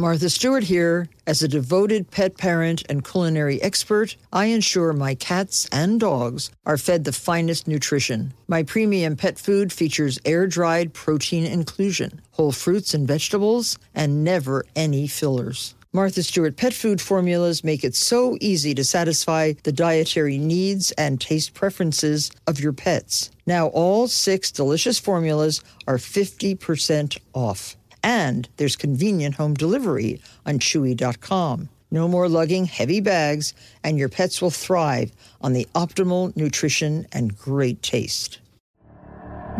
Martha 0.00 0.30
Stewart 0.30 0.64
here. 0.64 1.08
As 1.26 1.42
a 1.42 1.48
devoted 1.48 2.10
pet 2.10 2.38
parent 2.38 2.82
and 2.88 3.04
culinary 3.04 3.60
expert, 3.60 4.16
I 4.32 4.46
ensure 4.46 4.94
my 4.94 5.14
cats 5.14 5.68
and 5.70 6.00
dogs 6.00 6.50
are 6.64 6.78
fed 6.78 7.04
the 7.04 7.12
finest 7.12 7.68
nutrition. 7.68 8.32
My 8.48 8.62
premium 8.62 9.14
pet 9.14 9.38
food 9.38 9.74
features 9.74 10.18
air 10.24 10.46
dried 10.46 10.94
protein 10.94 11.44
inclusion, 11.44 12.22
whole 12.30 12.50
fruits 12.50 12.94
and 12.94 13.06
vegetables, 13.06 13.78
and 13.94 14.24
never 14.24 14.64
any 14.74 15.06
fillers. 15.06 15.74
Martha 15.92 16.22
Stewart 16.22 16.56
pet 16.56 16.72
food 16.72 17.00
formulas 17.00 17.62
make 17.62 17.84
it 17.84 17.94
so 17.94 18.38
easy 18.40 18.74
to 18.74 18.84
satisfy 18.84 19.52
the 19.64 19.72
dietary 19.72 20.38
needs 20.38 20.92
and 20.92 21.20
taste 21.20 21.52
preferences 21.52 22.30
of 22.46 22.58
your 22.58 22.72
pets. 22.72 23.30
Now, 23.44 23.66
all 23.66 24.08
six 24.08 24.50
delicious 24.50 24.98
formulas 24.98 25.62
are 25.86 25.98
50% 25.98 27.18
off. 27.34 27.76
And 28.02 28.48
there's 28.56 28.76
convenient 28.76 29.34
home 29.34 29.54
delivery 29.54 30.20
on 30.46 30.58
Chewy.com. 30.58 31.68
No 31.90 32.06
more 32.06 32.28
lugging 32.28 32.66
heavy 32.66 33.00
bags, 33.00 33.52
and 33.82 33.98
your 33.98 34.08
pets 34.08 34.40
will 34.40 34.50
thrive 34.50 35.10
on 35.40 35.52
the 35.52 35.66
optimal 35.74 36.34
nutrition 36.36 37.06
and 37.12 37.36
great 37.36 37.82
taste. 37.82 38.38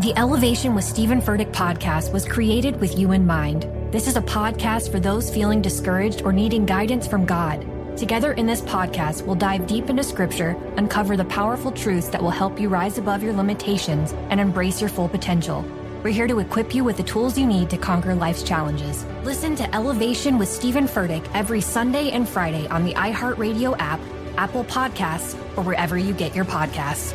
The 0.00 0.16
Elevation 0.16 0.74
with 0.74 0.84
Stephen 0.84 1.20
Furtick 1.20 1.52
podcast 1.52 2.12
was 2.12 2.24
created 2.24 2.80
with 2.80 2.96
you 2.96 3.12
in 3.12 3.26
mind. 3.26 3.68
This 3.92 4.06
is 4.06 4.16
a 4.16 4.22
podcast 4.22 4.90
for 4.90 5.00
those 5.00 5.34
feeling 5.34 5.60
discouraged 5.60 6.22
or 6.22 6.32
needing 6.32 6.64
guidance 6.64 7.06
from 7.06 7.26
God. 7.26 7.66
Together 7.98 8.32
in 8.32 8.46
this 8.46 8.62
podcast, 8.62 9.26
we'll 9.26 9.34
dive 9.34 9.66
deep 9.66 9.90
into 9.90 10.04
scripture, 10.04 10.56
uncover 10.76 11.16
the 11.16 11.24
powerful 11.24 11.72
truths 11.72 12.08
that 12.08 12.22
will 12.22 12.30
help 12.30 12.58
you 12.58 12.68
rise 12.68 12.96
above 12.96 13.22
your 13.22 13.34
limitations 13.34 14.12
and 14.30 14.40
embrace 14.40 14.80
your 14.80 14.88
full 14.88 15.08
potential. 15.08 15.64
We're 16.02 16.14
here 16.14 16.26
to 16.28 16.38
equip 16.38 16.74
you 16.74 16.82
with 16.82 16.96
the 16.96 17.02
tools 17.02 17.36
you 17.36 17.46
need 17.46 17.68
to 17.70 17.76
conquer 17.76 18.14
life's 18.14 18.42
challenges. 18.42 19.04
Listen 19.22 19.54
to 19.56 19.74
Elevation 19.74 20.38
with 20.38 20.48
Stephen 20.48 20.86
Furtick 20.86 21.28
every 21.34 21.60
Sunday 21.60 22.10
and 22.10 22.26
Friday 22.26 22.66
on 22.68 22.84
the 22.84 22.94
iHeartRadio 22.94 23.76
app, 23.78 24.00
Apple 24.38 24.64
Podcasts, 24.64 25.34
or 25.58 25.62
wherever 25.62 25.98
you 25.98 26.14
get 26.14 26.34
your 26.34 26.46
podcasts. 26.46 27.14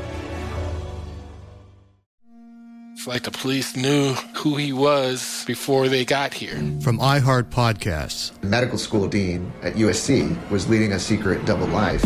It's 2.93 3.07
like 3.07 3.23
the 3.23 3.31
police 3.31 3.75
knew 3.75 4.13
who 4.35 4.55
he 4.55 4.71
was 4.71 5.43
before 5.47 5.89
they 5.89 6.05
got 6.05 6.35
here. 6.35 6.55
From 6.81 6.99
iHeart 6.99 7.45
Podcasts. 7.45 8.31
Medical 8.43 8.77
school 8.77 9.07
dean 9.07 9.51
at 9.63 9.73
USC 9.73 10.37
was 10.51 10.69
leading 10.69 10.91
a 10.91 10.99
secret 10.99 11.43
double 11.45 11.67
life. 11.67 12.05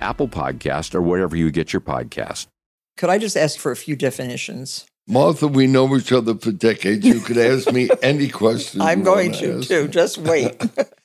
Apple 0.00 0.28
Podcast, 0.28 0.94
or 0.94 1.02
wherever 1.02 1.36
you 1.36 1.50
get 1.50 1.72
your 1.72 1.80
podcast. 1.80 2.46
Could 2.96 3.10
I 3.10 3.18
just 3.18 3.36
ask 3.36 3.58
for 3.58 3.70
a 3.72 3.76
few 3.76 3.96
definitions? 3.96 4.86
Martha, 5.06 5.46
we 5.46 5.66
know 5.66 5.94
each 5.96 6.10
other 6.10 6.34
for 6.34 6.50
decades. 6.50 7.06
You 7.06 7.20
could 7.20 7.38
ask 7.38 7.70
me 7.70 7.88
any 8.02 8.28
question. 8.28 8.80
I'm 8.80 9.02
going 9.02 9.32
to, 9.32 9.58
ask. 9.58 9.68
too. 9.68 9.86
Just 9.88 10.18
wait. 10.18 10.60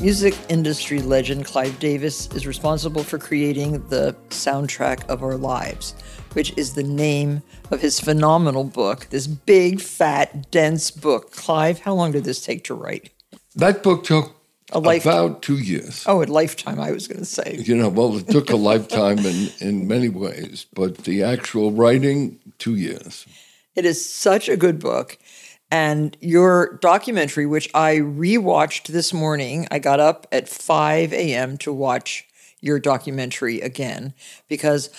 Music 0.00 0.34
industry 0.48 1.02
legend 1.02 1.44
Clive 1.44 1.78
Davis 1.78 2.26
is 2.28 2.46
responsible 2.46 3.04
for 3.04 3.18
creating 3.18 3.86
the 3.88 4.16
soundtrack 4.30 5.06
of 5.10 5.22
our 5.22 5.36
lives, 5.36 5.94
which 6.32 6.56
is 6.56 6.72
the 6.72 6.82
name 6.82 7.42
of 7.70 7.82
his 7.82 8.00
phenomenal 8.00 8.64
book, 8.64 9.08
this 9.10 9.26
big, 9.26 9.78
fat, 9.78 10.50
dense 10.50 10.90
book. 10.90 11.32
Clive, 11.32 11.80
how 11.80 11.92
long 11.92 12.12
did 12.12 12.24
this 12.24 12.42
take 12.42 12.64
to 12.64 12.74
write? 12.74 13.10
That 13.56 13.82
book 13.82 14.04
took 14.04 14.34
A 14.72 14.78
lifetime. 14.78 15.12
about 15.12 15.42
two 15.42 15.58
years. 15.58 16.04
Oh, 16.06 16.22
a 16.22 16.24
lifetime, 16.24 16.78
I 16.80 16.92
was 16.92 17.08
going 17.08 17.20
to 17.20 17.24
say. 17.26 17.58
You 17.62 17.76
know, 17.76 17.88
well, 17.88 18.16
it 18.16 18.28
took 18.28 18.50
a 18.50 18.56
lifetime 18.56 19.18
in, 19.18 19.50
in 19.60 19.88
many 19.88 20.08
ways, 20.08 20.66
but 20.72 20.98
the 20.98 21.22
actual 21.22 21.72
writing, 21.72 22.38
two 22.58 22.76
years. 22.76 23.26
It 23.74 23.84
is 23.84 24.08
such 24.08 24.48
a 24.48 24.56
good 24.56 24.78
book. 24.78 25.18
And 25.70 26.16
your 26.20 26.78
documentary, 26.82 27.46
which 27.46 27.70
I 27.74 27.96
rewatched 27.96 28.88
this 28.88 29.12
morning, 29.12 29.68
I 29.70 29.78
got 29.78 30.00
up 30.00 30.26
at 30.32 30.48
5 30.48 31.12
a.m. 31.12 31.56
to 31.58 31.72
watch 31.72 32.26
your 32.60 32.78
documentary 32.78 33.60
again 33.60 34.12
because 34.48 34.90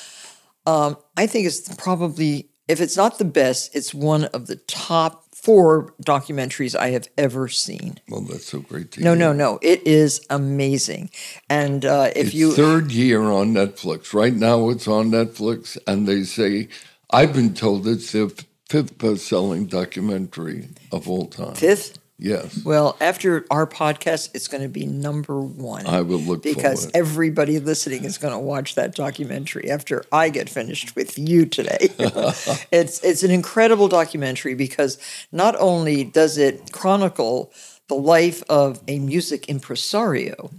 um, 0.66 0.98
I 1.18 1.28
think 1.28 1.46
it's 1.46 1.74
probably, 1.76 2.50
if 2.68 2.80
it's 2.80 2.96
not 2.96 3.18
the 3.18 3.26
best, 3.26 3.76
it's 3.76 3.94
one 3.94 4.26
of 4.26 4.48
the 4.48 4.56
top 4.56 5.21
four 5.42 5.94
documentaries 6.06 6.76
I 6.76 6.92
have 6.92 7.08
ever 7.18 7.48
seen. 7.50 7.98
Well, 8.10 8.22
that's 8.22 8.46
so 8.46 8.60
great 8.60 8.92
to 8.94 9.02
No, 9.04 9.12
hear. 9.12 9.20
no, 9.20 9.34
no. 9.34 9.54
No. 9.54 9.60
It 9.62 9.86
is 9.88 10.22
amazing. 10.30 11.10
And 11.50 11.86
uh, 11.86 12.12
if 12.16 12.28
it's 12.28 12.36
you. 12.36 12.52
third 12.54 12.92
year 12.92 13.22
on 13.24 13.54
Netflix. 13.54 14.14
Right 14.14 14.34
now 14.36 14.70
it's 14.70 14.88
on 14.88 15.12
Netflix, 15.12 15.78
and 15.88 16.08
they 16.08 16.24
say, 16.24 16.70
I've 17.12 17.34
been 17.34 17.54
told 17.56 17.88
it's 17.88 18.12
the 18.12 18.30
fifth 18.70 18.98
best-selling 19.00 19.66
documentary 19.68 20.70
of 20.92 21.10
all 21.10 21.28
time. 21.28 21.56
Fifth? 21.56 22.00
Yes. 22.22 22.64
Well, 22.64 22.98
after 23.02 23.48
our 23.50 23.66
podcast, 23.66 24.30
it's 24.36 24.48
going 24.48 24.62
to 24.62 24.70
be 24.70 24.86
number 24.86 25.42
one. 25.42 25.88
I 25.88 26.02
will 26.02 26.20
look 26.20 26.44
because 26.44 26.82
forward. 26.82 26.96
everybody 26.96 27.60
listening 27.60 28.04
is 28.04 28.20
going 28.20 28.32
to 28.32 28.40
watch 28.40 28.76
that 28.76 28.94
documentary 28.94 29.72
after 29.72 30.06
I 30.12 30.30
get 30.30 30.48
finished 30.48 30.96
with 30.96 31.18
you 31.18 31.48
today. 31.48 31.78
it's 32.72 33.04
it's 33.04 33.24
an 33.24 33.32
incredible 33.32 33.88
documentary 33.88 34.54
because 34.54 35.00
not 35.32 35.56
only 35.60 36.04
does 36.04 36.38
it 36.38 36.72
chronicle 36.72 37.52
the 37.88 37.96
life 37.96 38.44
of 38.48 38.80
a 38.88 39.00
music 39.00 39.50
impresario, 39.50 40.52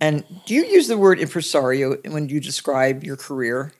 and 0.00 0.24
do 0.46 0.54
you 0.54 0.64
use 0.64 0.88
the 0.88 0.98
word 0.98 1.20
impresario 1.20 1.94
when 2.08 2.28
you 2.28 2.40
describe 2.40 3.04
your 3.04 3.16
career? 3.16 3.72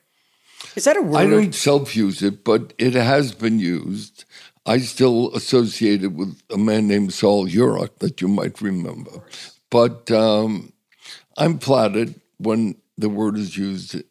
Is 0.77 0.85
that 0.85 0.97
a 0.97 1.03
word? 1.03 1.19
I 1.19 1.27
don't 1.27 1.53
self-use 1.53 2.23
it, 2.23 2.45
but 2.45 2.75
it 2.79 2.95
has 2.95 3.35
been 3.35 3.59
used. 3.59 4.24
I 4.67 4.79
still 4.79 5.35
associate 5.35 6.03
it 6.03 6.13
with 6.13 6.41
a 6.51 6.57
man 6.57 6.89
named 6.89 7.13
Sol 7.13 7.47
Hurok 7.47 7.99
that 7.99 8.21
you 8.21 8.29
might 8.29 8.61
remember. 8.61 9.23
But 9.71 10.11
um, 10.11 10.73
I'm 11.37 11.59
flattered 11.59 12.15
when 12.39 12.77
the 12.97 13.09
word 13.09 13.37
is 13.37 13.57
used 13.57 14.03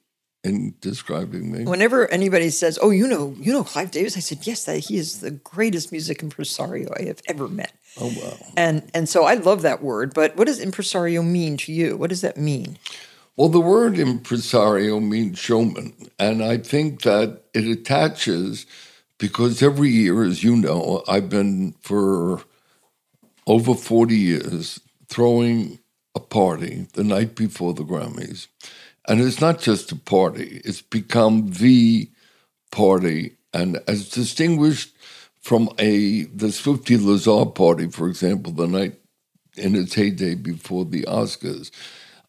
in 0.44 0.75
describing 0.81 1.52
me. 1.52 1.64
Whenever 1.64 2.12
anybody 2.12 2.50
says, 2.50 2.78
"Oh, 2.81 2.90
you 2.90 3.08
know, 3.08 3.34
you 3.40 3.53
know 3.53 3.64
Clive 3.64 3.91
Davis," 3.91 4.18
I 4.18 4.19
said, 4.19 4.46
"Yes, 4.46 4.66
that 4.66 4.80
he 4.80 4.97
is 4.97 5.22
the 5.22 5.31
greatest 5.31 5.91
music 5.91 6.22
impresario 6.22 6.94
I 7.00 7.03
have 7.03 7.22
ever 7.28 7.47
met." 7.47 7.72
Oh 8.00 8.08
wow! 8.08 8.38
And 8.58 8.90
and 8.94 9.08
so 9.08 9.24
I 9.24 9.35
love 9.35 9.62
that 9.62 9.82
word. 9.82 10.14
But 10.14 10.35
what 10.35 10.47
does 10.47 10.59
impresario 10.59 11.23
mean 11.23 11.58
to 11.58 11.73
you? 11.73 11.96
What 11.96 12.09
does 12.09 12.22
that 12.22 12.38
mean? 12.38 12.78
Well, 13.35 13.49
the 13.49 13.61
word 13.61 13.97
impresario 13.97 14.99
means 14.99 15.40
showman, 15.40 15.94
and 16.20 16.44
I 16.44 16.58
think 16.58 17.02
that 17.03 17.44
it 17.53 17.66
attaches 17.66 18.67
because 19.19 19.63
every 19.63 19.89
year, 19.89 20.23
as 20.23 20.43
you 20.43 20.55
know, 20.55 21.03
I've 21.07 21.29
been 21.29 21.73
for 21.81 22.41
over 23.47 23.73
40 23.73 24.15
years 24.15 24.79
throwing 25.07 25.79
a 26.15 26.19
party 26.19 26.87
the 26.93 27.03
night 27.03 27.35
before 27.35 27.73
the 27.73 27.83
Grammys. 27.83 28.47
And 29.07 29.19
it's 29.21 29.41
not 29.41 29.59
just 29.59 29.91
a 29.91 29.95
party, 29.95 30.61
it's 30.63 30.81
become 30.81 31.51
the 31.51 32.09
party. 32.71 33.35
And 33.53 33.79
as 33.87 34.09
distinguished 34.09 34.95
from 35.41 35.69
a 35.77 36.23
the 36.23 36.51
Swifty 36.51 36.97
Lazar 36.97 37.45
party, 37.45 37.89
for 37.89 38.07
example, 38.07 38.51
the 38.51 38.67
night 38.67 38.99
in 39.57 39.75
its 39.75 39.93
heyday 39.93 40.35
before 40.35 40.85
the 40.85 41.03
Oscars, 41.03 41.69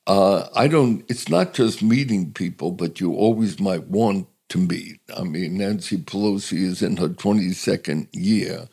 uh, 0.06 0.48
I 0.54 0.68
don't. 0.68 1.04
It's 1.08 1.28
not 1.28 1.54
just 1.54 1.82
meeting 1.82 2.32
people 2.32 2.72
that 2.76 3.00
you 3.00 3.14
always 3.14 3.58
might 3.60 3.84
want 3.88 4.26
to. 4.54 4.98
I 5.16 5.24
mean, 5.24 5.58
Nancy 5.58 5.96
Pelosi 5.98 6.62
is 6.62 6.82
in 6.82 6.96
her 6.98 7.08
22nd 7.08 8.08
year, 8.12 8.68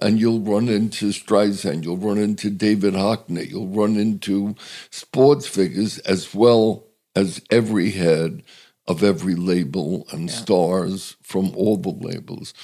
and 0.00 0.18
you'll 0.18 0.40
run 0.40 0.68
into 0.68 1.06
Streisand, 1.06 1.84
you'll 1.84 1.96
run 1.96 2.18
into 2.18 2.50
David 2.50 2.94
Hockney, 2.94 3.50
you'll 3.50 3.68
run 3.68 3.96
into 3.96 4.54
sports 4.90 5.46
figures 5.46 5.98
as 6.00 6.34
well 6.34 6.84
as 7.14 7.42
every 7.50 7.90
head 7.90 8.42
of 8.86 9.02
every 9.02 9.34
label 9.34 10.06
and 10.10 10.28
yeah. 10.28 10.36
stars 10.36 11.16
from 11.22 11.54
all 11.56 11.76
the 11.76 11.90
labels. 11.90 12.54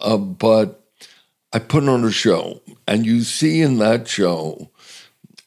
Uh, 0.00 0.16
but 0.16 0.82
I 1.52 1.58
put 1.58 1.88
on 1.88 2.04
a 2.04 2.10
show, 2.10 2.60
and 2.88 3.06
you 3.06 3.22
see 3.22 3.60
in 3.62 3.78
that 3.78 4.08
show 4.08 4.70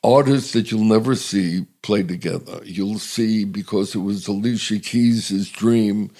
artists 0.03 0.53
that 0.53 0.71
you'll 0.71 0.83
never 0.85 1.13
see 1.15 1.65
play 1.81 2.03
together. 2.03 2.61
You'll 2.63 2.99
see 2.99 3.43
because 3.43 3.95
it 3.95 3.99
was 3.99 4.27
Alicia 4.27 4.79
Keys' 4.79 5.49
dream 5.49 6.11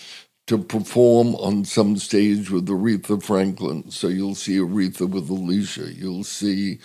to 0.50 0.58
perform 0.58 1.36
on 1.36 1.64
some 1.64 1.96
stage 1.96 2.50
with 2.50 2.66
Aretha 2.66 3.22
Franklin. 3.22 3.92
So 3.92 4.08
you'll 4.08 4.34
see 4.34 4.58
Aretha 4.58 5.08
with 5.08 5.30
Alicia. 5.30 5.94
You'll 5.94 6.24
see 6.24 6.80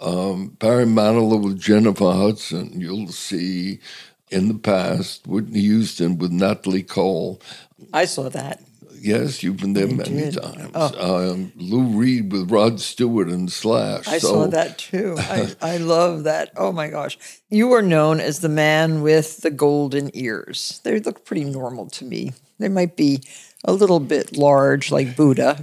um, 0.00 0.56
Barry 0.58 0.86
Manilow 0.86 1.44
with 1.44 1.60
Jennifer 1.60 2.10
Hudson. 2.10 2.80
You'll 2.80 3.08
see 3.08 3.80
in 4.30 4.48
the 4.48 4.54
past 4.54 5.26
Whitney 5.26 5.60
Houston 5.60 6.16
with 6.16 6.32
Natalie 6.32 6.82
Cole. 6.82 7.42
I 7.92 8.06
saw 8.06 8.30
that. 8.30 8.62
Yes, 8.98 9.42
you've 9.42 9.58
been 9.58 9.74
there 9.74 9.88
I 9.88 9.92
many 9.92 10.30
did. 10.30 10.40
times. 10.40 10.70
Oh. 10.74 11.32
Um, 11.32 11.52
Lou 11.56 11.98
Reed 11.98 12.32
with 12.32 12.50
Rod 12.50 12.80
Stewart 12.80 13.28
and 13.28 13.52
Slash. 13.52 14.08
I 14.08 14.16
so. 14.16 14.28
saw 14.28 14.46
that 14.46 14.78
too. 14.78 15.16
I, 15.18 15.54
I 15.60 15.76
love 15.76 16.24
that. 16.24 16.52
Oh 16.56 16.72
my 16.72 16.88
gosh. 16.88 17.18
You 17.50 17.72
are 17.72 17.82
known 17.82 18.20
as 18.20 18.40
the 18.40 18.48
man 18.48 19.02
with 19.02 19.42
the 19.42 19.50
golden 19.50 20.10
ears. 20.14 20.80
They 20.84 20.98
look 21.00 21.26
pretty 21.26 21.44
normal 21.44 21.90
to 21.90 22.06
me. 22.06 22.32
They 22.58 22.68
might 22.68 22.96
be 22.96 23.22
a 23.64 23.72
little 23.72 24.00
bit 24.00 24.36
large 24.36 24.90
like 24.90 25.16
Buddha, 25.16 25.58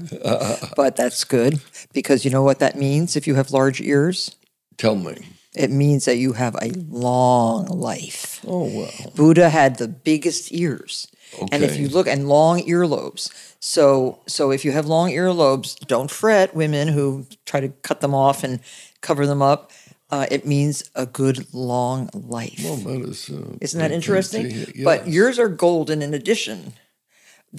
but 0.76 0.96
that's 0.96 1.24
good 1.24 1.62
because 1.94 2.26
you 2.26 2.32
know 2.32 2.44
what 2.44 2.60
that 2.60 2.78
means 2.78 3.16
if 3.16 3.28
you 3.28 3.36
have 3.36 3.52
large 3.52 3.82
ears? 3.82 4.36
Tell 4.78 4.96
me. 4.96 5.18
It 5.56 5.72
means 5.72 6.06
that 6.06 6.18
you 6.18 6.34
have 6.34 6.56
a 6.62 6.72
long 6.90 7.66
life. 7.66 8.40
Oh, 8.48 8.66
well. 8.66 9.12
Buddha 9.16 9.50
had 9.50 9.78
the 9.78 9.88
biggest 9.88 10.54
ears. 10.54 11.08
Okay. 11.34 11.48
And 11.52 11.64
if 11.64 11.78
you 11.78 11.90
look 11.90 12.08
and 12.08 12.28
long 12.30 12.62
earlobes. 12.62 13.32
So 13.60 14.20
so 14.26 14.52
if 14.52 14.64
you 14.64 14.72
have 14.72 14.86
long 14.86 15.12
earlobes, 15.12 15.78
don't 15.86 16.10
fret, 16.10 16.56
women 16.56 16.88
who 16.88 17.28
try 17.46 17.60
to 17.60 17.70
cut 17.70 18.02
them 18.02 18.14
off 18.14 18.44
and 18.44 18.60
cover 19.02 19.28
them 19.28 19.42
up. 19.42 19.72
Uh, 20.12 20.26
it 20.32 20.46
means 20.46 20.90
a 20.96 21.06
good 21.06 21.54
long 21.54 22.10
life. 22.14 22.62
Well, 22.64 22.78
that 22.78 23.10
is, 23.10 23.30
uh, 23.30 23.58
Isn't 23.62 23.80
that 23.80 23.92
interesting? 23.92 24.50
Yes. 24.50 24.72
But 24.84 25.08
yours 25.08 25.38
are 25.38 25.50
golden 25.50 26.02
in 26.02 26.14
addition, 26.14 26.74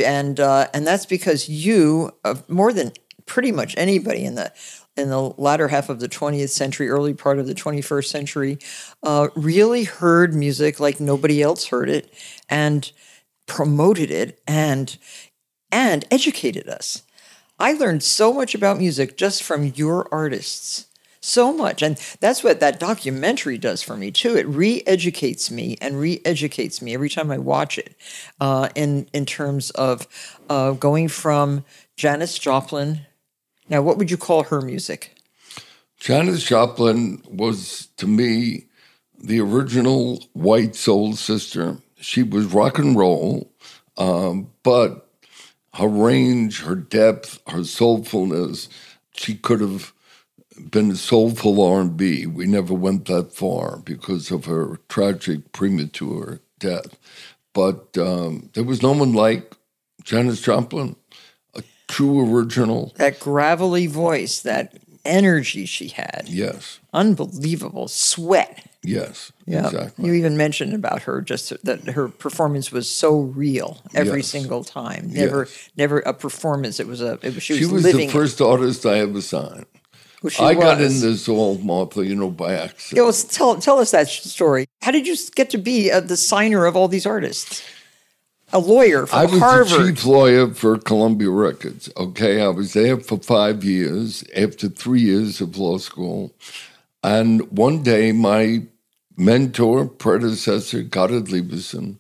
and 0.05 0.41
uh, 0.41 0.67
and 0.75 0.87
that's 0.87 1.06
because 1.06 1.49
you, 1.49 2.11
uh, 2.25 2.37
more 2.49 2.73
than 2.73 2.93
pretty 3.26 3.52
much 3.52 3.75
anybody 3.76 4.25
in 4.25 4.35
the 4.35 4.52
in 4.97 5.08
the 5.11 5.20
latter 5.38 5.69
half 5.69 5.88
of 5.88 6.00
the 6.00 6.08
20th 6.08 6.50
century, 6.50 6.88
early 6.88 7.14
part 7.14 7.38
of 7.38 7.47
the 7.47 7.55
21st 7.55 8.06
century, 8.06 8.58
uh, 9.05 9.29
really 9.37 9.85
heard 9.85 10.35
music 10.35 10.81
like 10.81 10.99
nobody 10.99 11.41
else 11.41 11.67
heard 11.67 11.88
it, 11.88 12.12
and 12.49 12.91
promoted 13.47 14.11
it 14.11 14.41
and 14.47 14.99
and 15.70 16.05
educated 16.11 16.69
us. 16.69 17.02
I 17.58 17.75
learned 17.75 18.02
so 18.02 18.32
much 18.32 18.55
about 18.55 18.79
music 18.79 19.17
just 19.17 19.43
from 19.43 19.67
your 19.76 20.08
artists. 20.12 20.87
So 21.20 21.52
much. 21.52 21.82
And 21.82 21.99
that's 22.20 22.43
what 22.43 22.61
that 22.61 22.81
documentary 22.81 23.58
does 23.58 23.82
for 23.82 23.96
me, 23.96 24.11
too. 24.11 24.37
It 24.37 24.46
re 24.46 24.82
educates 24.87 25.50
me 25.50 25.76
and 25.81 26.00
re 26.00 26.20
educates 26.25 26.81
me 26.81 26.94
every 26.94 27.11
time 27.11 27.31
I 27.31 27.38
watch 27.38 27.78
it 27.78 27.94
uh, 28.40 28.70
in, 28.75 29.06
in 29.12 29.26
terms 29.26 29.70
of 29.70 30.08
uh, 30.49 30.72
going 30.72 31.08
from 31.08 31.64
Janis 31.96 32.38
Joplin. 32.38 33.02
Now, 33.69 33.82
what 33.82 33.99
would 33.99 34.11
you 34.11 34.17
call 34.17 34.44
her 34.44 34.62
music? 34.62 35.14
Janis 35.99 36.43
Joplin 36.43 37.23
was, 37.28 37.88
to 37.99 38.06
me, 38.06 38.64
the 39.23 39.40
original 39.40 40.25
white 40.32 40.75
soul 40.75 41.12
sister 41.12 41.76
she 42.00 42.23
was 42.23 42.46
rock 42.46 42.78
and 42.78 42.96
roll, 42.96 43.52
um, 43.96 44.50
but 44.62 45.08
her 45.75 45.88
range, 45.88 46.62
her 46.62 46.75
depth, 46.75 47.40
her 47.46 47.58
soulfulness, 47.58 48.69
she 49.12 49.34
could 49.34 49.61
have 49.61 49.93
been 50.70 50.90
a 50.90 50.96
soulful 50.96 51.62
R&B. 51.62 52.26
We 52.26 52.46
never 52.46 52.74
went 52.74 53.06
that 53.06 53.32
far 53.32 53.78
because 53.78 54.30
of 54.30 54.44
her 54.46 54.78
tragic 54.88 55.52
premature 55.52 56.40
death. 56.58 56.98
But 57.52 57.96
um, 57.98 58.50
there 58.54 58.64
was 58.64 58.82
no 58.82 58.92
one 58.92 59.12
like 59.12 59.54
Janis 60.04 60.40
Joplin, 60.40 60.96
a 61.54 61.62
true 61.88 62.32
original. 62.32 62.92
That 62.96 63.18
gravelly 63.18 63.86
voice, 63.86 64.40
that 64.42 64.78
energy 65.04 65.66
she 65.66 65.88
had. 65.88 66.24
Yes. 66.26 66.80
Unbelievable. 66.92 67.88
Sweat. 67.88 68.66
Yes, 68.82 69.30
yeah. 69.44 69.66
exactly. 69.66 70.06
You 70.06 70.14
even 70.14 70.38
mentioned 70.38 70.72
about 70.72 71.02
her 71.02 71.20
just 71.20 71.52
that 71.64 71.82
her 71.90 72.08
performance 72.08 72.72
was 72.72 72.88
so 72.88 73.20
real 73.20 73.78
every 73.94 74.20
yes. 74.20 74.28
single 74.28 74.64
time. 74.64 75.10
Never, 75.12 75.40
yes. 75.40 75.70
never 75.76 75.98
a 75.98 76.14
performance. 76.14 76.80
It 76.80 76.86
was 76.86 77.02
a. 77.02 77.18
It 77.22 77.34
was, 77.34 77.42
she, 77.42 77.58
she 77.58 77.66
was, 77.66 77.84
was 77.84 77.92
the 77.92 78.08
first 78.08 78.40
artist 78.40 78.86
I 78.86 79.00
ever 79.00 79.20
signed. 79.20 79.66
Well, 80.22 80.32
I 80.38 80.55
was. 80.55 80.64
got 80.64 80.81
in 80.81 81.00
this 81.00 81.28
all, 81.28 81.56
Martha, 81.58 82.05
you 82.05 82.14
know, 82.14 82.31
by 82.31 82.55
accident. 82.55 82.96
Yeah, 82.96 83.02
well, 83.05 83.12
tell 83.12 83.56
tell 83.56 83.78
us 83.78 83.90
that 83.93 84.08
story. 84.08 84.67
How 84.82 84.90
did 84.90 85.06
you 85.06 85.17
get 85.34 85.50
to 85.50 85.58
be 85.58 85.90
uh, 85.90 86.00
the 86.00 86.17
signer 86.17 86.67
of 86.67 86.76
all 86.76 86.88
these 86.88 87.06
artists? 87.06 87.62
A 88.52 88.58
lawyer 88.58 89.06
from 89.06 89.19
I 89.19 89.25
was 89.26 89.38
Harvard. 89.38 89.81
the 89.81 89.93
chief 89.93 90.05
lawyer 90.05 90.52
for 90.52 90.76
Columbia 90.76 91.31
Records. 91.31 91.88
Okay, 91.96 92.43
I 92.43 92.49
was 92.49 92.72
there 92.72 92.99
for 92.99 93.19
five 93.19 93.62
years. 93.62 94.25
After 94.37 94.69
three 94.69 95.02
years 95.02 95.40
of 95.40 95.56
law 95.56 95.78
school, 95.78 96.34
and 97.05 97.43
one 97.56 97.82
day, 97.82 98.12
my 98.12 98.64
mentor, 99.16 99.87
predecessor, 99.87 100.82
Goddard 100.82 101.26
Lieberson, 101.26 101.99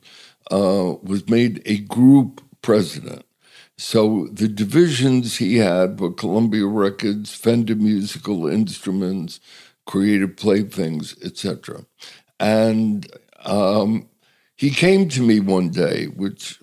uh, 0.50 0.96
was 1.02 1.28
made 1.28 1.62
a 1.66 1.78
group 1.78 2.42
president. 2.62 3.24
So 3.80 4.28
the 4.30 4.46
divisions 4.46 5.38
he 5.38 5.56
had 5.56 6.00
were 6.00 6.12
Columbia 6.12 6.66
Records, 6.66 7.34
Fender 7.34 7.74
Musical 7.74 8.46
Instruments, 8.46 9.40
Creative 9.86 10.36
Playthings, 10.36 11.16
etc. 11.24 11.86
And 12.38 13.10
um, 13.42 14.06
he 14.56 14.68
came 14.68 15.08
to 15.08 15.22
me 15.22 15.40
one 15.40 15.70
day, 15.70 16.08
which, 16.08 16.60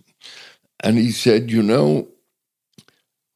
and 0.82 1.00
he 1.00 1.12
said, 1.12 1.50
"You 1.50 1.64
know, 1.64 2.08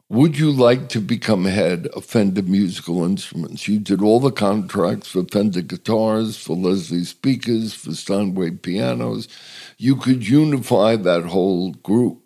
would 0.10 0.38
you 0.38 0.52
like 0.52 0.90
to 0.90 1.02
become 1.02 1.46
head 1.46 1.88
of 1.96 2.06
Fender 2.06 2.44
Musical 2.44 3.04
Instruments? 3.04 3.68
You 3.68 3.80
did 3.80 4.04
all 4.04 4.20
the 4.20 4.32
contracts 4.32 5.08
for 5.08 5.24
Fender 5.24 5.62
guitars, 5.62 6.38
for 6.38 6.56
Leslie 6.56 7.04
speakers, 7.04 7.74
for 7.74 7.94
Steinway 7.94 8.52
pianos. 8.52 9.28
You 9.80 9.96
could 9.96 10.28
unify 10.28 10.98
that 10.98 11.24
whole 11.24 11.72
group. 11.72 12.21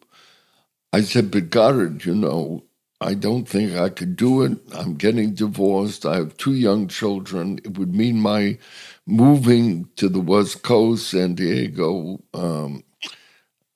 I 0.96 1.02
said, 1.02 1.30
but 1.30 1.50
Goddard, 1.50 2.06
you 2.06 2.16
know, 2.16 2.64
I 3.02 3.16
don't 3.16 3.44
think 3.44 3.76
I 3.76 3.90
could 3.90 4.16
do 4.16 4.44
it. 4.44 4.58
I'm 4.74 4.96
getting 4.96 5.34
divorced. 5.34 6.06
I 6.06 6.16
have 6.16 6.38
two 6.38 6.54
young 6.54 6.88
children. 6.88 7.60
It 7.66 7.78
would 7.78 7.94
mean 7.94 8.22
my 8.22 8.58
moving 9.06 9.90
to 9.98 10.08
the 10.08 10.22
West 10.22 10.64
Coast, 10.64 11.10
San 11.10 11.36
Diego, 11.36 12.22
um, 12.34 12.86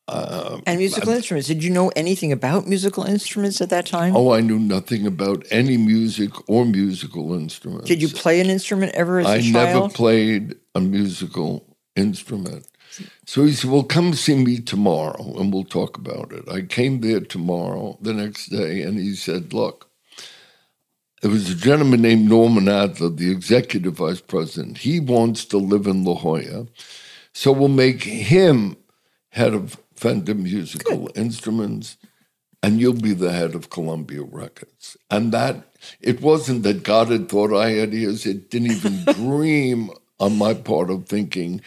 uh, 0.07 0.61
and 0.65 0.79
musical 0.79 1.11
I, 1.11 1.17
instruments. 1.17 1.49
Did 1.49 1.61
you 1.61 1.71
know 1.71 1.91
anything 1.93 2.31
about 2.31 2.67
musical 2.67 3.03
instruments 3.03 3.59
at 3.59 3.69
that 3.69 3.85
time? 3.85 4.15
Oh, 4.15 4.31
I 4.31 4.39
knew 4.39 4.57
nothing 4.57 5.05
about 5.05 5.45
any 5.51 5.75
music 5.75 6.31
or 6.49 6.65
musical 6.65 7.33
instruments. 7.33 7.87
Did 7.89 8.01
you 8.01 8.07
play 8.07 8.39
an 8.39 8.49
instrument 8.49 8.93
ever 8.95 9.19
as 9.19 9.27
I 9.27 9.35
a 9.35 9.41
child? 9.41 9.55
I 9.55 9.73
never 9.73 9.89
played 9.89 10.55
a 10.73 10.79
musical 10.79 11.65
instrument. 11.97 12.65
So 13.29 13.45
he 13.45 13.53
said, 13.53 13.69
Well, 13.69 13.83
come 13.83 14.15
see 14.15 14.43
me 14.43 14.59
tomorrow 14.59 15.35
and 15.37 15.53
we'll 15.53 15.63
talk 15.63 15.99
about 15.99 16.31
it. 16.31 16.49
I 16.49 16.63
came 16.63 17.01
there 17.01 17.19
tomorrow, 17.19 17.95
the 18.01 18.11
next 18.11 18.47
day, 18.47 18.81
and 18.81 18.97
he 18.97 19.13
said, 19.13 19.53
Look, 19.53 19.87
there 21.21 21.29
was 21.29 21.47
a 21.47 21.53
gentleman 21.53 22.01
named 22.01 22.27
Norman 22.27 22.67
Adler, 22.67 23.09
the 23.09 23.29
executive 23.29 23.97
vice 23.97 24.19
president. 24.19 24.79
He 24.79 24.99
wants 24.99 25.45
to 25.45 25.59
live 25.59 25.85
in 25.85 26.05
La 26.05 26.15
Jolla. 26.15 26.65
So 27.31 27.51
we'll 27.51 27.67
make 27.67 28.01
him 28.01 28.75
head 29.29 29.53
of 29.53 29.77
Fender 29.93 30.33
Musical 30.33 31.05
Good. 31.05 31.17
Instruments, 31.17 31.97
and 32.63 32.79
you'll 32.79 32.93
be 32.93 33.13
the 33.13 33.31
head 33.31 33.53
of 33.53 33.69
Columbia 33.69 34.23
Records. 34.23 34.97
And 35.11 35.31
that, 35.33 35.71
it 36.01 36.19
wasn't 36.21 36.63
that 36.63 36.81
Goddard 36.81 37.29
thought 37.29 37.55
I 37.55 37.73
had 37.73 37.93
ears, 37.93 38.25
it 38.25 38.49
didn't 38.49 38.71
even 38.71 39.03
dream 39.13 39.91
on 40.19 40.35
my 40.35 40.55
part 40.55 40.89
of 40.89 41.05
thinking 41.05 41.61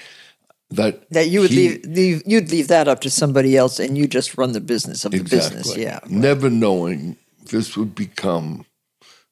that 0.77 1.09
that 1.11 1.29
you 1.29 1.41
would 1.41 1.51
he, 1.51 1.69
leave, 1.69 1.85
leave, 1.87 2.23
you'd 2.27 2.51
leave 2.51 2.69
that 2.69 2.89
up 2.89 3.01
to 3.01 3.11
somebody 3.11 3.57
else 3.57 3.79
and 3.79 3.97
you 3.97 4.07
just 4.07 4.37
run 4.37 4.53
the 4.53 4.61
business 4.61 5.05
of 5.05 5.15
exactly. 5.15 5.39
the 5.39 5.57
business 5.57 5.77
yeah 5.77 5.99
never 6.09 6.51
knowing 6.51 7.17
this 7.51 7.77
would 7.77 7.95
become 7.95 8.65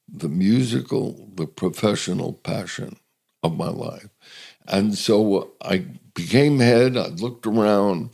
the 0.07 0.29
musical 0.29 1.29
the 1.35 1.45
professional 1.45 2.33
passion 2.33 2.97
of 3.43 3.55
my 3.55 3.69
life 3.69 4.09
and 4.67 4.97
so 4.97 5.51
i 5.61 5.85
became 6.13 6.59
head 6.59 6.97
i 6.97 7.07
looked 7.07 7.45
around 7.45 8.09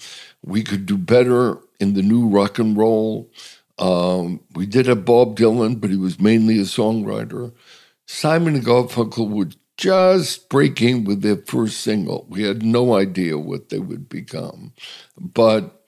we 0.46 0.64
could 0.64 0.86
do 0.86 0.98
better 0.98 1.60
in 1.80 1.94
the 1.94 2.02
new 2.02 2.28
rock 2.28 2.60
and 2.60 2.78
roll. 2.78 3.30
Um, 3.78 4.42
we 4.56 4.66
did 4.66 4.88
have 4.88 5.06
Bob 5.06 5.38
Dylan, 5.38 5.80
but 5.80 5.90
he 5.90 5.98
was 5.98 6.20
mainly 6.20 6.58
a 6.58 6.64
songwriter. 6.64 7.54
Simon 8.08 8.56
and 8.56 8.66
Garfunkel 8.66 9.30
were 9.30 9.50
just 9.78 10.50
breaking 10.50 11.06
with 11.06 11.22
their 11.22 11.38
first 11.38 11.82
single. 11.82 12.26
We 12.30 12.44
had 12.44 12.64
no 12.64 12.96
idea 12.96 13.38
what 13.38 13.70
they 13.70 13.80
would 13.80 14.10
become. 14.10 14.74
But 15.18 15.84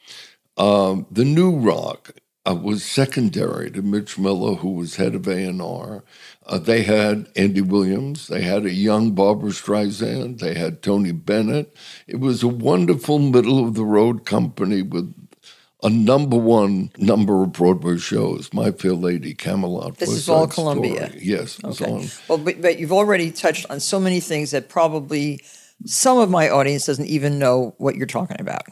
um, 0.58 1.08
the 1.12 1.26
new 1.26 1.58
rock 1.58 2.14
uh, 2.46 2.56
was 2.56 2.84
secondary 2.84 3.72
to 3.72 3.82
Mitch 3.82 4.18
Miller, 4.18 4.56
who 4.56 4.72
was 4.72 4.96
head 4.96 5.16
of 5.16 5.28
A&R. 5.28 6.04
Uh, 6.46 6.58
they 6.58 6.84
had 6.84 7.28
Andy 7.36 7.62
Williams. 7.62 8.28
They 8.28 8.42
had 8.42 8.66
a 8.66 8.74
young 8.74 9.12
Barbra 9.12 9.52
Streisand. 9.52 10.40
They 10.40 10.54
had 10.54 10.82
Tony 10.82 11.12
Bennett. 11.12 11.76
It 12.08 12.20
was 12.20 12.44
a 12.44 12.48
wonderful 12.48 13.20
middle 13.20 13.66
of 13.66 13.76
the 13.76 13.86
road 13.86 14.26
company 14.26 14.82
with 14.82 15.14
a 15.82 15.90
number 15.90 16.38
one 16.38 16.92
number 16.98 17.44
of 17.44 17.54
Broadway 17.54 17.98
shows. 17.98 18.54
My 18.54 18.72
Fair 18.72 18.94
Lady, 18.94 19.34
Camelot. 19.34 19.98
This 19.98 20.10
is 20.10 20.30
all 20.30 20.48
Columbia. 20.48 21.08
Story. 21.08 21.22
Yes. 21.24 21.64
Okay. 21.64 21.92
On. 21.92 22.06
Well, 22.28 22.38
but, 22.38 22.62
but 22.62 22.80
you've 22.80 22.92
already 22.92 23.32
touched 23.32 23.66
on 23.70 23.80
so 23.80 24.00
many 24.00 24.20
things 24.20 24.52
that 24.52 24.70
probably 24.70 25.42
some 25.86 26.18
of 26.18 26.30
my 26.30 26.50
audience 26.50 26.86
doesn't 26.86 27.08
even 27.08 27.40
know 27.40 27.74
what 27.78 27.96
you're 27.96 28.08
talking 28.08 28.40
about. 28.40 28.64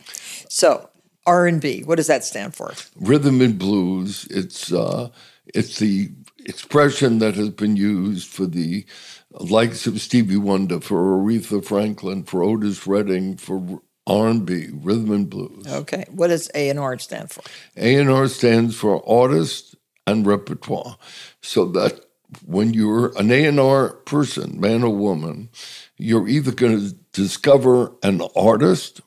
So 0.49 0.89
R 1.25 1.47
and 1.47 1.61
B, 1.61 1.83
what 1.83 1.95
does 1.95 2.07
that 2.07 2.23
stand 2.23 2.55
for? 2.55 2.73
Rhythm 2.95 3.41
and 3.41 3.57
blues. 3.57 4.27
It's 4.29 4.71
uh, 4.71 5.09
it's 5.53 5.79
the 5.79 6.09
expression 6.45 7.19
that 7.19 7.35
has 7.35 7.49
been 7.49 7.75
used 7.75 8.27
for 8.27 8.45
the 8.45 8.85
likes 9.31 9.85
of 9.87 9.99
Stevie 10.01 10.37
Wonder, 10.37 10.79
for 10.79 11.19
Aretha 11.19 11.63
Franklin, 11.63 12.23
for 12.23 12.43
Otis 12.43 12.87
Redding, 12.87 13.37
for 13.37 13.81
R&B, 14.07 14.69
rhythm 14.71 15.11
and 15.11 15.29
blues. 15.29 15.67
Okay. 15.67 16.05
What 16.09 16.27
does 16.27 16.49
A&R 16.55 16.97
stand 16.97 17.29
for? 17.29 17.43
A&R 17.75 18.27
stands 18.29 18.75
for 18.75 19.07
artist 19.07 19.75
and 20.07 20.25
repertoire. 20.25 20.97
So 21.41 21.65
that 21.65 22.05
when 22.45 22.73
you're 22.73 23.17
an 23.17 23.31
A&R 23.31 23.89
person, 23.89 24.59
man 24.59 24.83
or 24.83 24.95
woman, 24.95 25.49
you're 25.97 26.27
either 26.27 26.51
going 26.51 26.79
to 26.79 26.95
discover 27.11 27.91
an 28.01 28.21
artist 28.35 29.01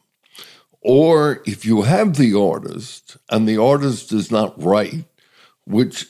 or 0.82 1.42
if 1.46 1.64
you 1.64 1.82
have 1.82 2.16
the 2.16 2.38
artist 2.38 3.16
and 3.28 3.48
the 3.48 3.58
artist 3.58 4.10
does 4.10 4.30
not 4.30 4.62
write, 4.62 5.04
which 5.64 6.06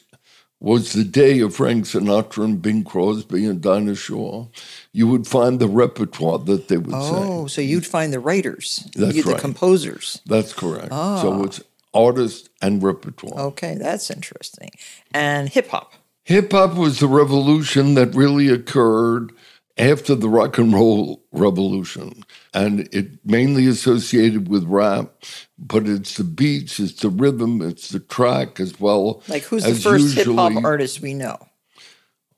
was 0.61 0.93
the 0.93 1.05
day 1.05 1.41
of 1.41 1.57
Frank 1.57 1.87
Sinatra 1.87 2.45
and 2.45 2.61
Bing 2.61 2.85
Crosby 2.85 3.47
and 3.47 3.63
Dinah 3.63 3.95
Shore, 3.95 4.51
you 4.93 5.09
would 5.09 5.27
find 5.27 5.59
the 5.59 5.69
repertoire 5.69 6.39
that 6.39 6.69
they 6.69 6.77
would 6.77 6.91
sing. 6.91 7.15
oh, 7.15 7.47
so 7.47 7.63
you'd 7.63 7.87
find 7.87 8.13
the 8.13 8.21
writers, 8.21 8.87
That's 8.95 9.17
you, 9.17 9.23
the 9.23 9.33
right. 9.33 9.41
composers. 9.41 10.21
That's 10.27 10.53
correct. 10.53 10.89
Ah. 10.91 11.23
So 11.23 11.45
it's 11.45 11.63
artist 11.95 12.51
and 12.61 12.83
repertoire. 12.83 13.39
Okay, 13.47 13.75
that's 13.75 14.11
interesting. 14.11 14.71
And 15.13 15.49
hip 15.49 15.69
hop. 15.69 15.95
Hip 16.25 16.53
hop 16.53 16.75
was 16.77 17.01
the 17.01 17.09
revolution 17.09 17.95
that 17.95 18.15
really 18.15 18.49
occurred 18.49 19.33
after 19.81 20.15
the 20.15 20.29
rock 20.29 20.59
and 20.59 20.73
roll 20.73 21.25
revolution. 21.33 22.23
And 22.53 22.89
it 22.93 23.25
mainly 23.25 23.67
associated 23.67 24.49
with 24.49 24.65
rap, 24.65 25.25
but 25.59 25.89
it's 25.89 26.17
the 26.17 26.25
beats, 26.25 26.79
it's 26.79 27.01
the 27.01 27.09
rhythm, 27.09 27.63
it's 27.63 27.89
the 27.89 28.01
track 28.01 28.61
as 28.61 28.79
well. 28.79 29.23
Like 29.29 29.45
who's 29.45 29.65
the 29.65 29.75
first 29.75 30.15
hip 30.15 30.27
hop 30.27 30.65
artist 30.65 31.01
we 31.01 31.15
know? 31.15 31.39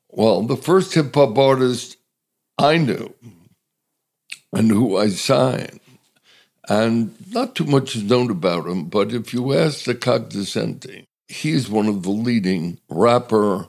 Well, 0.09 0.43
the 0.43 0.57
first 0.57 0.95
hip 0.95 1.15
hop 1.15 1.37
artist 1.37 1.97
I 2.59 2.79
knew 2.79 3.15
and 4.53 4.71
who 4.71 4.97
I 4.97 5.09
signed, 5.09 5.81
and 6.69 7.15
not 7.33 7.55
too 7.57 7.65
much 7.65 7.97
is 7.97 8.05
known 8.05 8.31
about 8.31 8.67
him, 8.67 8.85
but 8.85 9.13
if 9.13 9.33
you 9.33 9.55
ask 9.55 9.85
the 9.85 9.95
Cognoscenti, 9.95 11.07
he's 11.27 11.69
one 11.71 11.87
of 11.87 12.03
the 12.03 12.11
leading 12.11 12.79
rapper 12.89 13.69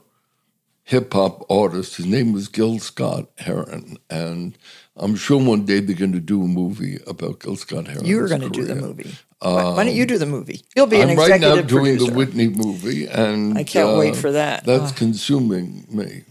hip 0.84 1.14
hop 1.14 1.50
artist. 1.50 1.96
His 1.98 2.06
name 2.06 2.34
was 2.34 2.48
Gil 2.48 2.80
Scott 2.80 3.30
Heron, 3.38 3.98
and 4.10 4.58
I'm 4.96 5.16
sure 5.16 5.42
one 5.44 5.66
day 5.66 5.80
they're 5.80 5.96
going 5.96 6.12
to 6.14 6.20
do 6.20 6.42
a 6.44 6.48
movie 6.48 7.00
about 7.08 7.40
Gil 7.40 7.56
Scott 7.56 7.88
Heron. 7.88 8.06
You 8.06 8.18
were 8.18 8.28
going 8.28 8.42
to 8.42 8.50
do 8.50 8.64
the 8.66 8.76
movie. 8.76 9.16
why, 9.40 9.64
why 9.74 9.84
don't 9.84 9.96
you 9.96 10.06
do 10.06 10.18
the 10.18 10.26
movie? 10.26 10.62
You'll 10.76 10.88
be 10.88 11.02
an 11.02 11.10
I'm 11.10 11.18
right 11.18 11.32
executive 11.32 11.66
now 11.66 11.70
doing 11.70 11.98
producer. 11.98 12.12
the 12.12 12.18
Whitney 12.18 12.48
movie, 12.50 13.08
and 13.08 13.58
I 13.58 13.64
can't 13.64 13.98
wait 13.98 14.14
uh, 14.14 14.18
for 14.18 14.32
that. 14.34 14.66
That's 14.66 14.92
Oh. 14.92 14.96
consuming 14.96 15.86
me. 15.90 16.24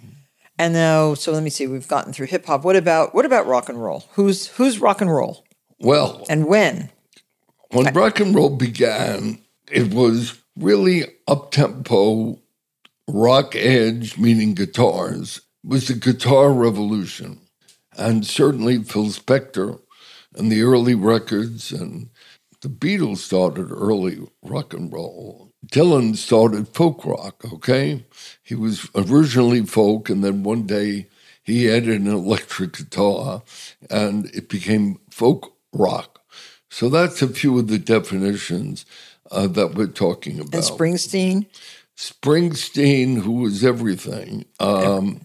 And 0.58 0.74
now, 0.74 1.14
so 1.14 1.32
let 1.32 1.42
me 1.42 1.50
see. 1.50 1.66
We've 1.66 1.88
gotten 1.88 2.12
through 2.12 2.26
hip 2.26 2.46
hop. 2.46 2.62
What 2.64 2.76
about 2.76 3.14
what 3.14 3.24
about 3.24 3.46
rock 3.46 3.68
and 3.68 3.82
roll? 3.82 4.04
Who's 4.12 4.46
who's 4.48 4.78
rock 4.78 5.00
and 5.00 5.12
roll? 5.12 5.44
Well, 5.80 6.24
And 6.28 6.46
when? 6.46 6.90
when 7.72 7.92
rock 7.94 8.20
and 8.20 8.32
roll 8.34 8.50
began, 8.50 9.38
it 9.70 9.92
was 9.92 10.38
really 10.56 11.04
up 11.26 11.50
tempo, 11.50 12.38
rock 13.08 13.54
edge, 13.56 14.18
meaning 14.18 14.54
guitars, 14.54 15.40
was 15.64 15.88
the 15.88 15.94
guitar 15.94 16.52
revolution. 16.52 17.40
And 17.96 18.26
certainly 18.26 18.82
Phil 18.82 19.06
Spector 19.06 19.80
and 20.34 20.50
the 20.50 20.62
early 20.62 20.94
records 20.94 21.72
and 21.72 22.08
the 22.62 22.68
Beatles 22.68 23.18
started 23.18 23.70
early 23.70 24.20
rock 24.42 24.72
and 24.72 24.92
roll. 24.92 25.50
Dylan 25.66 26.16
started 26.16 26.68
folk 26.68 27.04
rock, 27.04 27.44
okay? 27.52 28.04
He 28.42 28.54
was 28.54 28.88
originally 28.94 29.64
folk, 29.64 30.08
and 30.08 30.24
then 30.24 30.42
one 30.42 30.66
day 30.66 31.08
he 31.42 31.68
added 31.68 32.00
an 32.00 32.06
electric 32.06 32.74
guitar 32.74 33.42
and 33.90 34.26
it 34.26 34.48
became 34.48 34.98
folk 35.10 35.56
rock. 35.72 36.20
So 36.70 36.88
that's 36.88 37.20
a 37.20 37.28
few 37.28 37.58
of 37.58 37.68
the 37.68 37.78
definitions 37.78 38.86
uh, 39.30 39.46
that 39.48 39.74
we're 39.74 39.86
talking 39.88 40.40
about. 40.40 40.54
And 40.54 40.62
Springsteen? 40.62 41.46
Springsteen, 41.96 43.22
who 43.22 43.46
is 43.46 43.64
everything, 43.64 44.44
um, 44.60 45.22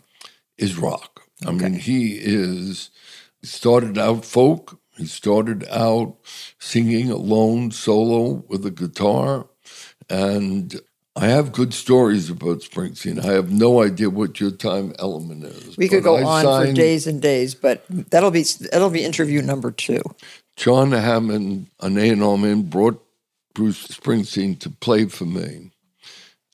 is 0.58 0.78
rock. 0.78 1.22
I 1.46 1.52
mean, 1.52 1.74
he 1.74 2.14
is 2.14 2.90
started 3.44 3.98
out 3.98 4.26
folk. 4.26 4.80
He 4.98 5.06
started 5.06 5.66
out 5.70 6.16
singing 6.60 7.12
alone, 7.12 7.72
solo 7.72 8.44
with 8.48 8.66
a 8.66 8.72
guitar, 8.72 9.48
and 10.10 10.80
I 11.16 11.28
have 11.28 11.52
good 11.52 11.74
stories 11.74 12.30
about 12.30 12.60
Springsteen. 12.60 13.24
I 13.24 13.34
have 13.34 13.52
no 13.52 13.82
idea 13.82 14.10
what 14.10 14.40
your 14.40 14.52
time 14.52 14.94
element 15.00 15.44
is. 15.46 15.76
We 15.76 15.88
could 15.88 16.04
go 16.04 16.18
I 16.18 16.24
on 16.24 16.68
for 16.68 16.74
days 16.74 17.08
and 17.08 17.20
days, 17.20 17.56
but 17.56 17.84
that'll 17.90 18.30
be 18.30 18.44
that'll 18.72 18.92
be 18.92 19.04
interview 19.04 19.42
number 19.42 19.72
two. 19.72 20.02
John 20.56 20.92
Hammond, 20.92 21.68
an 21.82 21.98
A&R 21.98 22.38
man, 22.38 22.64
brought 22.64 23.04
Bruce 23.56 23.88
Springsteen 23.88 24.60
to 24.60 24.70
play 24.70 25.06
for 25.06 25.26
me, 25.26 25.72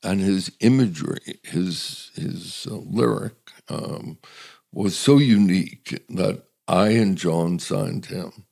and 0.03 0.21
his 0.21 0.51
imagery, 0.59 1.39
his 1.43 2.11
his 2.15 2.67
uh, 2.69 2.75
lyric, 2.75 3.35
um, 3.69 4.17
was 4.71 4.97
so 4.97 5.17
unique 5.17 6.03
that 6.09 6.43
I 6.67 6.89
and 6.89 7.17
John 7.17 7.59
signed 7.59 8.07
him. 8.07 8.45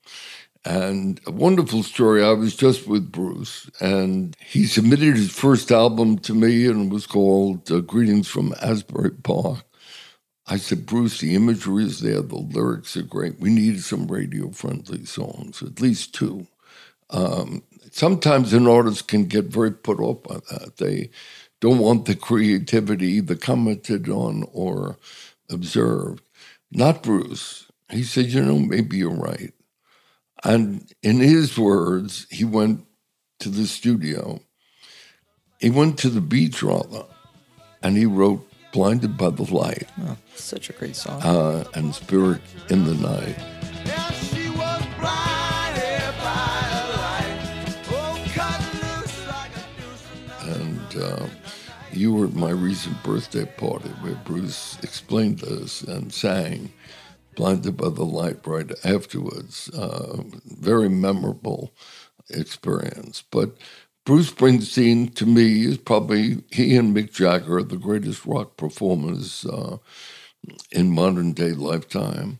And 0.63 1.19
a 1.25 1.31
wonderful 1.31 1.81
story. 1.83 2.23
I 2.23 2.33
was 2.33 2.55
just 2.55 2.87
with 2.87 3.11
Bruce, 3.11 3.69
and 3.79 4.35
he 4.39 4.65
submitted 4.65 5.15
his 5.15 5.31
first 5.31 5.71
album 5.71 6.19
to 6.19 6.35
me, 6.35 6.67
and 6.67 6.87
it 6.87 6.93
was 6.93 7.07
called 7.07 7.71
uh, 7.71 7.79
"Greetings 7.79 8.27
from 8.27 8.53
Asbury 8.61 9.11
Park." 9.11 9.65
I 10.47 10.57
said, 10.57 10.85
Bruce, 10.85 11.19
the 11.19 11.33
imagery 11.33 11.85
is 11.85 12.01
there, 12.01 12.21
the 12.21 12.35
lyrics 12.35 12.97
are 12.97 13.03
great. 13.03 13.39
We 13.39 13.49
need 13.49 13.81
some 13.81 14.07
radio 14.07 14.49
friendly 14.49 15.05
songs, 15.05 15.61
at 15.61 15.79
least 15.79 16.13
two. 16.13 16.47
Um, 17.09 17.63
sometimes 17.91 18.51
an 18.51 18.67
artist 18.67 19.07
can 19.07 19.25
get 19.25 19.45
very 19.45 19.71
put 19.71 19.99
off 19.99 20.23
by 20.23 20.35
that. 20.49 20.77
They 20.77 21.09
don't 21.61 21.79
want 21.79 22.05
the 22.05 22.15
creativity 22.15 23.07
either 23.13 23.35
commented 23.35 24.09
on 24.09 24.45
or 24.51 24.97
observed. 25.49 26.21
Not 26.71 27.03
Bruce. 27.03 27.67
He 27.89 28.03
said, 28.03 28.27
you 28.27 28.41
know, 28.43 28.59
maybe 28.59 28.97
you're 28.97 29.11
right. 29.11 29.53
And 30.43 30.91
in 31.03 31.19
his 31.19 31.57
words, 31.57 32.27
he 32.31 32.43
went 32.43 32.85
to 33.39 33.49
the 33.49 33.67
studio. 33.67 34.41
He 35.59 35.69
went 35.69 35.99
to 35.99 36.09
the 36.09 36.21
beach, 36.21 36.63
rather, 36.63 37.05
and 37.83 37.95
he 37.97 38.05
wrote 38.07 38.47
Blinded 38.73 39.17
by 39.17 39.29
the 39.29 39.43
Light 39.53 39.87
Oh, 40.01 40.17
such 40.35 40.69
a 40.69 40.73
great 40.73 40.95
song. 40.95 41.21
uh, 41.21 41.65
and 41.75 41.93
Spirit 41.93 42.41
in 42.69 42.85
the 42.85 42.95
Night. 42.95 43.37
And 50.41 50.95
uh, 50.97 51.27
you 51.93 52.13
were 52.13 52.25
at 52.25 52.33
my 52.33 52.51
recent 52.51 53.01
birthday 53.03 53.45
party 53.45 53.89
where 54.01 54.15
Bruce 54.25 54.77
explained 54.83 55.39
this 55.39 55.81
and 55.81 56.13
sang 56.13 56.71
Blinded 57.35 57.77
by 57.77 57.89
the 57.89 58.03
Light 58.03 58.45
right 58.45 58.71
afterwards. 58.83 59.69
Uh, 59.69 60.23
very 60.45 60.89
memorable 60.89 61.73
experience. 62.29 63.23
But 63.31 63.57
Bruce 64.05 64.31
Springsteen, 64.31 65.13
to 65.15 65.25
me, 65.25 65.65
is 65.65 65.77
probably 65.77 66.43
he 66.51 66.75
and 66.75 66.95
Mick 66.95 67.13
Jagger 67.13 67.57
are 67.57 67.63
the 67.63 67.77
greatest 67.77 68.25
rock 68.25 68.57
performers 68.57 69.45
uh, 69.45 69.77
in 70.71 70.91
modern 70.91 71.33
day 71.33 71.51
lifetime. 71.51 72.39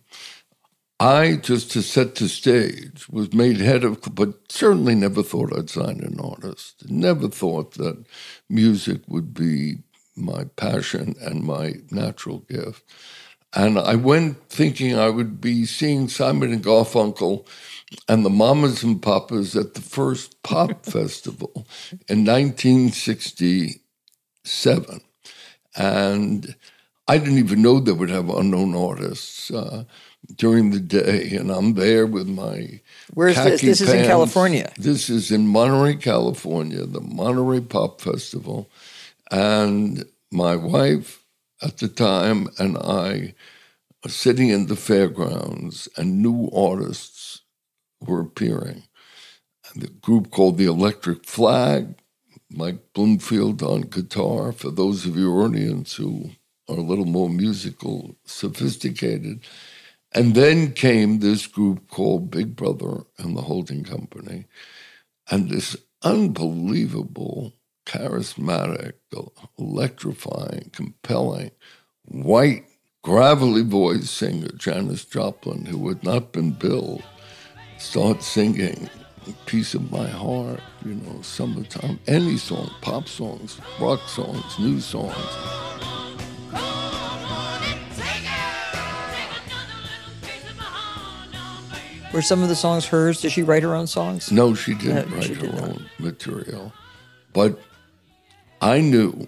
I, 0.99 1.37
just 1.37 1.71
to 1.71 1.81
set 1.81 2.13
the 2.15 2.29
stage, 2.29 3.09
was 3.09 3.33
made 3.33 3.57
head 3.57 3.83
of, 3.83 4.01
but 4.13 4.51
certainly 4.51 4.93
never 4.93 5.23
thought 5.23 5.51
I'd 5.57 5.69
sign 5.69 6.01
an 6.01 6.19
artist. 6.19 6.87
Never 6.91 7.27
thought 7.27 7.71
that 7.75 8.05
music 8.51 9.01
would 9.07 9.33
be 9.33 9.77
my 10.15 10.43
passion 10.55 11.15
and 11.21 11.43
my 11.43 11.75
natural 11.89 12.39
gift. 12.39 12.83
And 13.53 13.77
I 13.77 13.95
went 13.95 14.49
thinking 14.49 14.97
I 14.97 15.09
would 15.09 15.41
be 15.41 15.65
seeing 15.65 16.07
Simon 16.07 16.53
and 16.53 16.63
Garfunkel 16.63 17.45
and 18.07 18.23
the 18.23 18.29
Mamas 18.29 18.81
and 18.83 19.01
Papas 19.01 19.57
at 19.57 19.73
the 19.73 19.81
first 19.81 20.41
pop 20.43 20.85
festival 20.97 21.67
in 22.07 22.23
1967. 22.25 25.01
And 25.75 26.55
I 27.07 27.17
didn't 27.17 27.39
even 27.39 27.61
know 27.61 27.79
they 27.79 27.91
would 27.91 28.09
have 28.09 28.29
unknown 28.29 28.73
artists 28.73 29.51
uh, 29.51 29.83
during 30.35 30.71
the 30.71 30.79
day. 30.79 31.35
And 31.35 31.51
I'm 31.51 31.73
there 31.73 32.05
with 32.05 32.27
my. 32.27 32.81
Where's 33.13 33.35
this? 33.35 33.61
This 33.61 33.79
pants. 33.79 33.81
is 33.81 33.93
in 33.93 34.05
California. 34.05 34.71
This 34.77 35.09
is 35.09 35.31
in 35.31 35.47
Monterey, 35.47 35.95
California, 35.95 36.85
the 36.85 37.01
Monterey 37.01 37.61
Pop 37.61 38.01
Festival. 38.01 38.69
And 39.29 40.05
my 40.31 40.55
wife 40.55 41.23
at 41.61 41.77
the 41.77 41.87
time 41.87 42.47
and 42.57 42.77
I 42.77 43.33
are 44.03 44.09
sitting 44.09 44.49
in 44.49 44.65
the 44.65 44.75
fairgrounds, 44.75 45.87
and 45.95 46.21
new 46.21 46.49
artists 46.53 47.41
were 47.99 48.19
appearing. 48.19 48.83
And 49.71 49.83
the 49.83 49.89
group 49.89 50.31
called 50.31 50.57
the 50.57 50.65
Electric 50.65 51.25
Flag, 51.25 51.95
Mike 52.49 52.93
Bloomfield 52.93 53.61
on 53.61 53.81
guitar, 53.81 54.51
for 54.51 54.71
those 54.71 55.05
of 55.05 55.15
your 55.15 55.43
audience 55.43 55.95
who 55.95 56.31
are 56.67 56.77
a 56.77 56.81
little 56.81 57.05
more 57.05 57.29
musical, 57.29 58.15
sophisticated. 58.25 59.41
And 60.13 60.35
then 60.35 60.73
came 60.73 61.19
this 61.19 61.47
group 61.47 61.87
called 61.87 62.31
Big 62.31 62.55
Brother 62.55 63.03
and 63.17 63.35
the 63.35 63.41
Holding 63.41 63.83
Company, 63.83 64.45
and 65.29 65.49
this 65.49 65.77
unbelievable 66.03 67.53
charismatic, 67.85 68.93
electrifying, 69.57 70.69
compelling, 70.73 71.51
white, 72.03 72.65
gravelly 73.03 73.63
voice 73.63 74.09
singer, 74.09 74.49
Janis 74.57 75.05
Joplin, 75.05 75.65
who 75.65 75.87
had 75.87 76.03
not 76.03 76.33
been 76.33 76.51
billed, 76.51 77.03
start 77.77 78.21
singing 78.21 78.89
Piece 79.45 79.75
of 79.75 79.91
My 79.91 80.07
Heart, 80.07 80.61
you 80.83 80.95
know, 80.95 81.21
summertime, 81.21 81.99
any 82.07 82.37
song, 82.37 82.69
pop 82.81 83.07
songs, 83.07 83.59
rock 83.79 84.01
songs, 84.07 84.59
new 84.59 84.79
songs. 84.79 85.70
Were 92.13 92.21
some 92.21 92.43
of 92.43 92.49
the 92.49 92.55
songs 92.55 92.85
hers? 92.87 93.21
Did 93.21 93.31
she 93.31 93.41
write 93.41 93.63
her 93.63 93.73
own 93.73 93.87
songs? 93.87 94.31
No, 94.31 94.53
she 94.53 94.73
didn't 94.73 95.09
No, 95.09 95.15
write 95.15 95.25
she 95.25 95.33
her 95.35 95.47
did 95.47 95.59
own 95.59 95.85
material. 95.97 96.73
But 97.31 97.57
I 98.59 98.81
knew 98.81 99.27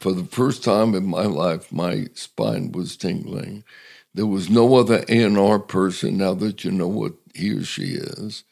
for 0.00 0.12
the 0.12 0.24
first 0.24 0.62
time 0.62 0.94
in 0.94 1.06
my 1.06 1.24
life, 1.24 1.72
my 1.72 2.06
spine 2.14 2.70
was 2.70 2.96
tingling. 2.96 3.64
There 4.14 4.26
was 4.26 4.48
no 4.48 4.76
other 4.76 5.04
A&R 5.08 5.58
person 5.58 6.16
now 6.16 6.34
that 6.34 6.64
you 6.64 6.70
know 6.70 6.86
what 6.88 7.14
he 7.34 7.50
or 7.50 7.64
she 7.64 7.94
is. 7.94 8.44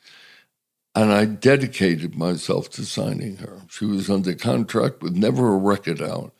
And 0.96 1.12
I 1.12 1.24
dedicated 1.24 2.16
myself 2.16 2.70
to 2.70 2.84
signing 2.84 3.36
her. 3.36 3.62
She 3.68 3.84
was 3.84 4.10
under 4.10 4.34
contract 4.34 5.00
with 5.00 5.14
never 5.14 5.54
a 5.54 5.58
record 5.58 6.02
out 6.02 6.32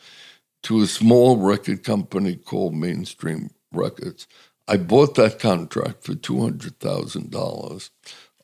to 0.64 0.80
a 0.82 0.86
small 0.86 1.36
record 1.36 1.84
company 1.84 2.36
called 2.36 2.74
Mainstream 2.74 3.50
Records. 3.72 4.26
I 4.66 4.76
bought 4.78 5.14
that 5.16 5.38
contract 5.38 6.04
for 6.04 6.14
$200,000. 6.14 7.90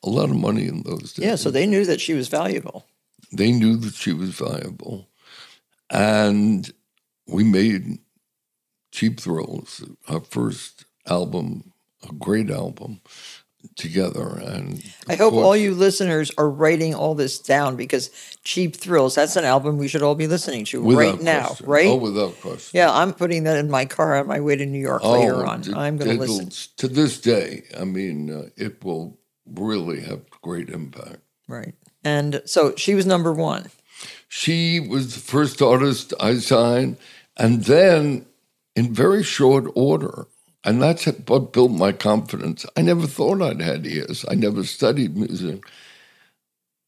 A 0.03 0.09
lot 0.09 0.29
of 0.29 0.35
money 0.35 0.67
in 0.67 0.83
those 0.83 1.13
days 1.13 1.25
Yeah, 1.25 1.35
so 1.35 1.51
they 1.51 1.67
knew 1.67 1.85
that 1.85 2.01
she 2.01 2.13
was 2.13 2.27
valuable. 2.27 2.85
they 3.31 3.51
knew 3.51 3.77
that 3.77 3.93
she 3.93 4.13
was 4.13 4.31
valuable. 4.31 5.07
And 5.89 6.71
we 7.27 7.43
made 7.43 7.99
Cheap 8.91 9.19
Thrills, 9.19 9.83
our 10.07 10.21
first 10.21 10.85
album, 11.07 11.71
a 12.07 12.13
great 12.13 12.49
album, 12.49 13.01
together. 13.75 14.27
And 14.43 14.83
I 15.07 15.15
hope 15.15 15.33
course- 15.33 15.45
all 15.45 15.55
you 15.57 15.73
listeners 15.73 16.31
are 16.37 16.49
writing 16.49 16.93
all 16.93 17.15
this 17.15 17.39
down 17.39 17.75
because 17.75 18.09
Cheap 18.43 18.75
Thrills, 18.75 19.15
that's 19.15 19.35
an 19.35 19.45
album 19.45 19.77
we 19.77 19.87
should 19.87 20.01
all 20.01 20.15
be 20.15 20.27
listening 20.27 20.65
to 20.65 20.81
Without 20.81 20.99
right 20.99 21.21
now, 21.21 21.47
question. 21.47 21.65
right? 21.67 21.87
Oh, 21.87 21.95
without 21.95 22.39
question. 22.41 22.77
yeah, 22.77 22.91
I'm 22.91 23.13
putting 23.13 23.43
that 23.43 23.57
in 23.57 23.69
my 23.69 23.85
car 23.85 24.17
on 24.17 24.27
my 24.27 24.39
way 24.39 24.55
to 24.55 24.65
New 24.65 24.79
York 24.79 25.03
later 25.03 25.45
on. 25.45 25.61
it- 25.61 25.75
I'm 25.75 25.97
going 25.97 26.17
to 26.17 26.23
listen. 26.23 26.49
To 26.77 26.87
this 26.87 27.19
day, 27.19 27.63
I 27.79 27.83
mean, 27.85 28.29
uh, 28.31 28.49
it 28.57 28.83
will 28.83 29.17
really 29.45 30.01
have 30.01 30.21
great 30.41 30.69
impact. 30.69 31.19
Right. 31.47 31.73
And 32.03 32.41
so 32.45 32.73
she 32.75 32.95
was 32.95 33.05
number 33.05 33.31
one. 33.33 33.69
She 34.27 34.79
was 34.79 35.13
the 35.13 35.19
first 35.19 35.61
artist 35.61 36.13
I 36.19 36.35
signed, 36.37 36.97
and 37.37 37.65
then 37.65 38.25
in 38.75 38.93
very 38.93 39.23
short 39.23 39.65
order, 39.75 40.27
and 40.63 40.81
that's 40.81 41.05
what 41.05 41.53
built 41.53 41.71
my 41.71 41.91
confidence. 41.91 42.65
I 42.77 42.81
never 42.81 43.07
thought 43.07 43.41
I'd 43.41 43.61
had 43.61 43.85
ears. 43.85 44.25
I 44.29 44.35
never 44.35 44.63
studied 44.63 45.17
music. 45.17 45.63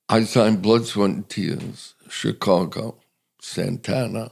I 0.09 0.23
signed 0.25 0.61
Blood, 0.61 0.85
Sweat, 0.85 1.09
and 1.09 1.29
Tears, 1.29 1.95
Chicago, 2.09 2.97
Santana. 3.41 4.31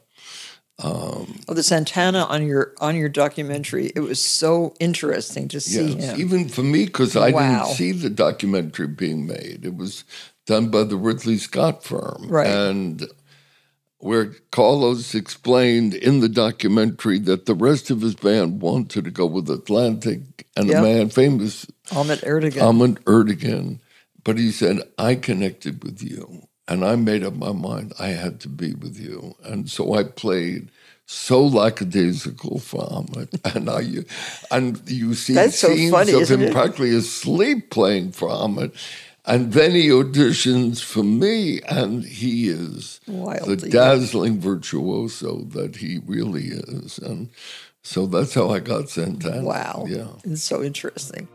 Um, 0.80 1.40
Oh, 1.48 1.54
the 1.54 1.64
Santana 1.64 2.24
on 2.24 2.46
your 2.46 2.74
on 2.82 2.96
your 2.96 3.10
documentary. 3.10 3.92
It 3.96 4.00
was 4.02 4.24
so 4.24 4.74
interesting 4.80 5.48
to 5.50 5.60
see 5.60 5.94
yes, 5.94 6.12
him. 6.14 6.20
even 6.22 6.50
for 6.50 6.64
me, 6.64 6.86
because 6.86 7.16
I 7.16 7.32
Wow. 7.32 7.64
didn't 7.66 7.76
see 7.78 7.92
the 7.92 8.10
documentary 8.10 8.88
being 8.88 9.28
made. 9.28 9.62
It 9.64 9.76
was 9.76 10.04
done 10.48 10.70
by 10.70 10.84
the 10.84 10.98
Ridley 10.98 11.38
Scott 11.38 11.84
firm. 11.84 12.26
Right. 12.28 12.48
And 12.48 13.08
where 14.02 14.34
Carlos 14.52 15.16
explained 15.16 15.94
in 15.94 16.20
the 16.22 16.30
documentary 16.30 17.20
that 17.20 17.46
the 17.46 17.56
rest 17.56 17.90
of 17.92 18.02
his 18.02 18.16
band 18.16 18.62
wanted 18.62 19.06
to 19.06 19.12
go 19.12 19.26
with 19.26 19.50
Atlantic 19.50 20.48
and 20.58 20.68
Yep. 20.70 20.78
a 20.78 20.82
man 20.82 21.10
famous, 21.10 21.68
Ahmet 21.96 22.22
Ertegun. 22.22 22.62
Ahmet 22.64 23.06
Ertegun. 23.06 23.80
But 24.24 24.38
he 24.38 24.52
said, 24.52 24.80
I 24.98 25.16
connected 25.16 25.84
with 25.84 26.04
you. 26.04 26.48
And 26.68 26.86
I 26.86 26.96
made 26.96 27.24
up 27.24 27.36
my 27.36 27.52
mind 27.52 27.94
I 28.00 28.10
had 28.10 28.40
to 28.42 28.50
be 28.50 28.74
with 28.74 28.98
you. 29.00 29.36
And 29.44 29.70
so 29.70 29.94
I 29.96 30.04
played 30.04 30.70
so 31.06 31.44
lackadaisical 31.46 32.60
for 32.60 32.84
Ahmet. 32.92 33.30
And 33.56 33.70
I 33.70 33.84
and 34.52 34.82
you 34.90 35.14
see 35.16 35.34
That's 35.34 35.60
so 35.60 35.70
scenes 35.70 35.92
funny, 35.92 36.14
of 36.14 36.30
him 36.30 36.42
it? 36.44 36.54
practically 36.54 36.96
asleep 36.96 37.72
playing 37.72 38.14
for 38.14 38.30
Ahmet. 38.30 38.72
And 39.26 39.54
then 39.54 39.72
he 39.72 39.90
auditions 39.90 40.84
for 40.84 41.04
me, 41.04 41.62
and 41.70 42.04
he 42.04 42.50
is 42.50 43.00
the 43.06 43.68
dazzling 43.70 44.40
virtuoso 44.40 45.44
that 45.52 45.76
he 45.76 46.00
really 46.06 46.48
is. 46.48 46.98
And 46.98 47.30
so 47.84 48.08
that's 48.08 48.34
how 48.34 48.50
I 48.50 48.60
got 48.60 48.90
sent 48.90 49.22
Santana. 49.22 49.46
Wow. 49.46 49.86
Yeah. 49.88 50.08
It's 50.24 50.42
so 50.44 50.64
interesting. 50.64 51.28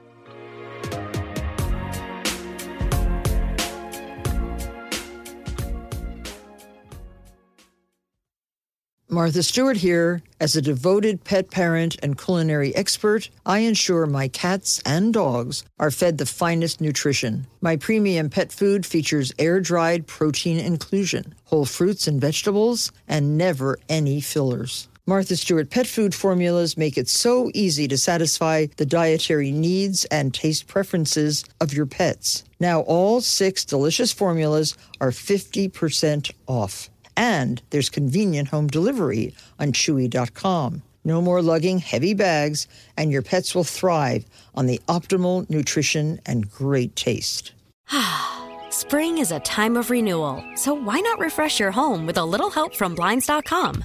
Martha 9.09 9.45
Stewart 9.45 9.77
here. 9.77 10.21
As 10.41 10.57
a 10.57 10.63
devoted 10.63 11.23
pet 11.23 11.49
parent 11.49 11.97
and 12.03 12.19
culinary 12.19 12.75
expert, 12.75 13.31
I 13.47 13.61
ensure 13.61 14.05
my 14.07 14.27
cats 14.27 14.83
and 14.85 15.15
dogs 15.15 15.63
are 15.79 15.93
fed 15.93 16.19
the 16.19 16.27
finest 16.27 16.81
nutrition. 16.81 17.47
My 17.61 17.77
premium 17.77 18.29
pet 18.31 18.51
food 18.51 18.85
features 18.85 19.33
air 19.39 19.61
dried 19.61 20.09
protein 20.09 20.59
inclusion, 20.59 21.37
whole 21.45 21.67
fruits 21.67 22.09
and 22.09 22.21
vegetables, 22.21 22.91
and 23.07 23.39
never 23.39 23.79
any 23.89 24.21
fillers. 24.21 24.89
Martha 25.07 25.37
Stewart 25.37 25.71
pet 25.71 25.87
food 25.87 26.13
formulas 26.13 26.77
make 26.77 26.99
it 26.99 27.09
so 27.09 27.49
easy 27.55 27.87
to 27.87 27.97
satisfy 27.97 28.67
the 28.77 28.85
dietary 28.85 29.53
needs 29.53 30.05
and 30.07 30.35
taste 30.35 30.67
preferences 30.67 31.45
of 31.61 31.73
your 31.73 31.87
pets. 31.87 32.43
Now, 32.59 32.81
all 32.81 33.21
six 33.21 33.65
delicious 33.65 34.13
formulas 34.13 34.77
are 35.01 35.13
50% 35.13 36.33
off. 36.49 36.91
And 37.17 37.63
there's 37.71 37.89
convenient 37.89 38.49
home 38.49 38.67
delivery 38.67 39.35
on 39.59 39.73
Chewy.com. 39.73 40.83
No 41.05 41.23
more 41.23 41.41
lugging 41.41 41.79
heavy 41.79 42.15
bags, 42.15 42.67
and 42.97 43.13
your 43.13 43.23
pets 43.23 43.55
will 43.55 43.65
thrive 43.65 44.25
on 44.55 44.67
the 44.67 44.81
optimal 44.89 45.49
nutrition 45.49 46.21
and 46.27 46.51
great 46.51 46.97
taste. 46.97 47.53
Spring 48.71 49.19
is 49.19 49.31
a 49.31 49.41
time 49.41 49.77
of 49.77 49.91
renewal, 49.91 50.45
so 50.57 50.75
why 50.75 51.01
not 51.01 51.19
refresh 51.19 51.61
your 51.61 51.71
home 51.71 52.07
with 52.07 52.19
a 52.19 52.25
little 52.25 52.51
help 52.51 52.75
from 52.75 52.95
Blinds.com? 52.95 53.85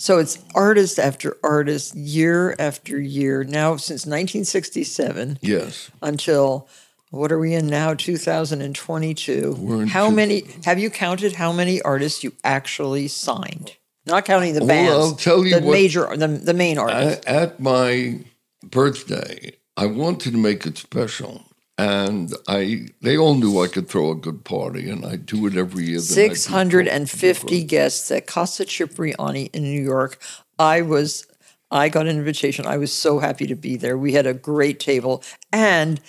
So 0.00 0.18
it's 0.18 0.38
artist 0.54 0.98
after 1.00 1.36
artist, 1.42 1.94
year 1.96 2.54
after 2.58 3.00
year, 3.00 3.42
now 3.42 3.76
since 3.76 4.06
1967. 4.06 5.38
Yes. 5.42 5.90
Until 6.00 6.68
what 7.10 7.32
are 7.32 7.38
we 7.38 7.54
in 7.54 7.66
now? 7.66 7.94
2022. 7.94 9.56
We're 9.58 9.82
in 9.82 9.88
how 9.88 10.08
two- 10.10 10.14
many 10.16 10.42
have 10.64 10.78
you 10.78 10.88
counted 10.90 11.32
how 11.34 11.52
many 11.52 11.82
artists 11.82 12.22
you 12.22 12.32
actually 12.44 13.08
signed? 13.08 13.72
Not 14.06 14.24
counting 14.24 14.54
the 14.54 14.60
Well, 14.60 14.68
bands. 14.68 14.90
I'll 14.92 15.12
tell 15.16 15.44
you 15.44 15.56
the 15.58 15.66
what- 15.66 15.72
major 15.72 16.16
the, 16.16 16.28
the 16.28 16.54
main 16.54 16.78
artists. 16.78 17.26
At, 17.26 17.42
at 17.50 17.60
my 17.60 18.20
birthday, 18.62 19.52
I 19.76 19.86
wanted 19.86 20.32
to 20.32 20.38
make 20.38 20.64
it 20.64 20.78
special. 20.78 21.42
And 21.78 22.34
I, 22.48 22.88
they 23.02 23.16
all 23.16 23.36
knew 23.36 23.62
I 23.62 23.68
could 23.68 23.88
throw 23.88 24.10
a 24.10 24.16
good 24.16 24.44
party, 24.44 24.90
and 24.90 25.06
I 25.06 25.14
do 25.14 25.46
it 25.46 25.56
every 25.56 25.84
year. 25.84 26.00
the 26.00 26.14
night 26.22 26.28
before. 26.30 26.34
650 26.34 27.62
guests 27.64 28.10
at 28.10 28.26
Casa 28.26 28.64
Cipriani 28.64 29.44
in 29.52 29.62
New 29.62 29.80
York. 29.82 30.20
I 30.58 30.82
was, 30.82 31.24
I 31.70 31.88
got 31.88 32.08
an 32.08 32.16
invitation. 32.18 32.66
I 32.66 32.78
was 32.78 32.92
so 32.92 33.20
happy 33.20 33.46
to 33.46 33.54
be 33.54 33.76
there. 33.76 33.96
We 33.96 34.12
had 34.12 34.26
a 34.26 34.34
great 34.34 34.80
table, 34.80 35.22
and 35.52 36.00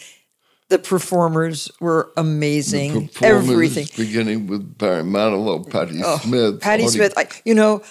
the 0.69 0.79
performers 0.79 1.69
were 1.79 2.11
amazing. 2.17 3.09
Performers, 3.09 3.49
Everything. 3.51 3.87
beginning 3.95 4.47
with 4.47 4.75
Barry 4.77 5.03
Manilow, 5.03 5.69
Patti 5.69 6.01
Oh, 6.03 6.17
Smith, 6.17 6.61
Patti 6.61 6.83
Audie- 6.85 6.91
Smith. 6.91 7.13
I, 7.15 7.27
you 7.45 7.53
know, 7.53 7.83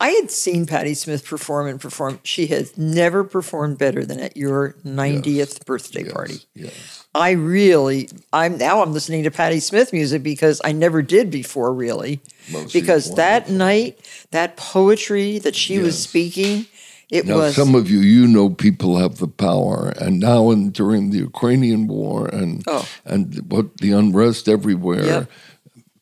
I 0.00 0.10
had 0.10 0.30
seen 0.30 0.66
Patti 0.66 0.92
Smith 0.94 1.24
perform 1.24 1.66
and 1.68 1.80
perform. 1.80 2.20
She 2.22 2.46
has 2.48 2.76
never 2.76 3.24
performed 3.24 3.78
better 3.78 4.04
than 4.04 4.20
at 4.20 4.36
your 4.36 4.74
90th 4.84 5.64
birthday 5.64 6.04
party. 6.10 6.40
Yes. 6.54 7.05
I 7.16 7.30
really, 7.32 8.08
I'm 8.32 8.58
now 8.58 8.82
I'm 8.82 8.92
listening 8.92 9.22
to 9.24 9.30
Patti 9.30 9.60
Smith 9.60 9.92
music 9.92 10.22
because 10.22 10.60
I 10.64 10.72
never 10.72 11.00
did 11.02 11.30
before, 11.30 11.72
really. 11.72 12.20
Well, 12.52 12.66
because 12.72 13.14
that 13.14 13.48
night, 13.48 13.98
that 14.32 14.56
poetry 14.56 15.38
that 15.40 15.56
she 15.56 15.78
was 15.78 15.98
speaking, 15.98 16.66
it 17.10 17.24
now, 17.24 17.36
was 17.38 17.56
some 17.56 17.74
of 17.74 17.90
you, 17.90 18.00
you 18.00 18.26
know, 18.26 18.50
people 18.50 18.98
have 18.98 19.16
the 19.18 19.28
power, 19.28 19.92
and 19.98 20.20
now, 20.20 20.50
and 20.50 20.72
during 20.72 21.10
the 21.10 21.18
Ukrainian 21.18 21.86
war, 21.86 22.26
and 22.28 22.62
Oh. 22.66 22.86
and 23.04 23.50
what 23.50 23.78
the 23.78 23.92
unrest 23.92 24.48
everywhere. 24.48 25.04
Yep. 25.04 25.30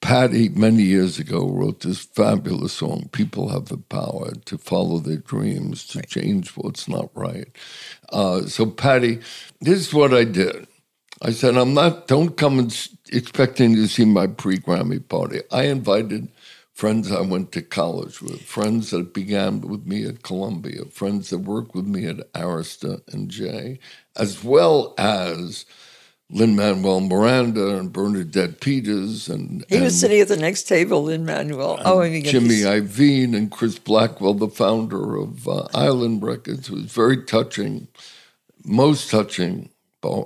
Patty, 0.01 0.51
many 0.51 0.83
years 0.83 1.19
ago, 1.19 1.49
wrote 1.49 1.81
this 1.81 2.01
fabulous 2.01 2.75
song. 2.75 3.09
People 3.13 3.49
have 3.49 3.67
the 3.67 3.79
power 3.79 4.33
to 4.45 4.59
follow 4.59 4.99
their 4.99 5.17
dreams, 5.17 5.87
to 5.87 6.03
change 6.03 6.51
what's 6.59 6.87
not 6.89 7.09
right. 7.15 7.49
Uh, 8.13 8.43
so, 8.43 8.67
Patty, 8.67 9.21
this 9.63 9.79
is 9.81 9.95
what 9.95 10.13
I 10.13 10.25
did. 10.25 10.67
I 11.23 11.31
said, 11.31 11.57
I'm 11.57 11.75
not, 11.75 12.09
don't 12.09 12.37
come 12.37 12.59
and 12.59 12.89
expecting 13.13 13.75
to 13.77 13.87
see 13.87 14.05
my 14.05 14.27
pre 14.27 14.59
Grammy 14.59 15.07
party. 15.07 15.41
I 15.51 15.65
invited 15.65 16.29
friends 16.73 17.11
I 17.13 17.21
went 17.21 17.53
to 17.53 17.63
college 17.63 18.21
with, 18.21 18.43
friends 18.43 18.91
that 18.91 19.15
began 19.15 19.61
with 19.61 19.87
me 19.87 20.05
at 20.05 20.23
Columbia, 20.23 20.85
friends 20.87 21.31
that 21.31 21.39
worked 21.39 21.75
with 21.75 21.87
me 21.87 22.07
at 22.07 22.33
Arista 22.33 23.01
and 23.13 23.31
J, 23.31 23.79
as 24.17 24.43
well 24.43 24.93
as 24.99 25.65
Lin 26.31 26.57
Manuel 26.57 27.01
Miranda 27.01 27.77
and 27.77 27.93
Bernadette 27.93 28.61
Peters 28.61 29.29
and, 29.29 29.65
he 29.69 29.77
and 29.77 29.85
was 29.85 29.99
sitting 29.99 30.21
at 30.21 30.29
the 30.29 30.37
next 30.37 30.65
table 30.65 31.09
in 31.09 31.25
Manuel. 31.25 31.81
Oh, 31.85 32.01
I 32.01 32.11
mean, 32.11 32.25
Jimmy 32.25 32.63
Iovine 32.63 33.37
and 33.37 33.53
Chris 33.53 33.79
Blackwell, 33.79 34.35
the 34.35 34.49
founder 34.49 35.17
of 35.17 35.47
uh, 35.47 35.69
Island 35.75 36.25
Records, 36.25 36.67
who 36.67 36.75
was 36.75 36.87
very 36.87 37.23
touching, 37.23 37.87
most 38.65 39.11
touching, 39.11 39.71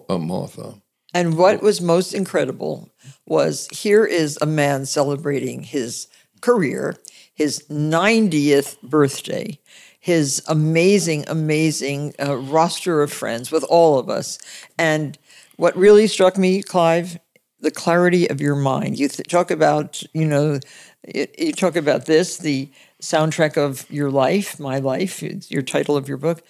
Martha. 0.09 0.75
And 1.14 1.38
what 1.38 1.62
was 1.62 1.81
most 1.81 2.12
incredible 2.12 2.91
was 3.27 3.67
here 3.73 4.05
is 4.05 4.38
a 4.41 4.47
man 4.47 4.85
celebrating 4.85 5.62
his 5.62 6.07
career, 6.41 6.97
his 7.35 7.64
90th 7.71 8.81
birthday, 8.83 9.59
his 9.99 10.43
amazing, 10.49 11.25
amazing 11.29 12.14
uh, 12.21 12.37
roster 12.37 13.03
of 13.03 13.12
friends 13.12 13.51
with 13.51 13.64
all 13.64 13.99
of 13.99 14.09
us. 14.09 14.38
And 14.79 15.19
what 15.57 15.77
really 15.77 16.07
struck 16.07 16.37
me, 16.37 16.62
Clive, 16.62 17.19
the 17.61 17.71
clarity 17.71 18.29
of 18.29 18.41
your 18.41 18.55
mind. 18.55 18.99
You 18.99 19.09
th- 19.09 19.29
talk 19.29 19.51
about, 19.51 20.03
you 20.14 20.27
know, 20.27 20.61
it, 21.03 21.35
you 21.38 21.53
talk 21.53 21.77
about 21.77 22.07
this, 22.07 22.37
the 22.38 22.71
soundtrack 23.03 23.57
of 23.57 23.91
your 23.91 24.11
life, 24.11 24.61
my 24.61 24.79
life, 24.79 25.23
your 25.23 25.62
title 25.62 25.97
of 25.97 26.09
your 26.09 26.19
book. 26.19 26.43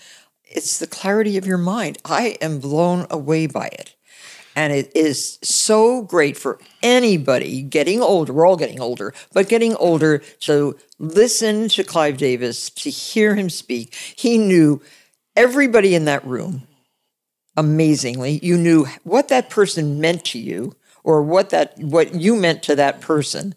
It's 0.48 0.78
the 0.78 0.86
clarity 0.86 1.36
of 1.36 1.46
your 1.46 1.58
mind. 1.58 1.98
I 2.04 2.36
am 2.40 2.58
blown 2.58 3.06
away 3.10 3.46
by 3.46 3.66
it. 3.66 3.94
And 4.56 4.72
it 4.72 4.90
is 4.96 5.38
so 5.42 6.02
great 6.02 6.36
for 6.36 6.58
anybody 6.82 7.62
getting 7.62 8.00
older. 8.00 8.32
We're 8.32 8.46
all 8.46 8.56
getting 8.56 8.80
older, 8.80 9.14
but 9.32 9.48
getting 9.48 9.76
older 9.76 10.18
to 10.40 10.76
listen 10.98 11.68
to 11.68 11.84
Clive 11.84 12.16
Davis, 12.16 12.70
to 12.70 12.90
hear 12.90 13.36
him 13.36 13.50
speak. 13.50 13.94
He 13.94 14.36
knew 14.36 14.82
everybody 15.36 15.94
in 15.94 16.06
that 16.06 16.26
room 16.26 16.66
amazingly. 17.56 18.40
You 18.42 18.56
knew 18.56 18.86
what 19.04 19.28
that 19.28 19.50
person 19.50 20.00
meant 20.00 20.24
to 20.26 20.38
you 20.38 20.74
or 21.04 21.22
what 21.22 21.50
that 21.50 21.78
what 21.78 22.14
you 22.14 22.34
meant 22.34 22.62
to 22.64 22.76
that 22.76 23.00
person. 23.00 23.54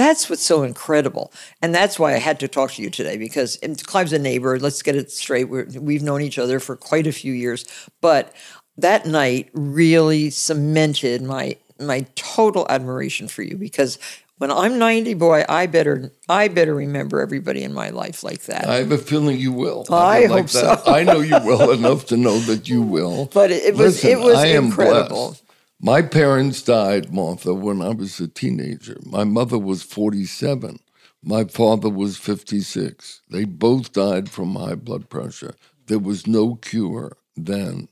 That's 0.00 0.30
what's 0.30 0.42
so 0.42 0.62
incredible. 0.62 1.30
And 1.60 1.74
that's 1.74 1.98
why 1.98 2.14
I 2.14 2.18
had 2.20 2.40
to 2.40 2.48
talk 2.48 2.72
to 2.72 2.82
you 2.82 2.88
today 2.88 3.18
because 3.18 3.58
Clive's 3.84 4.14
a 4.14 4.18
neighbor. 4.18 4.58
Let's 4.58 4.80
get 4.80 4.96
it 4.96 5.10
straight. 5.10 5.44
we 5.44 5.92
have 5.92 6.02
known 6.02 6.22
each 6.22 6.38
other 6.38 6.58
for 6.58 6.74
quite 6.74 7.06
a 7.06 7.12
few 7.12 7.34
years. 7.34 7.66
But 8.00 8.32
that 8.78 9.04
night 9.04 9.50
really 9.52 10.30
cemented 10.30 11.20
my 11.20 11.58
my 11.78 12.06
total 12.14 12.66
admiration 12.70 13.28
for 13.28 13.42
you 13.42 13.58
because 13.58 13.98
when 14.38 14.50
I'm 14.50 14.78
90, 14.78 15.12
boy, 15.14 15.44
I 15.46 15.66
better 15.66 16.10
I 16.30 16.48
better 16.48 16.74
remember 16.74 17.20
everybody 17.20 17.62
in 17.62 17.74
my 17.74 17.90
life 17.90 18.24
like 18.24 18.44
that. 18.44 18.66
I 18.68 18.76
have 18.76 18.92
a 18.92 18.96
feeling 18.96 19.38
you 19.38 19.52
will. 19.52 19.84
I, 19.90 20.24
I 20.24 20.26
hope 20.28 20.30
like 20.30 20.48
so. 20.48 20.82
I 20.86 21.04
know 21.04 21.20
you 21.20 21.38
well 21.44 21.72
enough 21.72 22.06
to 22.06 22.16
know 22.16 22.38
that 22.38 22.70
you 22.70 22.80
will. 22.80 23.28
But 23.34 23.50
it, 23.50 23.64
it 23.64 23.74
was 23.76 24.02
Listen, 24.02 24.10
it 24.12 24.20
was 24.20 24.38
I 24.38 24.46
am 24.46 24.64
incredible. 24.64 25.26
Blessed. 25.28 25.44
My 25.80 26.02
parents 26.02 26.62
died, 26.62 27.14
Martha, 27.14 27.54
when 27.54 27.82
I 27.82 27.90
was 27.90 28.20
a 28.20 28.28
teenager. 28.28 28.98
My 29.06 29.24
mother 29.24 29.58
was 29.58 29.82
47. 29.84 30.80
My 31.22 31.44
father 31.44 31.88
was 31.88 32.18
56. 32.18 33.22
They 33.30 33.44
both 33.44 33.94
died 33.94 34.30
from 34.30 34.56
high 34.56 34.74
blood 34.74 35.08
pressure. 35.08 35.54
There 35.86 36.00
was 36.00 36.26
no 36.26 36.56
cure 36.56 37.16
then. 37.36 37.88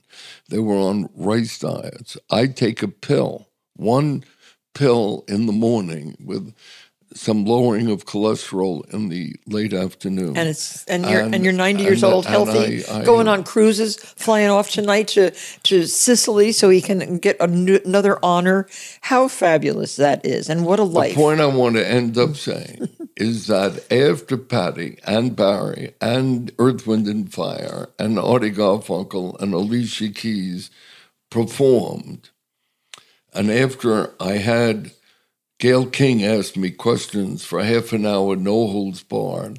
They 0.50 0.58
were 0.58 0.76
on 0.76 1.10
rice 1.14 1.60
diets. 1.60 2.18
I 2.30 2.48
take 2.48 2.82
a 2.82 2.88
pill, 2.88 3.48
one 3.76 4.24
pill 4.74 5.24
in 5.28 5.46
the 5.46 5.52
morning 5.52 6.16
with 6.20 6.54
some 7.14 7.44
lowering 7.44 7.90
of 7.90 8.04
cholesterol 8.04 8.88
in 8.92 9.08
the 9.08 9.34
late 9.46 9.72
afternoon. 9.72 10.36
And 10.36 10.48
it's 10.48 10.84
and 10.84 11.04
you're 11.06 11.20
and, 11.20 11.34
and 11.34 11.44
you're 11.44 11.52
90 11.52 11.82
years 11.82 12.02
and, 12.02 12.12
old, 12.12 12.26
healthy, 12.26 12.84
I, 12.84 13.00
I, 13.00 13.04
going 13.04 13.28
on 13.28 13.44
cruises, 13.44 13.96
flying 13.96 14.50
off 14.50 14.70
tonight 14.70 15.08
to 15.08 15.30
to 15.64 15.86
Sicily 15.86 16.52
so 16.52 16.68
he 16.68 16.80
can 16.80 17.18
get 17.18 17.36
another 17.40 18.18
honor. 18.22 18.66
How 19.02 19.28
fabulous 19.28 19.96
that 19.96 20.24
is, 20.24 20.48
and 20.48 20.66
what 20.66 20.78
a 20.78 20.84
life! 20.84 21.14
The 21.14 21.22
point 21.22 21.40
I 21.40 21.46
want 21.46 21.76
to 21.76 21.86
end 21.86 22.18
up 22.18 22.36
saying 22.36 22.88
is 23.16 23.46
that 23.46 23.90
after 23.90 24.36
Patti 24.36 24.98
and 25.04 25.34
Barry 25.34 25.94
and 26.00 26.52
Earth, 26.58 26.86
Wind 26.86 27.06
and 27.06 27.32
Fire 27.32 27.88
and 27.98 28.18
Artie 28.18 28.52
Garfunkel 28.52 29.40
and 29.40 29.54
Alicia 29.54 30.10
Keys 30.10 30.70
performed, 31.30 32.30
and 33.32 33.50
after 33.50 34.14
I 34.20 34.34
had 34.34 34.92
Gayle 35.58 35.86
King 35.86 36.24
asked 36.24 36.56
me 36.56 36.70
questions 36.70 37.44
for 37.44 37.62
half 37.62 37.92
an 37.92 38.06
hour, 38.06 38.36
no 38.36 38.68
holds 38.68 39.02
barred, 39.02 39.58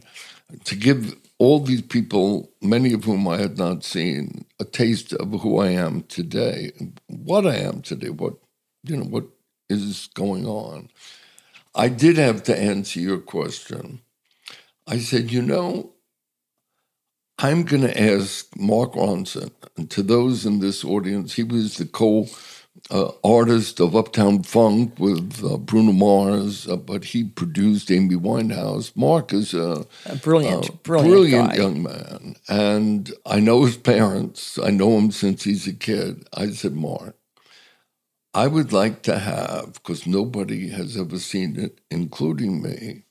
to 0.63 0.75
give 0.75 1.15
all 1.38 1.59
these 1.59 1.81
people, 1.81 2.51
many 2.62 2.93
of 2.93 3.03
whom 3.03 3.27
I 3.27 3.38
had 3.38 3.57
not 3.57 3.83
seen, 3.83 4.45
a 4.59 4.65
taste 4.65 5.13
of 5.13 5.29
who 5.41 5.59
I 5.59 5.69
am 5.71 6.03
today, 6.03 6.71
what 7.07 7.45
I 7.45 7.57
am 7.57 7.81
today, 7.81 8.09
what 8.09 8.35
you 8.83 8.97
know, 8.97 9.05
what 9.05 9.25
is 9.69 10.09
going 10.13 10.45
on. 10.45 10.89
I 11.75 11.89
did 11.89 12.17
have 12.17 12.43
to 12.43 12.57
answer 12.57 12.99
your 12.99 13.19
question. 13.19 14.01
I 14.88 14.99
said, 14.99 15.31
you 15.31 15.41
know, 15.41 15.91
I'm 17.38 17.63
going 17.63 17.83
to 17.83 18.01
ask 18.01 18.47
Mark 18.57 18.93
Ronson, 18.93 19.51
and 19.77 19.89
to 19.91 20.01
those 20.01 20.45
in 20.45 20.59
this 20.59 20.83
audience, 20.83 21.33
he 21.33 21.43
was 21.43 21.77
the 21.77 21.85
co 21.85 22.25
uh, 22.91 23.12
artist 23.23 23.79
of 23.79 23.95
Uptown 23.95 24.43
Funk 24.43 24.97
with 24.99 25.43
uh, 25.43 25.58
Bruno 25.58 25.91
Mars, 25.91 26.67
uh, 26.67 26.75
but 26.75 27.05
he 27.05 27.23
produced 27.23 27.91
Amy 27.91 28.15
Winehouse. 28.15 28.95
Mark 28.95 29.34
is 29.34 29.53
a, 29.53 29.86
a 30.05 30.15
brilliant, 30.15 30.84
brilliant, 30.84 31.10
brilliant 31.10 31.55
young 31.55 31.84
man, 31.84 32.36
and 32.47 33.12
I 33.25 33.39
know 33.39 33.65
his 33.65 33.77
parents. 33.77 34.58
I 34.58 34.71
know 34.71 34.97
him 34.97 35.12
since 35.12 35.43
he's 35.43 35.67
a 35.67 35.73
kid. 35.73 36.27
I 36.34 36.49
said, 36.51 36.75
Mark, 36.75 37.15
I 38.34 38.47
would 38.47 38.71
like 38.71 39.03
to 39.03 39.19
have 39.19 39.73
because 39.73 40.08
nobody 40.08 40.69
has 40.69 40.97
ever 40.97 41.19
seen 41.19 41.60
it, 41.60 41.82
including 41.91 42.62
me, 42.62 43.03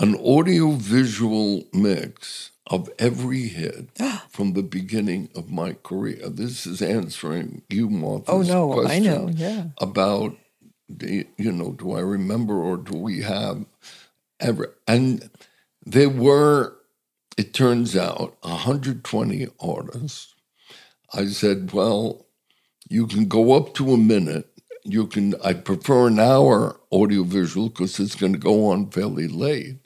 an 0.00 0.16
audiovisual 0.16 1.64
mix 1.72 2.50
of 2.66 2.88
every 2.98 3.48
hit 3.48 3.90
from 4.30 4.54
the 4.54 4.62
beginning 4.62 5.28
of 5.34 5.50
my 5.50 5.74
career. 5.74 6.28
This 6.28 6.66
is 6.66 6.80
answering 6.80 7.62
you, 7.68 7.90
Martha's 7.90 8.50
Oh 8.50 8.68
no, 8.68 8.72
question 8.72 9.06
I 9.06 9.06
know, 9.06 9.28
yeah. 9.28 9.64
About 9.78 10.36
the, 10.88 11.26
you 11.36 11.52
know, 11.52 11.72
do 11.72 11.92
I 11.92 12.00
remember 12.00 12.54
or 12.54 12.76
do 12.76 12.96
we 12.96 13.22
have 13.22 13.66
ever? 14.40 14.74
And 14.88 15.30
there 15.84 16.08
were, 16.08 16.76
it 17.36 17.52
turns 17.52 17.96
out, 17.96 18.36
120 18.42 19.48
artists. 19.60 20.34
I 21.12 21.26
said, 21.26 21.72
well, 21.72 22.26
you 22.88 23.06
can 23.06 23.26
go 23.26 23.52
up 23.52 23.74
to 23.74 23.92
a 23.92 23.98
minute. 23.98 24.46
You 24.84 25.06
can. 25.06 25.34
I 25.44 25.52
prefer 25.52 26.08
an 26.08 26.18
hour 26.18 26.80
audiovisual 26.90 27.68
because 27.68 28.00
it's 28.00 28.14
going 28.14 28.32
to 28.32 28.38
go 28.38 28.68
on 28.68 28.90
fairly 28.90 29.28
late. 29.28 29.76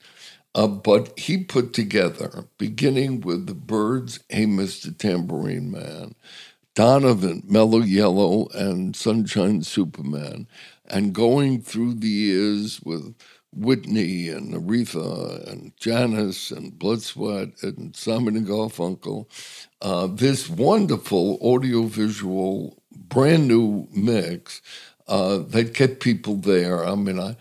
Uh, 0.54 0.68
but 0.68 1.18
he 1.18 1.44
put 1.44 1.72
together, 1.72 2.46
beginning 2.58 3.22
with 3.22 3.46
the 3.46 3.54
Byrds, 3.54 4.20
Mr. 4.30 4.96
Tambourine 4.96 5.70
Man, 5.70 6.14
Donovan, 6.74 7.42
Mellow 7.46 7.80
Yellow, 7.80 8.48
and 8.54 8.96
Sunshine 8.96 9.62
Superman, 9.62 10.48
and 10.86 11.14
going 11.14 11.62
through 11.62 11.94
the 11.94 12.08
years 12.08 12.80
with 12.82 13.14
Whitney 13.52 14.28
and 14.28 14.54
Aretha 14.54 15.46
and 15.50 15.72
Janis 15.76 16.50
and 16.50 16.78
Blood 16.78 17.02
Sweat 17.02 17.50
and 17.62 17.94
Simon 17.96 18.36
and 18.36 18.46
Garfunkel, 18.46 19.26
uh, 19.82 20.08
this 20.08 20.48
wonderful 20.50 21.38
audiovisual 21.42 22.82
brand 22.92 23.48
new 23.48 23.88
mix 23.92 24.62
uh, 25.08 25.38
that 25.38 25.74
kept 25.74 26.00
people 26.00 26.36
there. 26.36 26.84
I 26.84 26.94
mean, 26.96 27.20
I, 27.20 27.36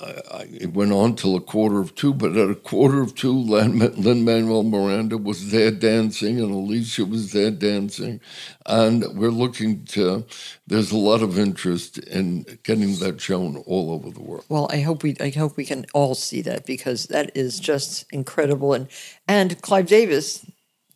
I, 0.00 0.48
it 0.50 0.74
went 0.74 0.92
on 0.92 1.14
till 1.14 1.36
a 1.36 1.40
quarter 1.40 1.78
of 1.80 1.94
two, 1.94 2.12
but 2.12 2.36
at 2.36 2.50
a 2.50 2.56
quarter 2.56 3.00
of 3.00 3.14
two, 3.14 3.32
Lin 3.32 4.24
Manuel 4.24 4.64
Miranda 4.64 5.16
was 5.16 5.50
there 5.52 5.70
dancing, 5.70 6.40
and 6.40 6.50
Alicia 6.50 7.04
was 7.04 7.32
there 7.32 7.52
dancing, 7.52 8.20
and 8.66 9.04
we're 9.14 9.30
looking 9.30 9.84
to. 9.86 10.26
There's 10.66 10.90
a 10.90 10.96
lot 10.96 11.22
of 11.22 11.38
interest 11.38 11.98
in 11.98 12.44
getting 12.64 12.96
that 12.96 13.20
shown 13.20 13.58
all 13.66 13.92
over 13.92 14.10
the 14.10 14.22
world. 14.22 14.44
Well, 14.48 14.68
I 14.72 14.80
hope 14.80 15.04
we 15.04 15.16
I 15.20 15.30
hope 15.30 15.56
we 15.56 15.64
can 15.64 15.86
all 15.94 16.16
see 16.16 16.42
that 16.42 16.66
because 16.66 17.06
that 17.06 17.30
is 17.36 17.60
just 17.60 18.04
incredible, 18.12 18.74
and 18.74 18.88
and 19.28 19.62
Clive 19.62 19.86
Davis, 19.86 20.44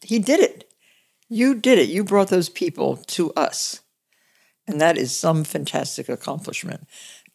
he 0.02 0.18
did 0.18 0.40
it. 0.40 0.64
You 1.28 1.54
did 1.54 1.78
it. 1.78 1.88
You 1.88 2.02
brought 2.02 2.28
those 2.28 2.48
people 2.48 2.96
to 2.96 3.32
us, 3.34 3.80
and 4.66 4.80
that 4.80 4.98
is 4.98 5.16
some 5.16 5.44
fantastic 5.44 6.08
accomplishment 6.08 6.88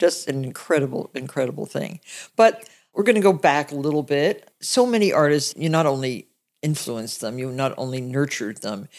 just 0.04 0.28
an 0.28 0.44
incredible, 0.44 1.10
incredible 1.14 1.66
thing. 1.66 2.02
But 2.36 2.68
we're 2.94 3.06
going 3.06 3.16
to 3.16 3.22
go 3.22 3.32
back 3.32 3.72
a 3.72 3.76
little 3.76 4.04
bit. 4.04 4.52
So 4.60 4.86
many 4.86 5.14
artists, 5.14 5.54
you 5.56 5.70
not 5.70 5.86
only 5.86 6.28
influenced 6.62 7.22
them, 7.22 7.40
you 7.40 7.50
not 7.50 7.74
only 7.78 8.02
nurtured 8.02 8.58
them, 8.58 8.90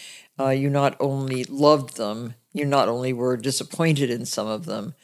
uh, 0.40 0.48
you 0.48 0.70
not 0.70 0.96
only 1.00 1.44
loved 1.44 1.98
them, 1.98 2.36
you 2.54 2.64
not 2.64 2.88
only 2.88 3.12
were 3.12 3.36
disappointed 3.36 4.08
in 4.08 4.24
some 4.24 4.46
of 4.46 4.64
them. 4.64 4.94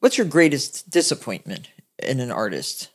What's 0.00 0.18
your 0.18 0.26
greatest 0.26 0.90
disappointment 0.90 1.68
in 2.00 2.18
an 2.18 2.32
artist? 2.32 2.90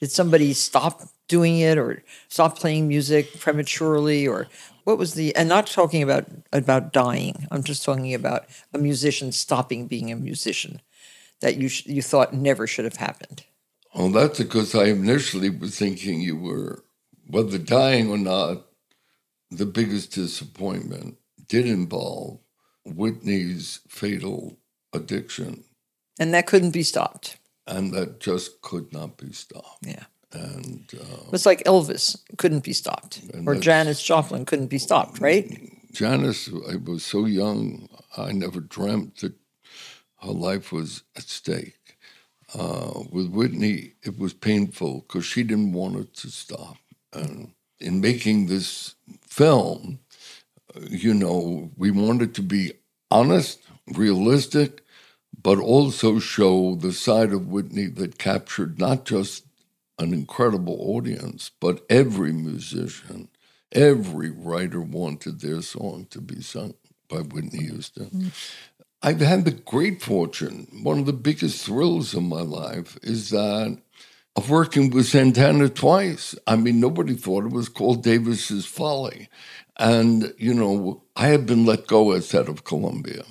Did 0.00 0.10
somebody 0.10 0.52
stop 0.52 1.00
doing 1.28 1.60
it 1.60 1.78
or 1.78 2.02
stop 2.28 2.58
playing 2.58 2.88
music 2.88 3.40
prematurely 3.40 4.28
or 4.28 4.48
what 4.84 4.98
was 4.98 5.14
the 5.14 5.34
and 5.36 5.48
not 5.48 5.66
talking 5.66 6.02
about 6.02 6.26
about 6.52 6.92
dying 6.92 7.46
i'm 7.52 7.62
just 7.62 7.84
talking 7.84 8.12
about 8.12 8.46
a 8.74 8.78
musician 8.78 9.30
stopping 9.30 9.86
being 9.86 10.10
a 10.10 10.16
musician 10.16 10.80
that 11.40 11.56
you 11.56 11.68
sh- 11.68 11.86
you 11.86 12.02
thought 12.02 12.32
never 12.32 12.66
should 12.66 12.84
have 12.84 12.96
happened? 12.96 13.44
Well, 13.94 14.10
that's 14.10 14.38
because 14.38 14.74
I 14.74 14.84
initially 14.84 15.50
was 15.50 15.76
thinking 15.76 16.20
you 16.20 16.36
were, 16.36 16.84
whether 17.26 17.58
dying 17.58 18.10
or 18.10 18.18
not, 18.18 18.66
the 19.50 19.66
biggest 19.66 20.12
disappointment 20.12 21.16
did 21.48 21.66
involve 21.66 22.38
Whitney's 22.84 23.80
fatal 23.88 24.58
addiction. 24.92 25.64
And 26.18 26.32
that 26.34 26.46
couldn't 26.46 26.70
be 26.70 26.82
stopped. 26.82 27.36
And 27.66 27.92
that 27.94 28.20
just 28.20 28.60
could 28.62 28.92
not 28.92 29.16
be 29.16 29.32
stopped. 29.32 29.86
Yeah. 29.86 30.04
And 30.32 30.88
uh, 30.94 31.30
it's 31.32 31.46
like 31.46 31.64
Elvis 31.64 32.16
couldn't 32.38 32.62
be 32.62 32.72
stopped, 32.72 33.20
or 33.46 33.56
Janis 33.56 34.00
Joplin 34.00 34.44
couldn't 34.44 34.68
be 34.68 34.78
stopped, 34.78 35.18
right? 35.18 35.60
Janis, 35.92 36.48
I 36.70 36.76
was 36.76 37.04
so 37.04 37.24
young, 37.24 37.88
I 38.16 38.30
never 38.30 38.60
dreamt 38.60 39.16
that 39.20 39.34
her 40.22 40.32
life 40.32 40.72
was 40.72 41.02
at 41.16 41.24
stake. 41.24 41.96
Uh, 42.52 43.04
with 43.10 43.28
Whitney, 43.28 43.92
it 44.02 44.18
was 44.18 44.34
painful 44.34 45.04
because 45.06 45.24
she 45.24 45.42
didn't 45.42 45.72
want 45.72 45.96
it 45.96 46.14
to 46.14 46.30
stop. 46.30 46.76
And 47.12 47.52
in 47.78 48.00
making 48.00 48.46
this 48.46 48.96
film, 49.28 50.00
uh, 50.74 50.80
you 50.88 51.14
know, 51.14 51.70
we 51.76 51.90
wanted 51.90 52.34
to 52.34 52.42
be 52.42 52.72
honest, 53.10 53.60
realistic, 53.86 54.82
but 55.42 55.58
also 55.58 56.18
show 56.18 56.74
the 56.74 56.92
side 56.92 57.32
of 57.32 57.48
Whitney 57.48 57.86
that 57.86 58.18
captured 58.18 58.78
not 58.78 59.04
just 59.04 59.46
an 59.98 60.12
incredible 60.12 60.76
audience, 60.80 61.50
but 61.60 61.84
every 61.88 62.32
musician, 62.32 63.28
every 63.72 64.30
writer 64.30 64.80
wanted 64.80 65.40
their 65.40 65.62
song 65.62 66.06
to 66.10 66.20
be 66.20 66.42
sung 66.42 66.74
by 67.08 67.18
Whitney 67.18 67.66
Houston. 67.66 68.06
Mm. 68.06 68.32
I've 69.02 69.20
had 69.20 69.44
the 69.44 69.52
great 69.52 70.02
fortune, 70.02 70.66
one 70.82 70.98
of 70.98 71.06
the 71.06 71.12
biggest 71.12 71.64
thrills 71.64 72.14
of 72.14 72.22
my 72.22 72.42
life 72.42 72.98
is 73.02 73.30
that 73.30 73.78
of 74.36 74.50
working 74.50 74.90
with 74.90 75.06
Santana 75.06 75.68
twice. 75.68 76.34
I 76.46 76.56
mean, 76.56 76.80
nobody 76.80 77.14
thought 77.14 77.46
it 77.46 77.52
was 77.52 77.68
called 77.68 78.02
Davis's 78.02 78.66
Folly. 78.66 79.28
And, 79.78 80.34
you 80.38 80.54
know, 80.54 81.02
I 81.16 81.28
had 81.28 81.46
been 81.46 81.64
let 81.64 81.86
go 81.86 82.12
as 82.12 82.30
head 82.30 82.48
of 82.48 82.64
Columbia. 82.64 83.24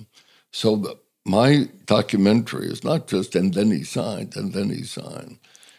So 0.51 0.75
the, 0.75 0.97
my 1.25 1.69
documentary 1.85 2.67
is 2.67 2.83
not 2.83 3.07
just 3.07 3.35
and 3.35 3.53
then 3.53 3.71
he 3.71 3.83
signed, 3.83 4.35
and 4.35 4.53
then 4.53 4.69
he 4.69 4.83
signed. 4.83 5.37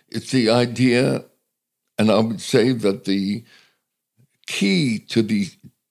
It's 0.08 0.30
the 0.30 0.50
idea, 0.50 1.24
and 1.98 2.10
I 2.10 2.20
would 2.20 2.40
say 2.40 2.72
that 2.72 3.04
the 3.04 3.44
key 4.46 4.98
to 5.08 5.22
the 5.22 5.48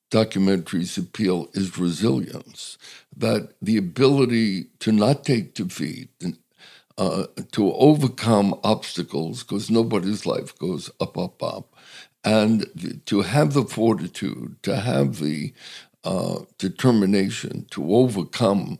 documentary's 0.09 0.97
appeal 0.97 1.49
is 1.53 1.77
resilience, 1.77 2.77
that 3.15 3.53
the 3.61 3.77
ability 3.77 4.65
to 4.79 4.91
not 4.91 5.23
take 5.23 5.53
defeat, 5.55 6.09
uh, 6.97 7.25
to 7.51 7.73
overcome 7.73 8.59
obstacles, 8.63 9.43
because 9.43 9.69
nobody's 9.69 10.25
life 10.25 10.57
goes 10.59 10.89
up, 10.99 11.17
up, 11.17 11.41
up, 11.43 11.75
and 12.23 13.01
to 13.05 13.21
have 13.21 13.53
the 13.53 13.63
fortitude, 13.63 14.57
to 14.63 14.77
have 14.77 15.19
the 15.19 15.53
uh, 16.03 16.39
determination 16.57 17.65
to 17.71 17.95
overcome 17.95 18.79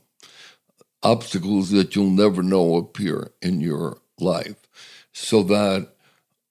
obstacles 1.04 1.72
that 1.72 1.96
you'll 1.96 2.10
never 2.10 2.44
know 2.44 2.76
appear 2.76 3.32
in 3.42 3.62
your 3.62 4.00
life. 4.20 4.58
So 5.14 5.44
that 5.44 5.94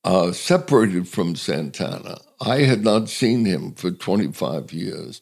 uh, 0.05 0.33
separated 0.33 1.09
from 1.09 1.37
Santana, 1.37 2.19
I 2.41 2.61
had 2.61 2.85
not 2.85 3.09
seen 3.09 3.45
him 3.45 3.73
for 3.73 3.91
25 3.91 4.73
years. 4.73 5.21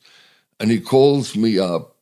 And 0.61 0.71
he 0.71 0.81
calls 0.81 1.37
me 1.37 1.59
up 1.59 1.97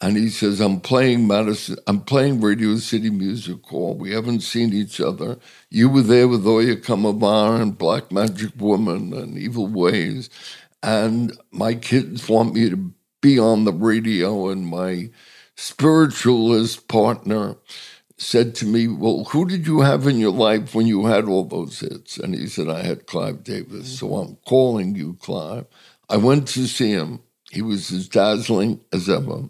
and 0.00 0.16
he 0.16 0.28
says, 0.28 0.60
I'm 0.60 0.80
playing 0.80 1.26
Madison, 1.26 1.76
I'm 1.86 2.00
playing 2.00 2.40
Radio 2.40 2.76
City 2.76 3.10
Music 3.10 3.64
Hall. 3.64 3.94
We 3.94 4.12
haven't 4.12 4.40
seen 4.40 4.72
each 4.72 5.00
other. 5.00 5.38
You 5.70 5.88
were 5.88 6.02
there 6.02 6.28
with 6.28 6.46
Oye 6.46 6.76
Como 6.76 7.12
Va 7.12 7.60
and 7.60 7.78
Black 7.78 8.12
Magic 8.12 8.52
Woman 8.58 9.14
and 9.14 9.38
Evil 9.38 9.66
Ways. 9.66 10.28
And 10.82 11.36
my 11.50 11.74
kids 11.74 12.28
want 12.28 12.54
me 12.54 12.68
to 12.70 12.92
be 13.22 13.38
on 13.38 13.64
the 13.64 13.72
radio. 13.72 14.50
And 14.50 14.66
my 14.66 15.10
spiritualist 15.56 16.88
partner 16.88 17.56
said 18.18 18.54
to 18.56 18.66
me, 18.66 18.88
Well, 18.88 19.24
who 19.24 19.46
did 19.46 19.66
you 19.66 19.80
have 19.80 20.06
in 20.06 20.18
your 20.18 20.32
life 20.32 20.74
when 20.74 20.86
you 20.86 21.06
had 21.06 21.26
all 21.26 21.44
those 21.44 21.80
hits? 21.80 22.18
And 22.18 22.34
he 22.34 22.46
said, 22.46 22.68
I 22.68 22.82
had 22.82 23.06
Clive 23.06 23.44
Davis. 23.44 23.98
So 23.98 24.08
mm-hmm. 24.08 24.30
I'm 24.30 24.36
calling 24.46 24.94
you, 24.94 25.16
Clive. 25.20 25.66
I 26.08 26.16
went 26.16 26.48
to 26.48 26.66
see 26.66 26.90
him. 26.90 27.20
He 27.50 27.62
was 27.62 27.90
as 27.92 28.08
dazzling 28.08 28.80
as 28.92 29.08
ever. 29.08 29.48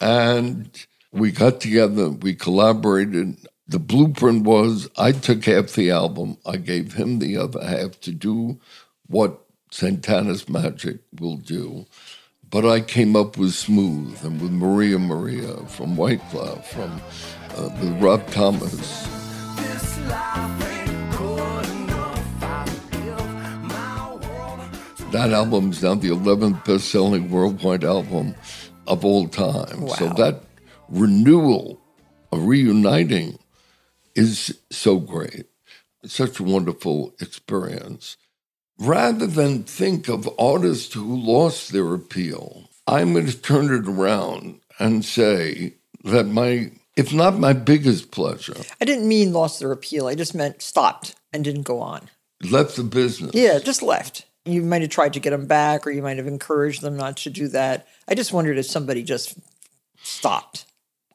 And 0.00 0.86
we 1.12 1.30
got 1.30 1.60
together, 1.60 2.10
we 2.10 2.34
collaborated. 2.34 3.36
The 3.68 3.78
blueprint 3.78 4.44
was 4.44 4.88
I 4.96 5.12
took 5.12 5.44
half 5.44 5.72
the 5.72 5.90
album, 5.90 6.38
I 6.44 6.56
gave 6.56 6.94
him 6.94 7.18
the 7.18 7.36
other 7.36 7.64
half 7.64 8.00
to 8.00 8.12
do 8.12 8.58
what 9.06 9.44
Santana's 9.70 10.48
Magic 10.48 10.98
will 11.20 11.36
do. 11.36 11.86
But 12.50 12.66
I 12.66 12.80
came 12.80 13.16
up 13.16 13.38
with 13.38 13.54
Smooth 13.54 14.22
and 14.24 14.40
with 14.40 14.50
Maria 14.50 14.98
Maria 14.98 15.56
from 15.68 15.96
White 15.96 16.22
from 16.30 17.00
uh, 17.56 17.68
with 17.80 18.02
Rob 18.02 18.26
Thomas. 18.28 19.08
That 25.12 25.30
album 25.32 25.70
is 25.70 25.82
now 25.82 25.94
the 25.94 26.08
11th 26.08 26.64
best 26.64 26.90
selling 26.90 27.30
worldwide 27.30 27.84
album 27.84 28.34
of 28.86 29.04
all 29.04 29.28
time. 29.28 29.82
Wow. 29.82 29.94
So 29.94 30.08
that 30.10 30.42
renewal, 30.88 31.80
a 32.32 32.38
reuniting, 32.38 33.38
is 34.14 34.58
so 34.70 34.98
great. 34.98 35.46
It's 36.02 36.14
such 36.14 36.40
a 36.40 36.44
wonderful 36.44 37.14
experience. 37.20 38.16
Rather 38.78 39.26
than 39.26 39.64
think 39.64 40.08
of 40.08 40.28
artists 40.38 40.94
who 40.94 41.16
lost 41.16 41.72
their 41.72 41.92
appeal, 41.94 42.70
I'm 42.86 43.12
going 43.12 43.26
to 43.26 43.36
turn 43.38 43.72
it 43.72 43.88
around 43.88 44.60
and 44.78 45.04
say 45.04 45.74
that 46.04 46.24
my, 46.24 46.72
if 46.96 47.12
not 47.12 47.38
my 47.38 47.52
biggest 47.52 48.10
pleasure. 48.10 48.56
I 48.80 48.84
didn't 48.84 49.08
mean 49.08 49.32
lost 49.32 49.60
their 49.60 49.72
appeal. 49.72 50.06
I 50.06 50.14
just 50.14 50.34
meant 50.34 50.62
stopped 50.62 51.14
and 51.32 51.44
didn't 51.44 51.62
go 51.62 51.80
on. 51.80 52.10
Left 52.42 52.76
the 52.76 52.82
business. 52.82 53.32
Yeah, 53.34 53.58
just 53.58 53.82
left. 53.82 54.26
You 54.44 54.62
might 54.62 54.82
have 54.82 54.90
tried 54.90 55.12
to 55.12 55.20
get 55.20 55.30
them 55.30 55.46
back 55.46 55.86
or 55.86 55.90
you 55.90 56.02
might 56.02 56.16
have 56.16 56.26
encouraged 56.26 56.82
them 56.82 56.96
not 56.96 57.16
to 57.18 57.30
do 57.30 57.48
that. 57.48 57.86
I 58.08 58.14
just 58.14 58.32
wondered 58.32 58.58
if 58.58 58.66
somebody 58.66 59.02
just 59.02 59.38
stopped. 60.02 60.66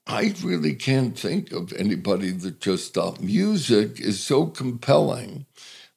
I 0.08 0.34
really 0.42 0.74
can't 0.74 1.20
think 1.20 1.52
of 1.52 1.74
anybody 1.74 2.32
that 2.32 2.62
just 2.62 2.88
stopped. 2.88 3.20
Music 3.22 4.00
is 4.00 4.24
so 4.24 4.46
compelling 4.46 5.46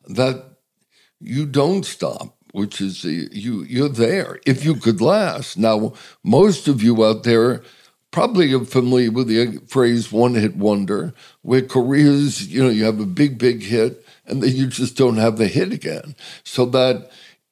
that 0.08 0.56
you 1.20 1.46
don't 1.46 1.86
stop, 1.86 2.36
which 2.52 2.80
is 2.80 3.02
the, 3.02 3.28
you 3.30 3.62
you're 3.62 3.88
there 3.88 4.40
if 4.44 4.64
you 4.64 4.74
could 4.74 5.00
last. 5.00 5.56
Now, 5.56 5.92
most 6.24 6.66
of 6.66 6.82
you 6.82 7.04
out 7.04 7.22
there 7.22 7.62
probably 8.10 8.52
are 8.52 8.64
familiar 8.64 9.10
with 9.10 9.28
the 9.28 9.58
phrase 9.66 10.10
"one 10.12 10.34
hit 10.34 10.56
wonder," 10.56 11.14
where 11.42 11.62
careers, 11.62 12.48
you 12.48 12.62
know, 12.62 12.70
you 12.70 12.84
have 12.84 13.00
a 13.00 13.06
big 13.06 13.38
big 13.38 13.62
hit 13.62 14.04
and 14.26 14.42
then 14.42 14.54
you 14.54 14.66
just 14.66 14.96
don't 14.96 15.16
have 15.16 15.36
the 15.36 15.48
hit 15.48 15.72
again. 15.72 16.14
So 16.44 16.64
that 16.66 17.10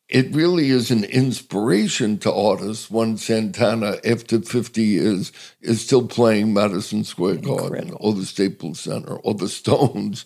it 0.09 0.35
really 0.35 0.71
is 0.71 0.91
an 0.91 1.05
inspiration 1.05 2.17
to 2.19 2.33
artists 2.33 2.91
when 2.91 3.19
Santana, 3.19 3.97
after 4.05 4.41
50 4.41 4.83
years, 4.83 5.33
is 5.61 5.85
still 5.85 6.07
playing 6.07 6.55
Madison 6.55 7.05
Square 7.05 7.37
Garden 7.37 7.93
or 7.97 8.15
the 8.15 8.25
Staples 8.25 8.81
Center 8.81 9.17
or 9.17 9.35
the 9.35 9.49
Stones 9.49 10.25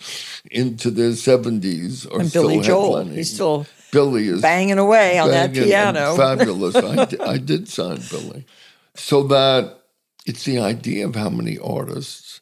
into 0.51 0.91
their 0.91 1.11
70s. 1.11 2.07
Or 2.13 2.21
and 2.21 2.33
Billy 2.33 2.61
Joel, 2.61 3.07
he's 3.07 3.35
still 3.35 3.67
Billy 3.91 4.29
is 4.29 4.41
banging 4.41 4.79
away 4.79 5.19
on 5.19 5.31
that 5.31 5.53
piano. 5.53 6.17
Fabulous. 6.17 6.77
I, 6.77 7.09
I 7.33 7.39
did 7.39 7.69
sign 7.69 8.01
Billy. 8.09 8.47
So 8.95 9.25
that 9.25 9.82
it's 10.27 10.45
the 10.45 10.59
idea 10.59 11.07
of 11.07 11.15
how 11.17 11.31
many 11.31 11.59
artists, 11.59 12.41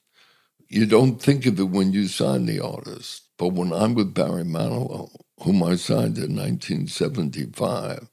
you 0.69 0.87
don't 0.87 1.21
think 1.21 1.47
of 1.47 1.59
it 1.59 1.64
when 1.64 1.93
you 1.93 2.07
sign 2.09 2.47
the 2.47 2.61
artist. 2.61 3.23
But 3.38 3.49
when 3.49 3.73
I'm 3.73 3.95
with 3.95 4.14
Barry 4.14 4.45
Manilow, 4.45 5.11
whom 5.43 5.62
I 5.62 5.77
signed 5.77 6.19
in 6.19 6.37
1975, 6.37 8.09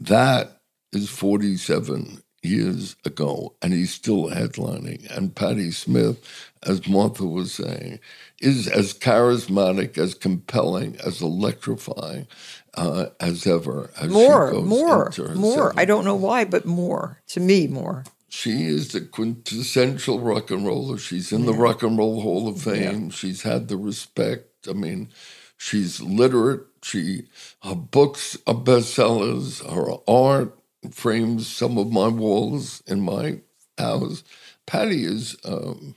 that 0.00 0.60
is 0.92 1.10
47 1.10 2.22
years 2.42 2.96
ago, 3.04 3.54
and 3.60 3.72
he's 3.72 3.92
still 3.92 4.30
headlining. 4.30 5.10
And 5.14 5.34
Patti 5.34 5.70
Smith, 5.72 6.24
as 6.62 6.86
Martha 6.88 7.26
was 7.26 7.52
saying, 7.52 7.98
is 8.40 8.68
as 8.68 8.94
charismatic, 8.94 9.98
as 9.98 10.14
compelling, 10.14 10.96
as 11.04 11.20
electrifying 11.20 12.28
uh, 12.74 13.06
as 13.20 13.46
ever. 13.46 13.90
As 14.00 14.10
more, 14.10 14.52
more, 14.52 15.12
more. 15.34 15.74
I 15.76 15.84
don't 15.84 16.04
know 16.04 16.14
why, 16.14 16.44
but 16.44 16.64
more. 16.64 17.20
To 17.28 17.40
me, 17.40 17.66
more. 17.66 18.04
She 18.28 18.66
is 18.66 18.88
the 18.88 19.00
quintessential 19.00 20.20
rock 20.20 20.50
and 20.50 20.66
roller. 20.66 20.98
She's 20.98 21.32
in 21.32 21.40
yeah. 21.40 21.46
the 21.46 21.54
Rock 21.54 21.82
and 21.82 21.96
Roll 21.96 22.20
Hall 22.20 22.48
of 22.48 22.62
Fame. 22.62 23.04
Yeah. 23.04 23.10
She's 23.10 23.42
had 23.42 23.68
the 23.68 23.76
respect. 23.76 24.68
I 24.68 24.74
mean, 24.74 25.08
she's 25.56 26.00
literate. 26.00 26.66
She 26.82 27.28
her 27.62 27.74
books 27.74 28.36
are 28.46 28.54
bestsellers. 28.54 29.64
Her 29.68 29.94
art 30.06 30.58
frames 30.90 31.48
some 31.48 31.78
of 31.78 31.90
my 31.90 32.08
walls 32.08 32.82
in 32.86 33.00
my 33.00 33.40
house. 33.78 34.22
Patty 34.66 35.04
is 35.04 35.36
um, 35.44 35.94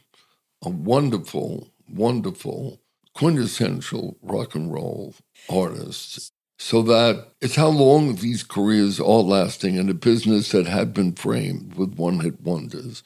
a 0.64 0.70
wonderful, 0.70 1.70
wonderful, 1.90 2.80
quintessential 3.14 4.18
rock 4.22 4.56
and 4.56 4.74
roll 4.74 5.16
artist. 5.50 6.32
So 6.64 6.84
that 6.84 7.34
it's 7.42 7.56
how 7.56 7.70
long 7.70 8.16
these 8.18 8.44
careers 8.44 9.00
are 9.00 9.04
lasting 9.04 9.78
in 9.78 9.90
a 9.90 9.96
business 9.96 10.52
that 10.52 10.68
had 10.68 10.94
been 10.94 11.14
framed 11.14 11.74
with 11.74 11.96
one 11.96 12.20
hit 12.20 12.40
wonders. 12.40 13.02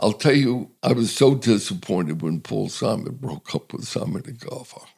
I'll 0.00 0.12
tell 0.12 0.34
you, 0.34 0.72
I 0.82 0.92
was 0.92 1.14
so 1.14 1.36
disappointed 1.36 2.20
when 2.20 2.40
Paul 2.40 2.68
Simon 2.68 3.14
broke 3.14 3.54
up 3.54 3.72
with 3.72 3.86
Simon 3.86 4.24
and 4.26 4.40
Garfunkel. 4.40 4.88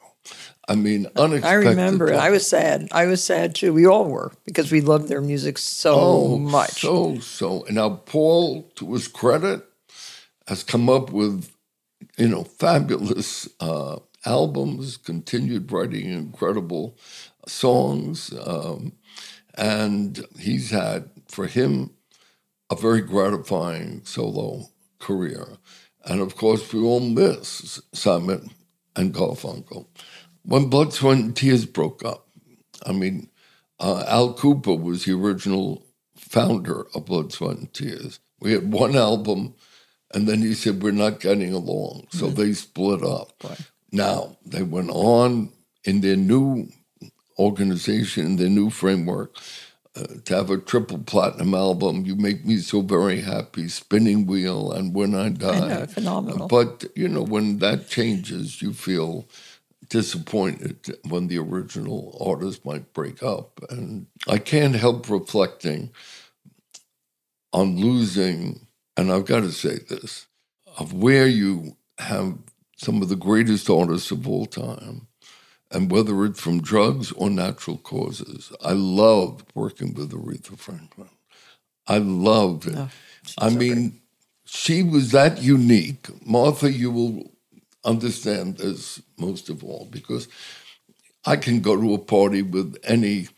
I 0.66 0.74
mean, 0.74 1.06
unexpected. 1.16 1.46
I 1.48 1.70
remember 1.70 2.11
it. 2.11 2.16
I 2.16 2.30
was 2.30 2.48
sad. 2.48 2.88
I 2.92 3.04
was 3.04 3.22
sad 3.22 3.54
too. 3.54 3.74
We 3.74 3.86
all 3.86 4.06
were 4.06 4.32
because 4.46 4.72
we 4.72 4.80
loved 4.80 5.09
their 5.09 5.20
music 5.20 5.59
so 5.59 5.94
oh, 5.94 6.38
much. 6.38 6.80
So, 6.80 7.18
so. 7.18 7.66
And 7.66 7.74
now 7.74 7.90
Paul, 7.90 8.62
to 8.76 8.94
his 8.94 9.06
credit, 9.06 9.62
has 10.46 10.64
come 10.64 10.88
up 10.88 11.12
with, 11.12 11.52
you 12.16 12.28
know, 12.28 12.44
fabulous 12.44 13.46
uh, 13.61 13.98
albums, 14.24 14.96
continued 14.96 15.70
writing 15.70 16.12
incredible 16.12 16.96
songs. 17.46 18.32
Um, 18.44 18.92
and 19.56 20.24
he's 20.38 20.70
had, 20.70 21.10
for 21.28 21.46
him, 21.46 21.90
a 22.70 22.76
very 22.76 23.00
gratifying 23.00 24.04
solo 24.04 24.66
career. 24.98 25.58
And 26.04 26.20
of 26.20 26.36
course, 26.36 26.72
we 26.72 26.80
all 26.80 27.00
miss 27.00 27.80
Simon 27.92 28.50
and 28.96 29.14
Garfunkel. 29.14 29.86
When 30.42 30.70
Blood, 30.70 30.92
Sweat, 30.92 31.18
and 31.18 31.36
Tears 31.36 31.66
broke 31.66 32.04
up, 32.04 32.28
I 32.86 32.92
mean, 32.92 33.28
uh, 33.80 34.04
Al 34.06 34.34
Kooper 34.34 34.80
was 34.80 35.04
the 35.04 35.12
original 35.12 35.84
founder 36.16 36.86
of 36.94 37.06
Blood, 37.06 37.32
Sweat, 37.32 37.58
and 37.58 37.72
Tears. 37.72 38.20
We 38.40 38.52
had 38.52 38.72
one 38.72 38.96
album, 38.96 39.54
and 40.14 40.26
then 40.26 40.40
he 40.40 40.54
said, 40.54 40.82
We're 40.82 40.92
not 40.92 41.20
getting 41.20 41.52
along. 41.52 42.06
So 42.10 42.26
mm-hmm. 42.26 42.34
they 42.34 42.52
split 42.52 43.02
up. 43.02 43.32
Right. 43.42 43.70
Now, 43.91 44.36
they 44.45 44.62
went 44.62 44.91
on 44.91 45.53
in 45.84 46.01
their 46.01 46.16
new 46.16 46.68
organization, 47.39 48.26
in 48.26 48.36
their 48.36 48.49
new 48.49 48.70
framework, 48.70 49.36
uh, 49.97 50.07
to 50.24 50.34
have 50.34 50.51
a 50.51 50.59
triple 50.59 50.99
platinum 50.99 51.55
album. 51.55 52.05
You 52.05 52.14
make 52.14 52.45
me 52.45 52.59
so 52.59 52.82
very 52.82 53.20
happy. 53.20 53.68
Spinning 53.68 54.26
Wheel 54.26 54.72
and 54.72 54.95
When 54.95 55.14
I 55.14 55.30
Die. 55.30 55.49
I 55.64 55.68
know, 55.68 55.86
phenomenal. 55.86 56.49
But 56.49 56.84
you 56.95 57.09
know, 57.09 57.22
when 57.22 57.59
that 57.59 57.89
changes, 57.89 58.61
you 58.61 58.72
feel 58.72 59.26
disappointed 59.89 60.99
when 61.09 61.28
the 61.28 61.39
original 61.39 62.16
artist 62.20 62.64
might 62.64 62.93
break 62.93 63.22
up, 63.22 63.61
and 63.70 64.07
I 64.28 64.39
can't 64.39 64.74
help 64.74 65.09
reflecting 65.09 65.91
on 67.53 67.76
losing. 67.78 68.66
And 68.97 69.11
I've 69.11 69.24
got 69.24 69.41
to 69.41 69.53
say 69.53 69.78
this: 69.78 70.26
of 70.78 70.93
where 70.93 71.26
you 71.26 71.76
have 71.99 72.36
some 72.79 73.03
of 73.03 73.09
the 73.09 73.16
greatest 73.16 73.68
artists 73.68 74.11
of 74.11 74.26
all 74.26 74.47
time 74.47 75.09
and 75.70 75.91
whether 75.91 76.24
it's 76.24 76.41
from 76.41 76.62
drugs 76.62 77.12
or 77.12 77.29
natural 77.29 77.76
causes. 77.79 78.53
I 78.64 78.72
loved 78.72 79.45
working 79.55 79.95
with 79.95 80.12
Aretha 80.12 80.59
Franklin. 80.59 81.11
I 81.87 81.99
loved 81.99 82.66
it. 82.66 82.76
Oh, 82.76 82.91
I 83.39 83.51
mean, 83.51 83.91
great. 83.91 83.93
she 84.47 84.83
was 84.83 85.11
that 85.11 85.43
unique. 85.43 86.09
Martha, 86.26 86.70
you 86.70 86.91
will 86.91 87.33
understand 87.85 88.59
this 88.59 89.03
most 89.18 89.49
of 89.51 89.62
all 89.62 89.89
because 89.91 90.29
I 91.26 91.37
can 91.37 91.61
go 91.61 91.79
to 91.79 91.95
a 91.95 91.99
party 91.99 92.43
with 92.43 92.76
any, 92.85 93.29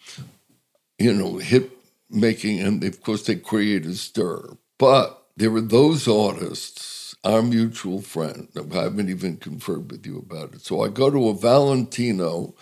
you 0.99 1.13
know, 1.13 1.39
hip 1.39 1.77
making, 2.09 2.61
and 2.61 2.83
of 2.85 3.03
course 3.03 3.25
they 3.25 3.37
create 3.37 3.87
a 3.87 3.95
stir. 3.95 4.57
But 4.79 5.21
there 5.37 5.51
were 5.51 5.61
those 5.61 6.07
artists 6.07 7.00
our 7.25 7.43
mutual 7.43 8.01
friend. 8.01 8.49
I 8.57 8.83
haven't 8.83 9.11
even 9.11 9.37
conferred 9.37 9.91
with 9.91 10.07
you 10.07 10.19
about 10.19 10.55
it. 10.55 10.63
So 10.63 10.83
I 10.83 10.89
go 10.89 11.11
to 11.11 11.29
a 11.29 11.35
Valentino 11.35 12.55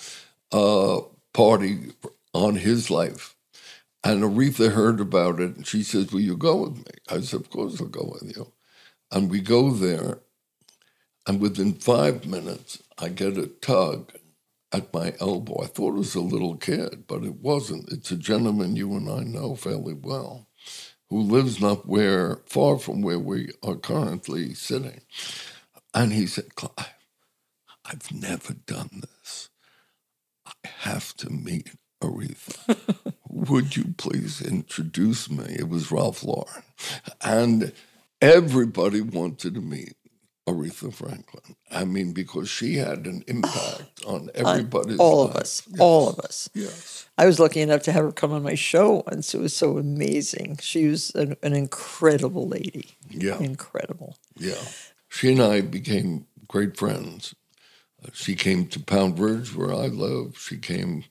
uh, 0.53 1.01
party 1.33 1.93
on 2.35 2.57
his 2.57 2.91
life. 2.91 3.37
And 4.05 4.23
Aretha 4.23 4.73
heard 4.73 5.01
about 5.01 5.41
it 5.41 5.57
and 5.57 5.67
she 5.67 5.83
says, 5.83 6.13
Will 6.13 6.21
you 6.21 6.37
go 6.37 6.65
with 6.65 6.79
me? 6.79 6.85
I 7.09 7.21
said, 7.21 7.41
Of 7.41 7.51
course 7.51 7.81
I'll 7.81 7.89
go 7.89 8.17
with 8.21 8.37
you. 8.37 8.53
And 9.13 9.31
we 9.31 9.41
go 9.41 9.71
there. 9.73 10.21
And 11.27 11.41
within 11.41 11.75
five 11.75 12.27
minutes, 12.27 12.83
I 12.99 13.11
get 13.11 13.39
a 13.39 13.49
tug 13.49 14.13
at 14.73 14.95
my 14.95 15.15
elbow. 15.21 15.63
I 15.63 15.67
thought 15.67 15.95
it 15.95 15.99
was 15.99 16.15
a 16.15 16.21
little 16.21 16.57
kid, 16.57 17.05
but 17.07 17.25
it 17.25 17.37
wasn't. 17.37 17.93
It's 17.93 18.11
a 18.11 18.17
gentleman 18.17 18.77
you 18.77 18.97
and 18.97 19.11
I 19.11 19.25
know 19.25 19.55
fairly 19.57 19.95
well 19.95 20.48
who 21.11 21.21
lives 21.23 21.61
not 21.61 21.89
where 21.89 22.41
far 22.47 22.79
from 22.79 23.03
where 23.03 23.19
we 23.19 23.51
are 23.63 23.77
currently 23.77 24.55
sitting. 24.55 25.01
And 25.95 26.13
he 26.13 26.27
said, 26.27 26.55
Clive, 26.55 26.95
I've 27.85 28.13
never 28.13 28.55
done 28.55 29.03
this. 29.03 29.51
I 30.47 30.69
have 30.81 31.15
to 31.19 31.31
meet 31.31 31.71
Aretha. 32.03 33.15
Would 33.29 33.77
you 33.77 33.95
please 33.99 34.43
introduce 34.43 35.31
me? 35.31 35.57
It 35.59 35.69
was 35.69 35.93
Ralph 35.93 36.25
Lauren. 36.25 36.65
And 37.23 37.73
everybody 38.23 39.01
wanted 39.01 39.55
to 39.55 39.61
meet 39.61 39.95
Aretha 40.49 40.93
Franklin. 40.93 41.57
I 41.71 41.85
mean, 41.85 42.13
because 42.13 42.49
she 42.49 42.77
had 42.77 43.07
an 43.07 43.23
impact 43.27 44.03
on 44.07 44.31
everybody. 44.35 44.97
all 44.97 45.27
life. 45.27 45.35
of 45.35 45.37
us. 45.37 45.63
Yes. 45.69 45.81
All 45.81 46.09
of 46.09 46.19
us. 46.21 46.51
Yes. 46.55 47.09
I 47.17 47.27
was 47.27 47.39
lucky 47.39 47.61
enough 47.61 47.83
to 47.83 47.93
have 47.93 48.05
her 48.05 48.13
come 48.13 48.33
on 48.33 48.43
my 48.43 48.55
show 48.55 49.03
once. 49.07 49.35
It 49.35 49.41
was 49.41 49.55
so 49.55 49.79
amazing. 49.79 50.59
She 50.61 50.87
was 50.87 51.11
an, 51.15 51.37
an 51.43 51.53
incredible 51.53 52.49
lady. 52.49 52.97
Yeah. 53.11 53.39
Incredible. 53.39 54.17
Yeah. 54.37 54.63
She 55.09 55.33
and 55.33 55.43
I 55.43 55.61
became 55.61 56.27
great 56.47 56.77
friends. 56.77 57.35
Uh, 58.05 58.11
she 58.13 58.35
came 58.35 58.67
to 58.69 58.81
Pound 58.81 59.19
Ridge, 59.19 59.55
where 59.55 59.73
I 59.73 59.87
live. 59.87 60.39
She 60.39 60.57
came 60.57 61.05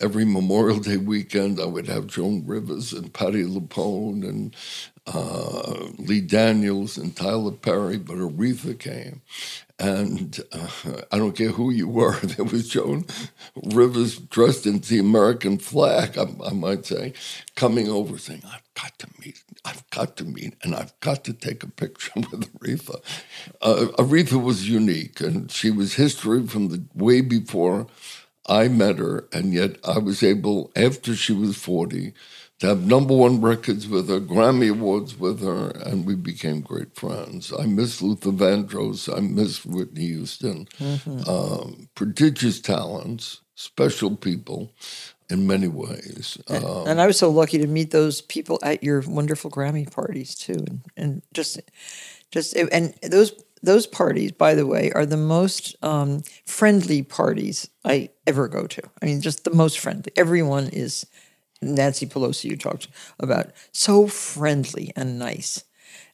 every 0.00 0.24
Memorial 0.24 0.80
Day 0.80 0.96
weekend. 0.96 1.60
I 1.60 1.66
would 1.66 1.88
have 1.88 2.06
Joan 2.06 2.44
Rivers 2.46 2.92
and 2.92 3.12
Patti 3.12 3.44
LuPone 3.44 4.28
and 4.28 4.56
uh, 5.06 5.88
Lee 5.98 6.20
Daniels 6.20 6.96
and 6.96 7.16
Tyler 7.16 7.52
Perry, 7.52 7.98
but 7.98 8.16
Aretha 8.18 8.78
came. 8.78 9.22
And 9.78 10.38
uh, 10.52 10.68
I 11.10 11.16
don't 11.18 11.36
care 11.36 11.50
who 11.50 11.70
you 11.70 11.88
were, 11.88 12.16
there 12.22 12.44
was 12.44 12.68
Joan 12.68 13.06
Rivers 13.56 14.18
dressed 14.18 14.66
in 14.66 14.80
the 14.80 14.98
American 14.98 15.58
flag, 15.58 16.18
I, 16.18 16.26
I 16.46 16.52
might 16.52 16.84
say, 16.86 17.14
coming 17.56 17.88
over 17.88 18.18
saying, 18.18 18.42
I've 18.46 18.62
got 18.74 18.98
to 18.98 19.08
meet, 19.24 19.42
I've 19.64 19.88
got 19.90 20.16
to 20.18 20.24
meet, 20.24 20.54
and 20.62 20.74
I've 20.74 20.98
got 21.00 21.24
to 21.24 21.32
take 21.32 21.62
a 21.62 21.68
picture 21.68 22.12
with 22.16 22.52
Aretha. 22.60 23.00
Uh, 23.62 23.86
Aretha 23.98 24.42
was 24.42 24.68
unique, 24.68 25.20
and 25.20 25.50
she 25.50 25.70
was 25.70 25.94
history 25.94 26.46
from 26.46 26.68
the 26.68 26.84
way 26.94 27.22
before 27.22 27.86
I 28.50 28.66
met 28.66 28.98
her, 28.98 29.28
and 29.32 29.54
yet 29.54 29.76
I 29.84 29.98
was 29.98 30.24
able, 30.24 30.72
after 30.74 31.14
she 31.14 31.32
was 31.32 31.56
40, 31.56 32.12
to 32.58 32.66
have 32.66 32.84
number 32.84 33.16
one 33.16 33.40
records 33.40 33.86
with 33.86 34.08
her, 34.10 34.20
Grammy 34.20 34.70
Awards 34.70 35.18
with 35.18 35.40
her, 35.42 35.70
and 35.86 36.04
we 36.04 36.16
became 36.16 36.60
great 36.60 36.94
friends. 36.96 37.52
I 37.56 37.66
miss 37.66 38.02
Luther 38.02 38.32
Vandross. 38.32 39.16
I 39.16 39.20
miss 39.20 39.64
Whitney 39.64 40.08
Houston. 40.08 40.66
Mm-hmm. 40.78 41.30
Um, 41.30 41.88
prodigious 41.94 42.60
talents, 42.60 43.40
special 43.54 44.16
people 44.16 44.72
in 45.30 45.46
many 45.46 45.68
ways. 45.68 46.36
And, 46.48 46.64
um, 46.64 46.88
and, 46.88 47.00
I 47.00 47.06
was 47.06 47.18
so 47.18 47.30
lucky 47.30 47.58
to 47.58 47.66
meet 47.68 47.92
those 47.92 48.20
people 48.20 48.58
at 48.64 48.82
your 48.82 49.00
wonderful 49.06 49.50
Grammy 49.50 49.90
parties 49.90 50.34
too, 50.34 50.64
and, 50.66 50.80
and 50.96 51.22
just, 51.32 51.60
just 52.32 52.54
and 52.56 52.94
those 53.02 53.32
those 53.62 53.86
parties, 53.86 54.32
by 54.32 54.54
the 54.54 54.66
way, 54.66 54.90
are 54.92 55.06
the 55.06 55.16
most 55.16 55.76
um, 55.82 56.22
friendly 56.46 57.02
parties 57.02 57.68
I 57.84 58.10
ever 58.26 58.48
go 58.48 58.66
to. 58.66 58.82
I 59.02 59.06
mean, 59.06 59.20
just 59.20 59.44
the 59.44 59.54
most 59.54 59.78
friendly. 59.78 60.12
Everyone 60.16 60.68
is 60.68 61.06
Nancy 61.62 62.06
Pelosi 62.06 62.44
you 62.44 62.56
talked 62.56 62.88
about 63.18 63.50
so 63.72 64.06
friendly 64.06 64.92
and 64.96 65.18
nice, 65.18 65.64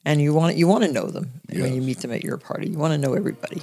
and 0.03 0.21
you 0.21 0.33
want 0.33 0.57
you 0.57 0.67
want 0.67 0.83
to 0.83 0.91
know 0.91 1.07
them 1.07 1.41
yes. 1.49 1.61
when 1.61 1.73
you 1.73 1.81
meet 1.81 1.99
them 1.99 2.11
at 2.11 2.23
your 2.23 2.37
party. 2.37 2.69
You 2.69 2.77
want 2.77 2.93
to 2.93 2.97
know 2.97 3.13
everybody. 3.13 3.61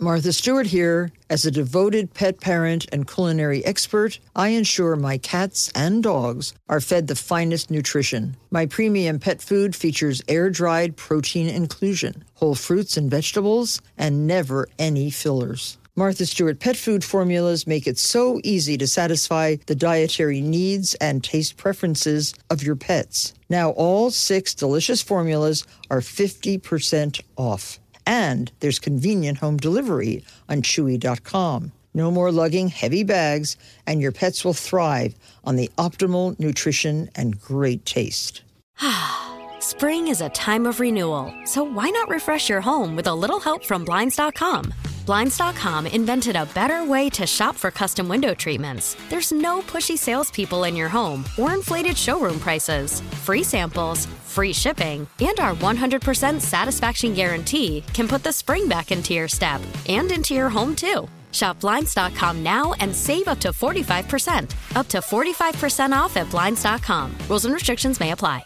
Martha 0.00 0.32
Stewart 0.32 0.68
here. 0.68 1.10
As 1.28 1.44
a 1.44 1.50
devoted 1.50 2.14
pet 2.14 2.40
parent 2.40 2.86
and 2.92 3.04
culinary 3.04 3.64
expert, 3.64 4.20
I 4.36 4.50
ensure 4.50 4.94
my 4.94 5.18
cats 5.18 5.72
and 5.74 6.04
dogs 6.04 6.54
are 6.68 6.80
fed 6.80 7.08
the 7.08 7.16
finest 7.16 7.68
nutrition. 7.68 8.36
My 8.52 8.66
premium 8.66 9.18
pet 9.18 9.42
food 9.42 9.74
features 9.74 10.22
air 10.28 10.50
dried 10.50 10.96
protein 10.96 11.48
inclusion, 11.48 12.24
whole 12.34 12.54
fruits 12.54 12.96
and 12.96 13.10
vegetables, 13.10 13.82
and 13.96 14.24
never 14.24 14.68
any 14.78 15.10
fillers. 15.10 15.78
Martha 15.96 16.26
Stewart 16.26 16.60
pet 16.60 16.76
food 16.76 17.02
formulas 17.02 17.66
make 17.66 17.88
it 17.88 17.98
so 17.98 18.40
easy 18.44 18.78
to 18.78 18.86
satisfy 18.86 19.56
the 19.66 19.74
dietary 19.74 20.40
needs 20.40 20.94
and 21.00 21.24
taste 21.24 21.56
preferences 21.56 22.34
of 22.50 22.62
your 22.62 22.76
pets. 22.76 23.34
Now, 23.50 23.70
all 23.70 24.12
six 24.12 24.54
delicious 24.54 25.02
formulas 25.02 25.66
are 25.90 26.00
50% 26.00 27.20
off. 27.36 27.80
And 28.08 28.50
there's 28.60 28.78
convenient 28.78 29.38
home 29.38 29.58
delivery 29.58 30.24
on 30.48 30.62
Chewy.com. 30.62 31.72
No 31.92 32.10
more 32.10 32.32
lugging 32.32 32.68
heavy 32.68 33.04
bags, 33.04 33.56
and 33.86 34.00
your 34.00 34.12
pets 34.12 34.44
will 34.44 34.54
thrive 34.54 35.14
on 35.44 35.56
the 35.56 35.70
optimal 35.76 36.38
nutrition 36.40 37.10
and 37.14 37.40
great 37.40 37.84
taste. 37.84 38.42
Spring 39.60 40.08
is 40.08 40.20
a 40.22 40.30
time 40.30 40.66
of 40.66 40.80
renewal, 40.80 41.34
so 41.44 41.62
why 41.62 41.90
not 41.90 42.08
refresh 42.08 42.48
your 42.48 42.60
home 42.60 42.96
with 42.96 43.08
a 43.08 43.14
little 43.14 43.40
help 43.40 43.64
from 43.64 43.84
Blinds.com? 43.84 44.72
Blinds.com 45.08 45.86
invented 45.86 46.36
a 46.36 46.44
better 46.46 46.84
way 46.84 47.08
to 47.08 47.26
shop 47.26 47.56
for 47.56 47.70
custom 47.70 48.08
window 48.08 48.34
treatments. 48.34 48.94
There's 49.08 49.32
no 49.32 49.62
pushy 49.62 49.96
salespeople 49.96 50.64
in 50.64 50.76
your 50.76 50.90
home 50.90 51.24
or 51.38 51.54
inflated 51.54 51.96
showroom 51.96 52.38
prices. 52.38 53.00
Free 53.24 53.42
samples, 53.42 54.06
free 54.38 54.52
shipping, 54.52 55.04
and 55.20 55.40
our 55.40 55.52
100% 55.56 56.40
satisfaction 56.40 57.12
guarantee 57.12 57.82
can 57.92 58.06
put 58.06 58.22
the 58.22 58.30
spring 58.30 58.68
back 58.68 58.92
into 58.92 59.12
your 59.12 59.26
step 59.26 59.60
and 59.88 60.12
into 60.12 60.32
your 60.32 60.48
home 60.48 60.76
too. 60.76 61.08
Shop 61.32 61.58
Blinds.com 61.58 62.40
now 62.44 62.72
and 62.74 62.94
save 62.94 63.26
up 63.26 63.40
to 63.40 63.48
45%. 63.48 64.76
Up 64.76 64.86
to 64.90 64.98
45% 64.98 65.90
off 65.90 66.16
at 66.16 66.30
Blinds.com. 66.30 67.12
Rules 67.28 67.46
and 67.46 67.52
restrictions 67.52 67.98
may 67.98 68.12
apply. 68.12 68.44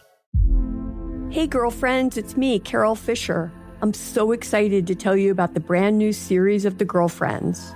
Hey, 1.28 1.46
girlfriends, 1.46 2.16
it's 2.16 2.38
me, 2.38 2.58
Carol 2.58 2.94
Fisher. 2.94 3.52
I'm 3.82 3.92
so 3.92 4.32
excited 4.32 4.86
to 4.86 4.94
tell 4.94 5.16
you 5.16 5.30
about 5.30 5.52
the 5.52 5.60
brand 5.60 5.98
new 5.98 6.14
series 6.14 6.64
of 6.64 6.78
The 6.78 6.86
Girlfriends. 6.86 7.74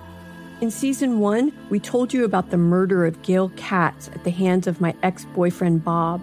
In 0.63 0.71
season 0.71 1.21
one, 1.21 1.53
we 1.69 1.81
told 1.81 2.15
you 2.15 2.25
about 2.25 2.49
the 2.49 2.57
murder 2.57 3.05
of 3.05 3.21
Gail 3.21 3.51
Katz 3.57 4.09
at 4.09 4.25
the 4.25 4.31
hands 4.31 4.67
of 4.67 4.81
my 4.81 4.95
ex 5.03 5.27
boyfriend 5.35 5.85
Bob. 5.85 6.23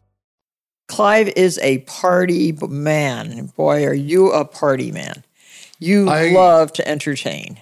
Clive 0.91 1.29
is 1.37 1.57
a 1.59 1.77
party 1.79 2.51
man. 2.51 3.45
Boy, 3.55 3.85
are 3.85 3.93
you 3.93 4.29
a 4.33 4.43
party 4.43 4.91
man. 4.91 5.23
You 5.79 6.09
I- 6.09 6.33
love 6.33 6.73
to 6.73 6.85
entertain. 6.85 7.61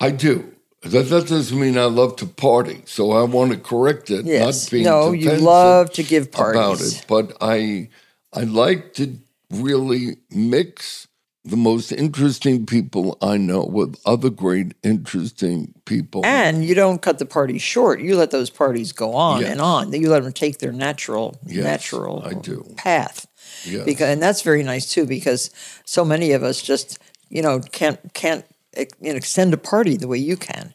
I 0.00 0.12
do. 0.12 0.54
That, 0.82 1.08
that 1.10 1.26
doesn't 1.26 1.58
mean 1.58 1.76
I 1.76 1.86
love 1.86 2.14
to 2.16 2.26
party. 2.26 2.82
So 2.86 3.10
I 3.10 3.24
want 3.24 3.50
to 3.50 3.58
correct 3.58 4.10
it. 4.10 4.26
Yes. 4.26 4.64
Not 4.66 4.70
being 4.70 4.84
No, 4.84 5.10
you 5.10 5.32
love 5.32 5.92
to 5.94 6.04
give 6.04 6.30
parties. 6.30 6.60
about 6.60 6.80
it, 6.80 7.04
but 7.08 7.36
I 7.40 7.88
I 8.32 8.44
like 8.44 8.94
to 8.94 9.18
really 9.50 10.18
mix 10.30 11.08
the 11.44 11.56
most 11.56 11.90
interesting 11.92 12.66
people 12.66 13.18
I 13.20 13.36
know 13.36 13.64
with 13.64 13.96
other 14.06 14.30
great 14.30 14.74
interesting 14.84 15.74
people. 15.86 16.24
And 16.24 16.64
you 16.64 16.74
don't 16.74 17.02
cut 17.02 17.18
the 17.18 17.26
party 17.26 17.58
short. 17.58 18.00
You 18.00 18.16
let 18.16 18.30
those 18.30 18.48
parties 18.50 18.92
go 18.92 19.14
on 19.14 19.40
Yes. 19.40 19.50
and 19.50 19.60
on. 19.60 19.92
You 19.92 20.08
let 20.08 20.22
them 20.22 20.32
take 20.32 20.58
their 20.58 20.72
natural 20.72 21.36
Yes, 21.46 21.64
natural 21.64 22.22
I 22.24 22.34
do. 22.34 22.64
path. 22.76 23.26
Yes. 23.64 23.84
Because 23.84 24.08
and 24.08 24.22
that's 24.22 24.42
very 24.42 24.62
nice 24.62 24.88
too 24.88 25.04
because 25.04 25.50
so 25.84 26.04
many 26.04 26.30
of 26.32 26.42
us 26.44 26.62
just, 26.62 26.98
you 27.28 27.42
know, 27.42 27.58
can't 27.60 27.98
can't 28.14 28.44
you 28.76 28.86
know, 29.10 29.16
extend 29.16 29.52
a 29.52 29.56
party 29.58 29.96
the 29.96 30.08
way 30.08 30.18
you 30.18 30.36
can. 30.36 30.74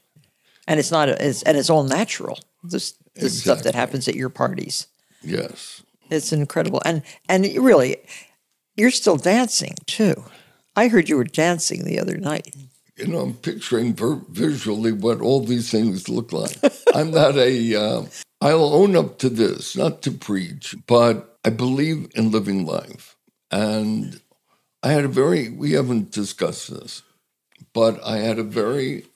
And 0.68 0.80
it's 0.82 0.92
not 0.92 1.08
it's, 1.08 1.44
and 1.44 1.56
it's 1.58 1.70
all 1.70 1.84
natural. 1.86 2.40
This 2.64 2.94
this 3.16 3.40
stuff 3.40 3.64
that 3.64 3.74
happens 3.74 4.08
at 4.10 4.16
your 4.16 4.30
parties. 4.30 4.88
yes. 5.24 5.82
It's 6.10 6.32
incredible. 6.34 6.82
And 6.86 7.04
and 7.30 7.46
really 7.58 7.98
you're 8.76 8.92
still 8.92 9.18
dancing 9.18 9.76
too. 9.86 10.26
I 10.78 10.90
heard 10.90 11.10
you 11.10 11.18
were 11.18 11.24
dancing 11.24 11.84
the 11.84 12.00
other 12.00 12.18
night. 12.18 12.56
You 12.98 13.08
know, 13.08 13.20
I'm 13.20 13.34
picturing 13.34 13.96
visually 14.30 14.92
what 14.92 15.22
all 15.22 15.44
these 15.44 15.72
things 15.72 16.08
look 16.08 16.32
like. 16.32 16.56
I'm 16.94 17.10
not 17.10 17.36
a. 17.36 17.76
Uh, 17.76 18.06
I'll 18.42 18.74
own 18.76 18.96
up 18.96 19.18
to 19.20 19.30
this, 19.30 19.76
not 19.76 20.04
to 20.04 20.12
preach, 20.12 20.76
but 20.86 21.40
I 21.44 21.50
believe 21.50 22.12
in 22.14 22.30
living 22.30 22.68
life. 22.68 23.16
And 23.50 24.22
I 24.84 24.92
had 24.92 25.04
a 25.04 25.10
very. 25.10 25.50
We 25.50 25.72
haven't 25.72 26.12
discussed 26.12 26.70
this, 26.70 27.02
but 27.74 28.00
I 28.06 28.18
had 28.18 28.38
a 28.38 28.44
very. 28.44 29.08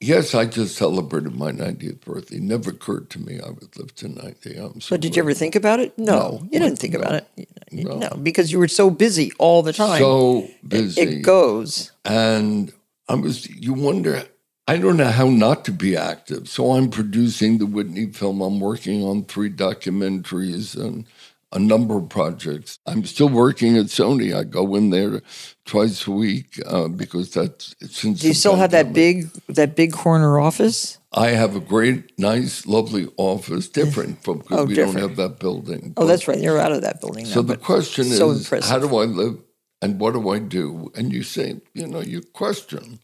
Yes, 0.00 0.34
I 0.34 0.44
just 0.44 0.76
celebrated 0.76 1.34
my 1.34 1.50
90th 1.50 2.00
birthday. 2.00 2.38
Never 2.38 2.70
occurred 2.70 3.08
to 3.10 3.18
me 3.20 3.40
I 3.40 3.48
would 3.50 3.76
live 3.78 3.94
to 3.96 4.08
90. 4.08 4.56
I'm 4.56 4.80
so 4.80 4.94
But 4.94 5.00
did 5.00 5.16
you 5.16 5.22
ever 5.22 5.32
think 5.32 5.54
about 5.54 5.80
it? 5.80 5.96
No, 5.98 6.04
No. 6.14 6.48
you 6.50 6.58
didn't 6.58 6.78
think 6.78 6.94
about 6.94 7.14
it. 7.14 7.48
No. 7.72 7.98
No, 7.98 8.10
because 8.22 8.52
you 8.52 8.58
were 8.58 8.68
so 8.68 8.90
busy 8.90 9.32
all 9.38 9.62
the 9.62 9.72
time. 9.72 9.98
So 10.00 10.44
It- 10.44 10.68
busy. 10.68 11.00
It, 11.00 11.22
goes. 11.22 11.90
And 12.04 12.72
I 13.08 13.14
was, 13.14 13.48
you 13.48 13.72
wonder, 13.72 14.24
I 14.68 14.76
don't 14.76 14.96
know 14.96 15.10
how 15.10 15.28
not 15.30 15.64
to 15.66 15.72
be 15.72 15.96
active. 15.96 16.48
So 16.48 16.72
I'm 16.72 16.90
producing 16.90 17.58
the 17.58 17.66
Whitney 17.66 18.06
film. 18.12 18.40
I'm 18.42 18.60
working 18.60 19.02
on 19.02 19.24
three 19.24 19.50
documentaries 19.50 20.74
and 20.78 21.04
a 21.52 21.58
number 21.58 21.96
of 21.96 22.08
projects. 22.08 22.78
I'm 22.86 23.04
still 23.04 23.28
working 23.28 23.76
at 23.76 23.86
Sony. 23.86 24.34
I 24.36 24.44
go 24.44 24.74
in 24.74 24.90
there 24.90 25.20
twice 25.64 26.06
a 26.06 26.10
week 26.10 26.60
uh, 26.66 26.88
because 26.88 27.30
that's 27.32 27.74
since. 27.90 28.20
Do 28.20 28.28
you 28.28 28.34
still 28.34 28.56
have 28.56 28.70
that 28.72 28.92
big 28.92 29.30
that 29.48 29.76
big 29.76 29.92
corner 29.92 30.38
office? 30.40 30.98
I 31.12 31.28
have 31.28 31.54
a 31.54 31.60
great, 31.60 32.18
nice, 32.18 32.66
lovely 32.66 33.08
office, 33.16 33.68
different 33.68 34.22
from 34.24 34.38
because 34.38 34.58
Oh, 34.58 34.64
we 34.64 34.74
different. 34.74 34.98
don't 34.98 35.08
have 35.10 35.16
that 35.16 35.38
building. 35.38 35.94
Oh, 35.96 36.06
that's 36.06 36.26
right. 36.26 36.40
You're 36.40 36.58
out 36.58 36.72
of 36.72 36.82
that 36.82 37.00
building 37.00 37.24
now. 37.24 37.30
So 37.30 37.42
the 37.42 37.56
question 37.56 38.04
so 38.04 38.30
is, 38.30 38.40
impressive. 38.40 38.68
how 38.70 38.80
do 38.80 38.96
I 38.96 39.04
live 39.04 39.38
and 39.80 40.00
what 40.00 40.14
do 40.14 40.28
I 40.30 40.40
do? 40.40 40.90
And 40.96 41.12
you 41.12 41.22
say, 41.22 41.60
you 41.72 41.86
know, 41.86 42.00
you 42.00 42.20
question. 42.20 42.98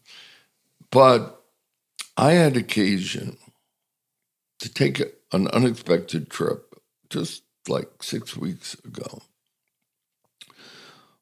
But 0.91 1.41
I 2.17 2.33
had 2.33 2.57
occasion 2.57 3.37
to 4.59 4.67
take 4.73 5.01
an 5.31 5.47
unexpected 5.47 6.29
trip 6.29 6.75
just 7.09 7.43
like 7.67 8.03
six 8.03 8.37
weeks 8.37 8.75
ago, 8.85 9.21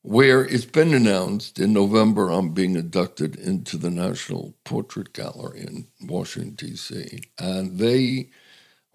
where 0.03 0.43
it's 0.45 0.65
been 0.65 0.93
announced 0.93 1.59
in 1.59 1.73
November 1.73 2.29
I'm 2.31 2.51
being 2.51 2.75
inducted 2.75 3.35
into 3.37 3.77
the 3.77 3.91
National 3.91 4.55
Portrait 4.65 5.13
Gallery 5.13 5.61
in 5.61 5.87
Washington, 6.07 6.55
D.C. 6.69 7.21
And 7.39 7.79
they 7.79 8.29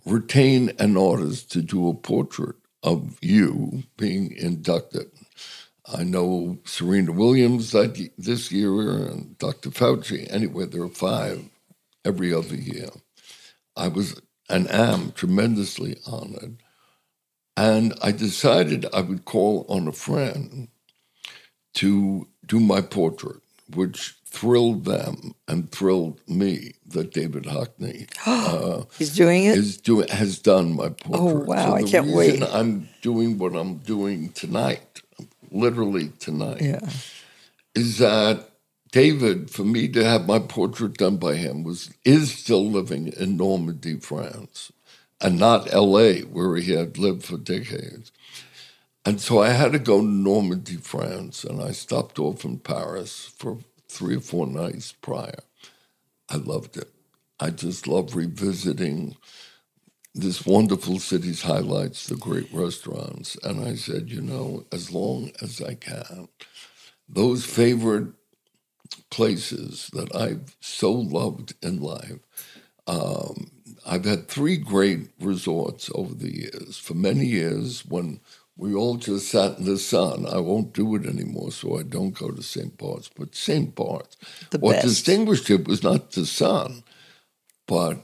retain 0.06 0.72
an 0.78 0.96
artist 0.96 1.52
to 1.52 1.62
do 1.62 1.88
a 1.88 1.94
portrait 1.94 2.56
of 2.82 3.18
you 3.22 3.84
being 3.96 4.32
inducted. 4.36 5.10
I 5.86 6.04
know 6.04 6.58
Serena 6.64 7.12
Williams 7.12 7.72
that 7.72 8.10
this 8.18 8.52
year 8.52 8.80
and 9.06 9.38
Dr. 9.38 9.70
Fauci. 9.70 10.26
Anyway, 10.32 10.66
there 10.66 10.82
are 10.84 10.88
five 10.88 11.44
every 12.04 12.32
other 12.34 12.56
year. 12.56 12.90
I 13.76 13.88
was 13.88 14.20
and 14.50 14.70
am 14.70 15.12
tremendously 15.12 15.98
honored. 16.06 16.63
And 17.56 17.94
I 18.02 18.12
decided 18.12 18.86
I 18.94 19.02
would 19.02 19.24
call 19.26 19.66
on 19.68 19.88
a 19.88 19.92
friend 19.92 20.68
to 21.74 22.28
do 22.46 22.60
my 22.60 22.80
portrait, 22.80 23.40
which 23.74 24.16
thrilled 24.26 24.84
them 24.84 25.34
and 25.48 25.70
thrilled 25.72 26.20
me 26.28 26.72
that 26.88 27.12
David 27.12 27.44
Hockney 27.44 28.08
uh, 28.26 28.84
He's 28.98 29.14
doing 29.14 29.44
it? 29.44 29.56
is 29.58 29.76
doing 29.78 30.08
has 30.08 30.38
done 30.38 30.74
my 30.74 30.88
portrait. 30.90 31.20
Oh, 31.20 31.34
wow, 31.44 31.74
I 31.74 31.82
can't 31.82 32.08
wait. 32.08 32.42
I'm 32.42 32.88
doing 33.02 33.38
what 33.38 33.54
I'm 33.56 33.76
doing 33.78 34.30
tonight, 34.30 35.02
literally 35.50 36.10
tonight, 36.20 36.62
Yeah. 36.62 36.80
is 37.74 37.98
that 37.98 38.50
David, 38.92 39.50
for 39.50 39.64
me 39.64 39.88
to 39.88 40.04
have 40.04 40.26
my 40.26 40.38
portrait 40.40 40.94
done 40.98 41.18
by 41.18 41.36
him, 41.36 41.64
was 41.64 41.92
is 42.04 42.32
still 42.32 42.70
living 42.70 43.08
in 43.08 43.36
Normandy, 43.36 44.00
France, 44.00 44.72
and 45.24 45.38
not 45.38 45.72
L.A., 45.72 46.20
where 46.20 46.56
he 46.56 46.72
had 46.72 46.98
lived 46.98 47.24
for 47.24 47.38
decades. 47.38 48.12
And 49.06 49.20
so 49.20 49.42
I 49.42 49.50
had 49.50 49.72
to 49.72 49.78
go 49.78 50.00
to 50.00 50.06
Normandy, 50.06 50.76
France, 50.76 51.44
and 51.44 51.62
I 51.62 51.72
stopped 51.72 52.18
off 52.18 52.44
in 52.44 52.58
Paris 52.58 53.32
for 53.36 53.58
three 53.88 54.16
or 54.16 54.20
four 54.20 54.46
nights 54.46 54.92
prior. 54.92 55.40
I 56.28 56.36
loved 56.36 56.76
it. 56.76 56.90
I 57.40 57.50
just 57.50 57.88
love 57.88 58.14
revisiting 58.14 59.16
this 60.14 60.46
wonderful 60.46 60.98
city's 60.98 61.42
highlights, 61.42 62.06
the 62.06 62.16
great 62.16 62.52
restaurants. 62.52 63.36
And 63.42 63.66
I 63.66 63.74
said, 63.76 64.10
you 64.10 64.20
know, 64.20 64.66
as 64.72 64.92
long 64.92 65.32
as 65.42 65.60
I 65.60 65.74
can, 65.74 66.28
those 67.08 67.44
favorite 67.44 68.12
places 69.10 69.90
that 69.92 70.14
I've 70.14 70.56
so 70.60 70.92
loved 70.92 71.54
in 71.62 71.80
life. 71.80 72.20
Um, 72.86 73.50
I've 73.86 74.04
had 74.04 74.28
three 74.28 74.56
great 74.56 75.10
resorts 75.20 75.90
over 75.94 76.14
the 76.14 76.34
years. 76.34 76.78
For 76.78 76.94
many 76.94 77.26
years, 77.26 77.84
when 77.86 78.20
we 78.56 78.74
all 78.74 78.96
just 78.96 79.28
sat 79.28 79.58
in 79.58 79.64
the 79.64 79.78
sun, 79.78 80.26
I 80.26 80.38
won't 80.38 80.72
do 80.72 80.94
it 80.94 81.06
anymore, 81.06 81.52
so 81.52 81.78
I 81.78 81.82
don't 81.82 82.16
go 82.18 82.30
to 82.30 82.42
St. 82.42 82.76
Bart's. 82.78 83.10
But 83.14 83.34
St. 83.34 83.74
Bart's, 83.74 84.16
The 84.50 84.58
what 84.58 84.74
best. 84.76 84.86
distinguished 84.86 85.50
it 85.50 85.66
was 85.66 85.82
not 85.82 86.12
the 86.12 86.24
sun, 86.26 86.84
but 87.66 87.98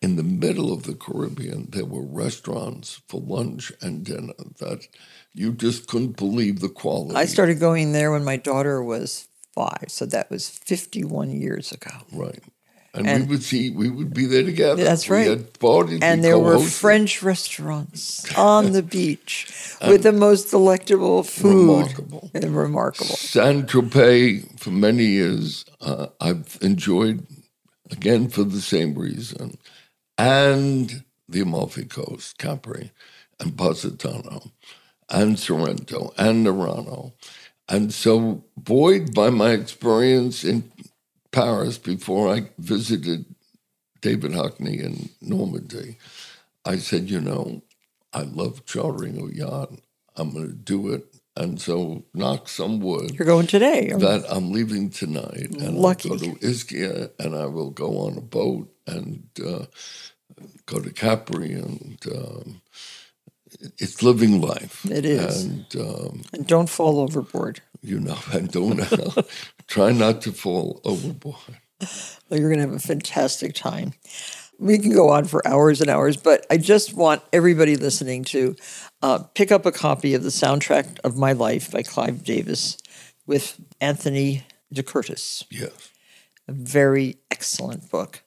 in 0.00 0.16
the 0.16 0.22
middle 0.22 0.72
of 0.72 0.84
the 0.84 0.94
Caribbean, 0.94 1.68
there 1.70 1.84
were 1.84 2.02
restaurants 2.02 3.00
for 3.08 3.20
lunch 3.20 3.72
and 3.80 4.04
dinner 4.04 4.34
that 4.60 4.86
you 5.34 5.52
just 5.52 5.88
couldn't 5.88 6.16
believe 6.16 6.60
the 6.60 6.68
quality. 6.68 7.16
I 7.16 7.24
started 7.24 7.58
going 7.58 7.92
there 7.92 8.12
when 8.12 8.24
my 8.24 8.36
daughter 8.36 8.82
was 8.82 9.26
five, 9.54 9.86
so 9.88 10.06
that 10.06 10.30
was 10.30 10.48
51 10.48 11.30
years 11.32 11.72
ago. 11.72 11.90
Right. 12.12 12.42
And, 12.94 13.06
And- 13.06 13.28
we 13.28 13.34
would 13.36 13.42
see, 13.42 13.70
we 13.70 13.90
would 13.90 14.14
be 14.14 14.26
there 14.26 14.42
together. 14.42 14.82
That's 14.82 15.08
We 15.08 15.16
right. 15.16 15.40
and 16.02 16.24
there 16.24 16.38
were. 16.38 16.58
French 16.58 17.22
restaurants 17.22 18.24
on 18.36 18.72
the 18.72 18.82
beach 18.82 19.46
with 19.86 20.02
the 20.02 20.12
most 20.12 20.50
delectable 20.50 21.22
food. 21.22 21.82
Remarkable. 21.82 22.30
And 22.34 22.56
remarkable. 22.56 23.14
Saint 23.16 23.66
Tropez 23.68 24.58
for 24.58 24.70
many 24.70 25.04
years. 25.04 25.64
Uh, 25.80 26.06
I've 26.20 26.58
enjoyed 26.62 27.26
again 27.90 28.28
for 28.28 28.44
the 28.44 28.60
same 28.60 28.94
reason, 28.94 29.58
and 30.16 31.04
the 31.28 31.40
Amalfi 31.40 31.84
Coast, 31.84 32.38
Capri, 32.38 32.90
and 33.38 33.56
Positano, 33.56 34.50
and 35.10 35.38
Sorrento, 35.38 36.12
and 36.18 36.46
Nerano, 36.46 37.12
and 37.68 37.92
so 37.92 38.44
buoyed 38.56 39.14
by 39.14 39.30
my 39.30 39.50
experience 39.52 40.42
in 40.44 40.70
Paris 41.40 41.78
before 41.78 42.28
I 42.34 42.50
visited 42.58 43.26
David 44.02 44.32
Hockney 44.32 44.80
in 44.82 45.10
Normandy, 45.20 45.98
I 46.64 46.78
said, 46.78 47.10
you 47.10 47.20
know, 47.20 47.62
I 48.12 48.22
love 48.22 48.64
chartering 48.66 49.18
a 49.20 49.34
yacht. 49.34 49.72
I'm 50.16 50.32
going 50.32 50.48
to 50.48 50.52
do 50.54 50.92
it. 50.92 51.04
And 51.36 51.60
so, 51.60 52.04
knock 52.14 52.48
some 52.48 52.80
wood. 52.80 53.12
You're 53.18 53.26
going 53.26 53.46
today. 53.46 53.92
That 53.96 54.24
I'm 54.28 54.50
leaving 54.52 54.90
tonight. 54.90 55.50
And 55.52 55.76
Lucky. 55.78 56.10
I'll 56.10 56.18
go 56.18 56.34
to 56.34 56.40
Ischia 56.40 57.10
and 57.20 57.36
I 57.36 57.46
will 57.46 57.70
go 57.70 57.98
on 58.00 58.18
a 58.18 58.20
boat 58.22 58.74
and 58.88 59.24
uh, 59.46 59.66
go 60.66 60.80
to 60.80 60.90
Capri. 60.92 61.52
And 61.54 61.98
um, 62.14 62.62
it's 63.78 64.02
living 64.02 64.40
life. 64.40 64.84
It 64.90 65.04
is. 65.04 65.44
And, 65.44 65.76
um, 65.76 66.22
And 66.32 66.46
don't 66.46 66.68
fall 66.68 67.00
overboard. 67.00 67.60
you 67.82 68.00
know, 68.00 68.18
and 68.32 68.50
don't 68.50 68.80
try 69.68 69.92
not 69.92 70.22
to 70.22 70.32
fall 70.32 70.80
overboard. 70.84 71.60
Well, 72.28 72.40
you're 72.40 72.48
going 72.48 72.60
to 72.60 72.66
have 72.66 72.74
a 72.74 72.80
fantastic 72.80 73.54
time. 73.54 73.92
We 74.58 74.78
can 74.78 74.92
go 74.92 75.10
on 75.10 75.26
for 75.26 75.46
hours 75.46 75.80
and 75.80 75.88
hours, 75.88 76.16
but 76.16 76.44
I 76.50 76.56
just 76.56 76.94
want 76.94 77.22
everybody 77.32 77.76
listening 77.76 78.24
to 78.24 78.56
uh, 79.02 79.18
pick 79.34 79.52
up 79.52 79.64
a 79.64 79.70
copy 79.70 80.14
of 80.14 80.24
the 80.24 80.30
soundtrack 80.30 80.98
of 81.04 81.16
My 81.16 81.32
Life 81.32 81.70
by 81.70 81.82
Clive 81.82 82.24
Davis 82.24 82.76
with 83.24 83.60
Anthony 83.80 84.44
DeCurtis. 84.74 85.44
Yes. 85.50 85.90
A 86.48 86.52
very 86.52 87.18
excellent 87.30 87.88
book. 87.88 88.24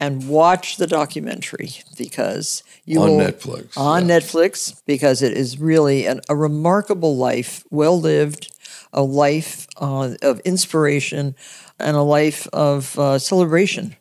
And 0.00 0.28
watch 0.28 0.76
the 0.76 0.86
documentary 0.86 1.70
because 1.98 2.62
you 2.84 3.00
On 3.00 3.10
will, 3.10 3.18
Netflix, 3.18 3.76
On 3.76 4.04
Netflix 4.04 4.80
because 4.86 5.22
it 5.22 5.32
is 5.36 5.58
really 5.58 6.06
an, 6.06 6.20
a 6.28 6.36
remarkable 6.36 7.16
life, 7.16 7.64
well 7.70 8.00
lived, 8.00 8.48
a 8.92 9.02
life 9.02 9.66
uh, 9.80 10.14
of 10.22 10.40
inspiration, 10.40 11.34
and 11.78 11.96
a 11.96 12.02
life 12.02 12.46
of 12.52 12.98
uh, 12.98 13.18
celebration. 13.18 13.96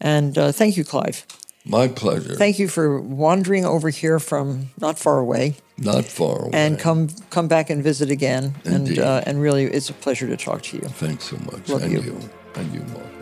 And 0.00 0.36
uh, 0.36 0.52
thank 0.52 0.76
you, 0.76 0.84
Clive. 0.84 1.26
My 1.64 1.86
pleasure. 1.86 2.34
Thank 2.34 2.58
you 2.58 2.66
for 2.66 3.00
wandering 3.00 3.64
over 3.64 3.88
here 3.90 4.18
from 4.18 4.70
not 4.80 4.98
far 4.98 5.18
away, 5.20 5.54
Not 5.78 6.04
far 6.06 6.46
away. 6.46 6.50
and 6.52 6.76
come 6.78 7.08
come 7.30 7.46
back 7.46 7.70
and 7.70 7.84
visit 7.84 8.10
again. 8.10 8.54
Indeed. 8.64 8.98
And 8.98 8.98
uh, 8.98 9.22
and 9.26 9.40
really, 9.40 9.64
it's 9.66 9.88
a 9.88 9.92
pleasure 9.94 10.26
to 10.26 10.36
talk 10.36 10.62
to 10.62 10.76
you. 10.76 10.82
Thanks 10.88 11.24
so 11.24 11.36
much. 11.38 11.68
Love 11.68 11.82
and 11.84 11.92
you. 11.92 12.00
you. 12.00 12.30
And 12.56 12.74
you, 12.74 12.80
Mark. 12.92 13.21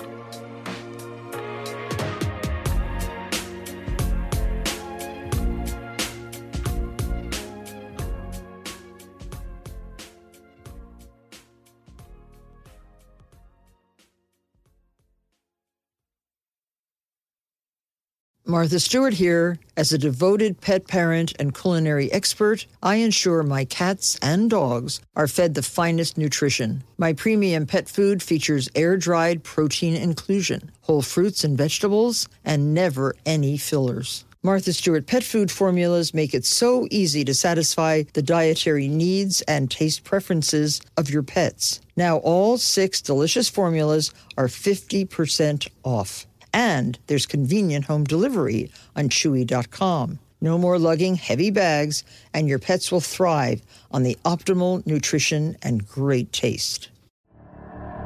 Martha 18.51 18.81
Stewart 18.81 19.15
here. 19.15 19.59
As 19.77 19.93
a 19.93 19.99
devoted 19.99 20.61
pet 20.61 20.89
parent 20.89 21.33
and 21.39 21.55
culinary 21.55 22.11
expert, 22.11 22.67
I 22.83 22.97
ensure 22.97 23.45
my 23.45 23.65
cats 23.65 24.19
and 24.21 24.51
dogs 24.51 25.01
are 25.15 25.29
fed 25.29 25.55
the 25.55 25.63
finest 25.63 26.19
nutrition. 26.19 26.83
My 26.99 27.13
premium 27.13 27.65
pet 27.65 27.89
food 27.89 28.25
features 28.25 28.69
air 28.75 28.97
dried 28.97 29.45
protein 29.45 29.95
inclusion, 29.95 30.73
whole 30.81 31.01
fruits 31.01 31.45
and 31.45 31.57
vegetables, 31.57 32.29
and 32.45 32.75
never 32.75 33.15
any 33.25 33.57
fillers. 33.57 34.25
Martha 34.43 34.73
Stewart 34.73 35.07
pet 35.07 35.23
food 35.23 35.51
formulas 35.51 36.13
make 36.13 36.35
it 36.35 36.45
so 36.45 36.89
easy 36.91 37.25
to 37.27 37.35
satisfy 37.35 38.03
the 38.15 38.23
dietary 38.23 38.89
needs 38.89 39.43
and 39.43 39.71
taste 39.71 40.03
preferences 40.03 40.81
of 40.97 41.09
your 41.09 41.23
pets. 41.23 41.81
Now, 41.95 42.17
all 42.17 42.59
six 42.59 43.01
delicious 43.01 43.49
formulas 43.49 44.13
are 44.37 44.49
50% 44.49 45.69
off. 45.85 46.27
And 46.53 46.99
there's 47.07 47.27
convenient 47.27 47.85
home 47.85 48.05
delivery 48.05 48.71
on 48.97 49.09
Chewy.com. 49.09 50.19
No 50.41 50.57
more 50.57 50.79
lugging 50.79 51.17
heavy 51.17 51.51
bags, 51.51 52.03
and 52.33 52.49
your 52.49 52.59
pets 52.59 52.91
will 52.91 53.01
thrive 53.01 53.61
on 53.91 54.03
the 54.03 54.17
optimal 54.25 54.87
nutrition 54.87 55.57
and 55.63 55.87
great 55.87 56.33
taste. 56.33 56.89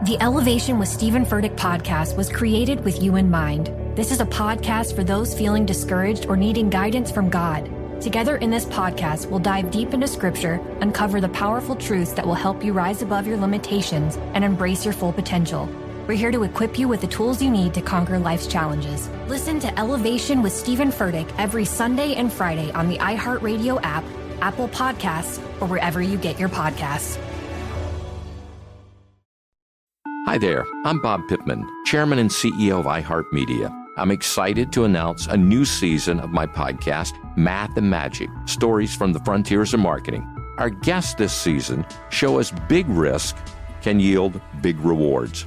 The 0.05 0.20
Elevation 0.20 0.78
with 0.78 0.88
Stephen 0.88 1.24
Furtick 1.24 1.57
podcast 1.57 2.16
was 2.16 2.28
created 2.28 2.84
with 2.84 3.01
you 3.01 3.16
in 3.16 3.30
mind. 3.30 3.72
This 3.97 4.11
is 4.11 4.20
a 4.20 4.26
podcast 4.26 4.95
for 4.95 5.05
those 5.05 5.38
feeling 5.38 5.64
discouraged 5.64 6.26
or 6.26 6.36
needing 6.36 6.68
guidance 6.68 7.11
from 7.11 7.30
God. 7.30 7.70
Together 8.03 8.36
in 8.36 8.51
this 8.51 8.66
podcast, 8.66 9.30
we'll 9.30 9.38
dive 9.38 9.70
deep 9.70 9.95
into 9.95 10.09
scripture, 10.09 10.61
uncover 10.80 11.20
the 11.20 11.28
powerful 11.28 11.76
truths 11.76 12.12
that 12.12 12.26
will 12.26 12.34
help 12.34 12.62
you 12.62 12.72
rise 12.72 13.01
above 13.01 13.26
your 13.26 13.38
limitations 13.38 14.16
and 14.34 14.45
embrace 14.45 14.84
your 14.84 14.92
full 14.92 15.12
potential. 15.12 15.68
We're 16.07 16.18
here 16.18 16.30
to 16.32 16.42
equip 16.42 16.78
you 16.78 16.86
with 16.86 17.00
the 17.00 17.07
tools 17.07 17.40
you 17.40 17.50
need 17.50 17.72
to 17.72 17.80
conquer 17.80 18.18
life's 18.18 18.46
challenges. 18.46 19.09
Listen 19.26 19.59
to 19.61 19.78
Elevation 19.78 20.42
with 20.42 20.52
Stephen 20.52 20.90
Furtick 20.90 21.32
every 21.38 21.64
Sunday 21.64 22.14
and 22.14 22.30
Friday 22.30 22.70
on 22.72 22.88
the 22.88 22.98
iHeartRadio 22.98 23.80
app, 23.82 24.05
Apple 24.42 24.68
Podcasts, 24.68 25.38
or 25.62 25.66
wherever 25.66 26.02
you 26.02 26.18
get 26.18 26.38
your 26.38 26.50
podcasts. 26.50 27.18
Hi 30.26 30.36
there, 30.36 30.66
I'm 30.84 31.00
Bob 31.00 31.22
Pittman, 31.28 31.66
Chairman 31.86 32.18
and 32.18 32.28
CEO 32.28 32.80
of 32.80 32.84
iHeartMedia. 32.84 33.72
I'm 33.96 34.11
excited 34.11 34.72
to 34.72 34.84
announce 34.84 35.26
a 35.26 35.36
new 35.38 35.64
season 35.64 36.20
of 36.20 36.30
my 36.30 36.46
podcast, 36.46 37.12
Math 37.38 37.78
and 37.78 37.88
Magic 37.88 38.28
Stories 38.44 38.94
from 38.94 39.14
the 39.14 39.20
Frontiers 39.20 39.72
of 39.72 39.80
Marketing. 39.80 40.22
Our 40.59 40.68
guests 40.68 41.14
this 41.14 41.32
season 41.32 41.86
show 42.11 42.38
us 42.40 42.52
big 42.68 42.86
risk 42.88 43.36
can 43.80 44.00
yield 44.00 44.40
big 44.62 44.78
rewards, 44.80 45.46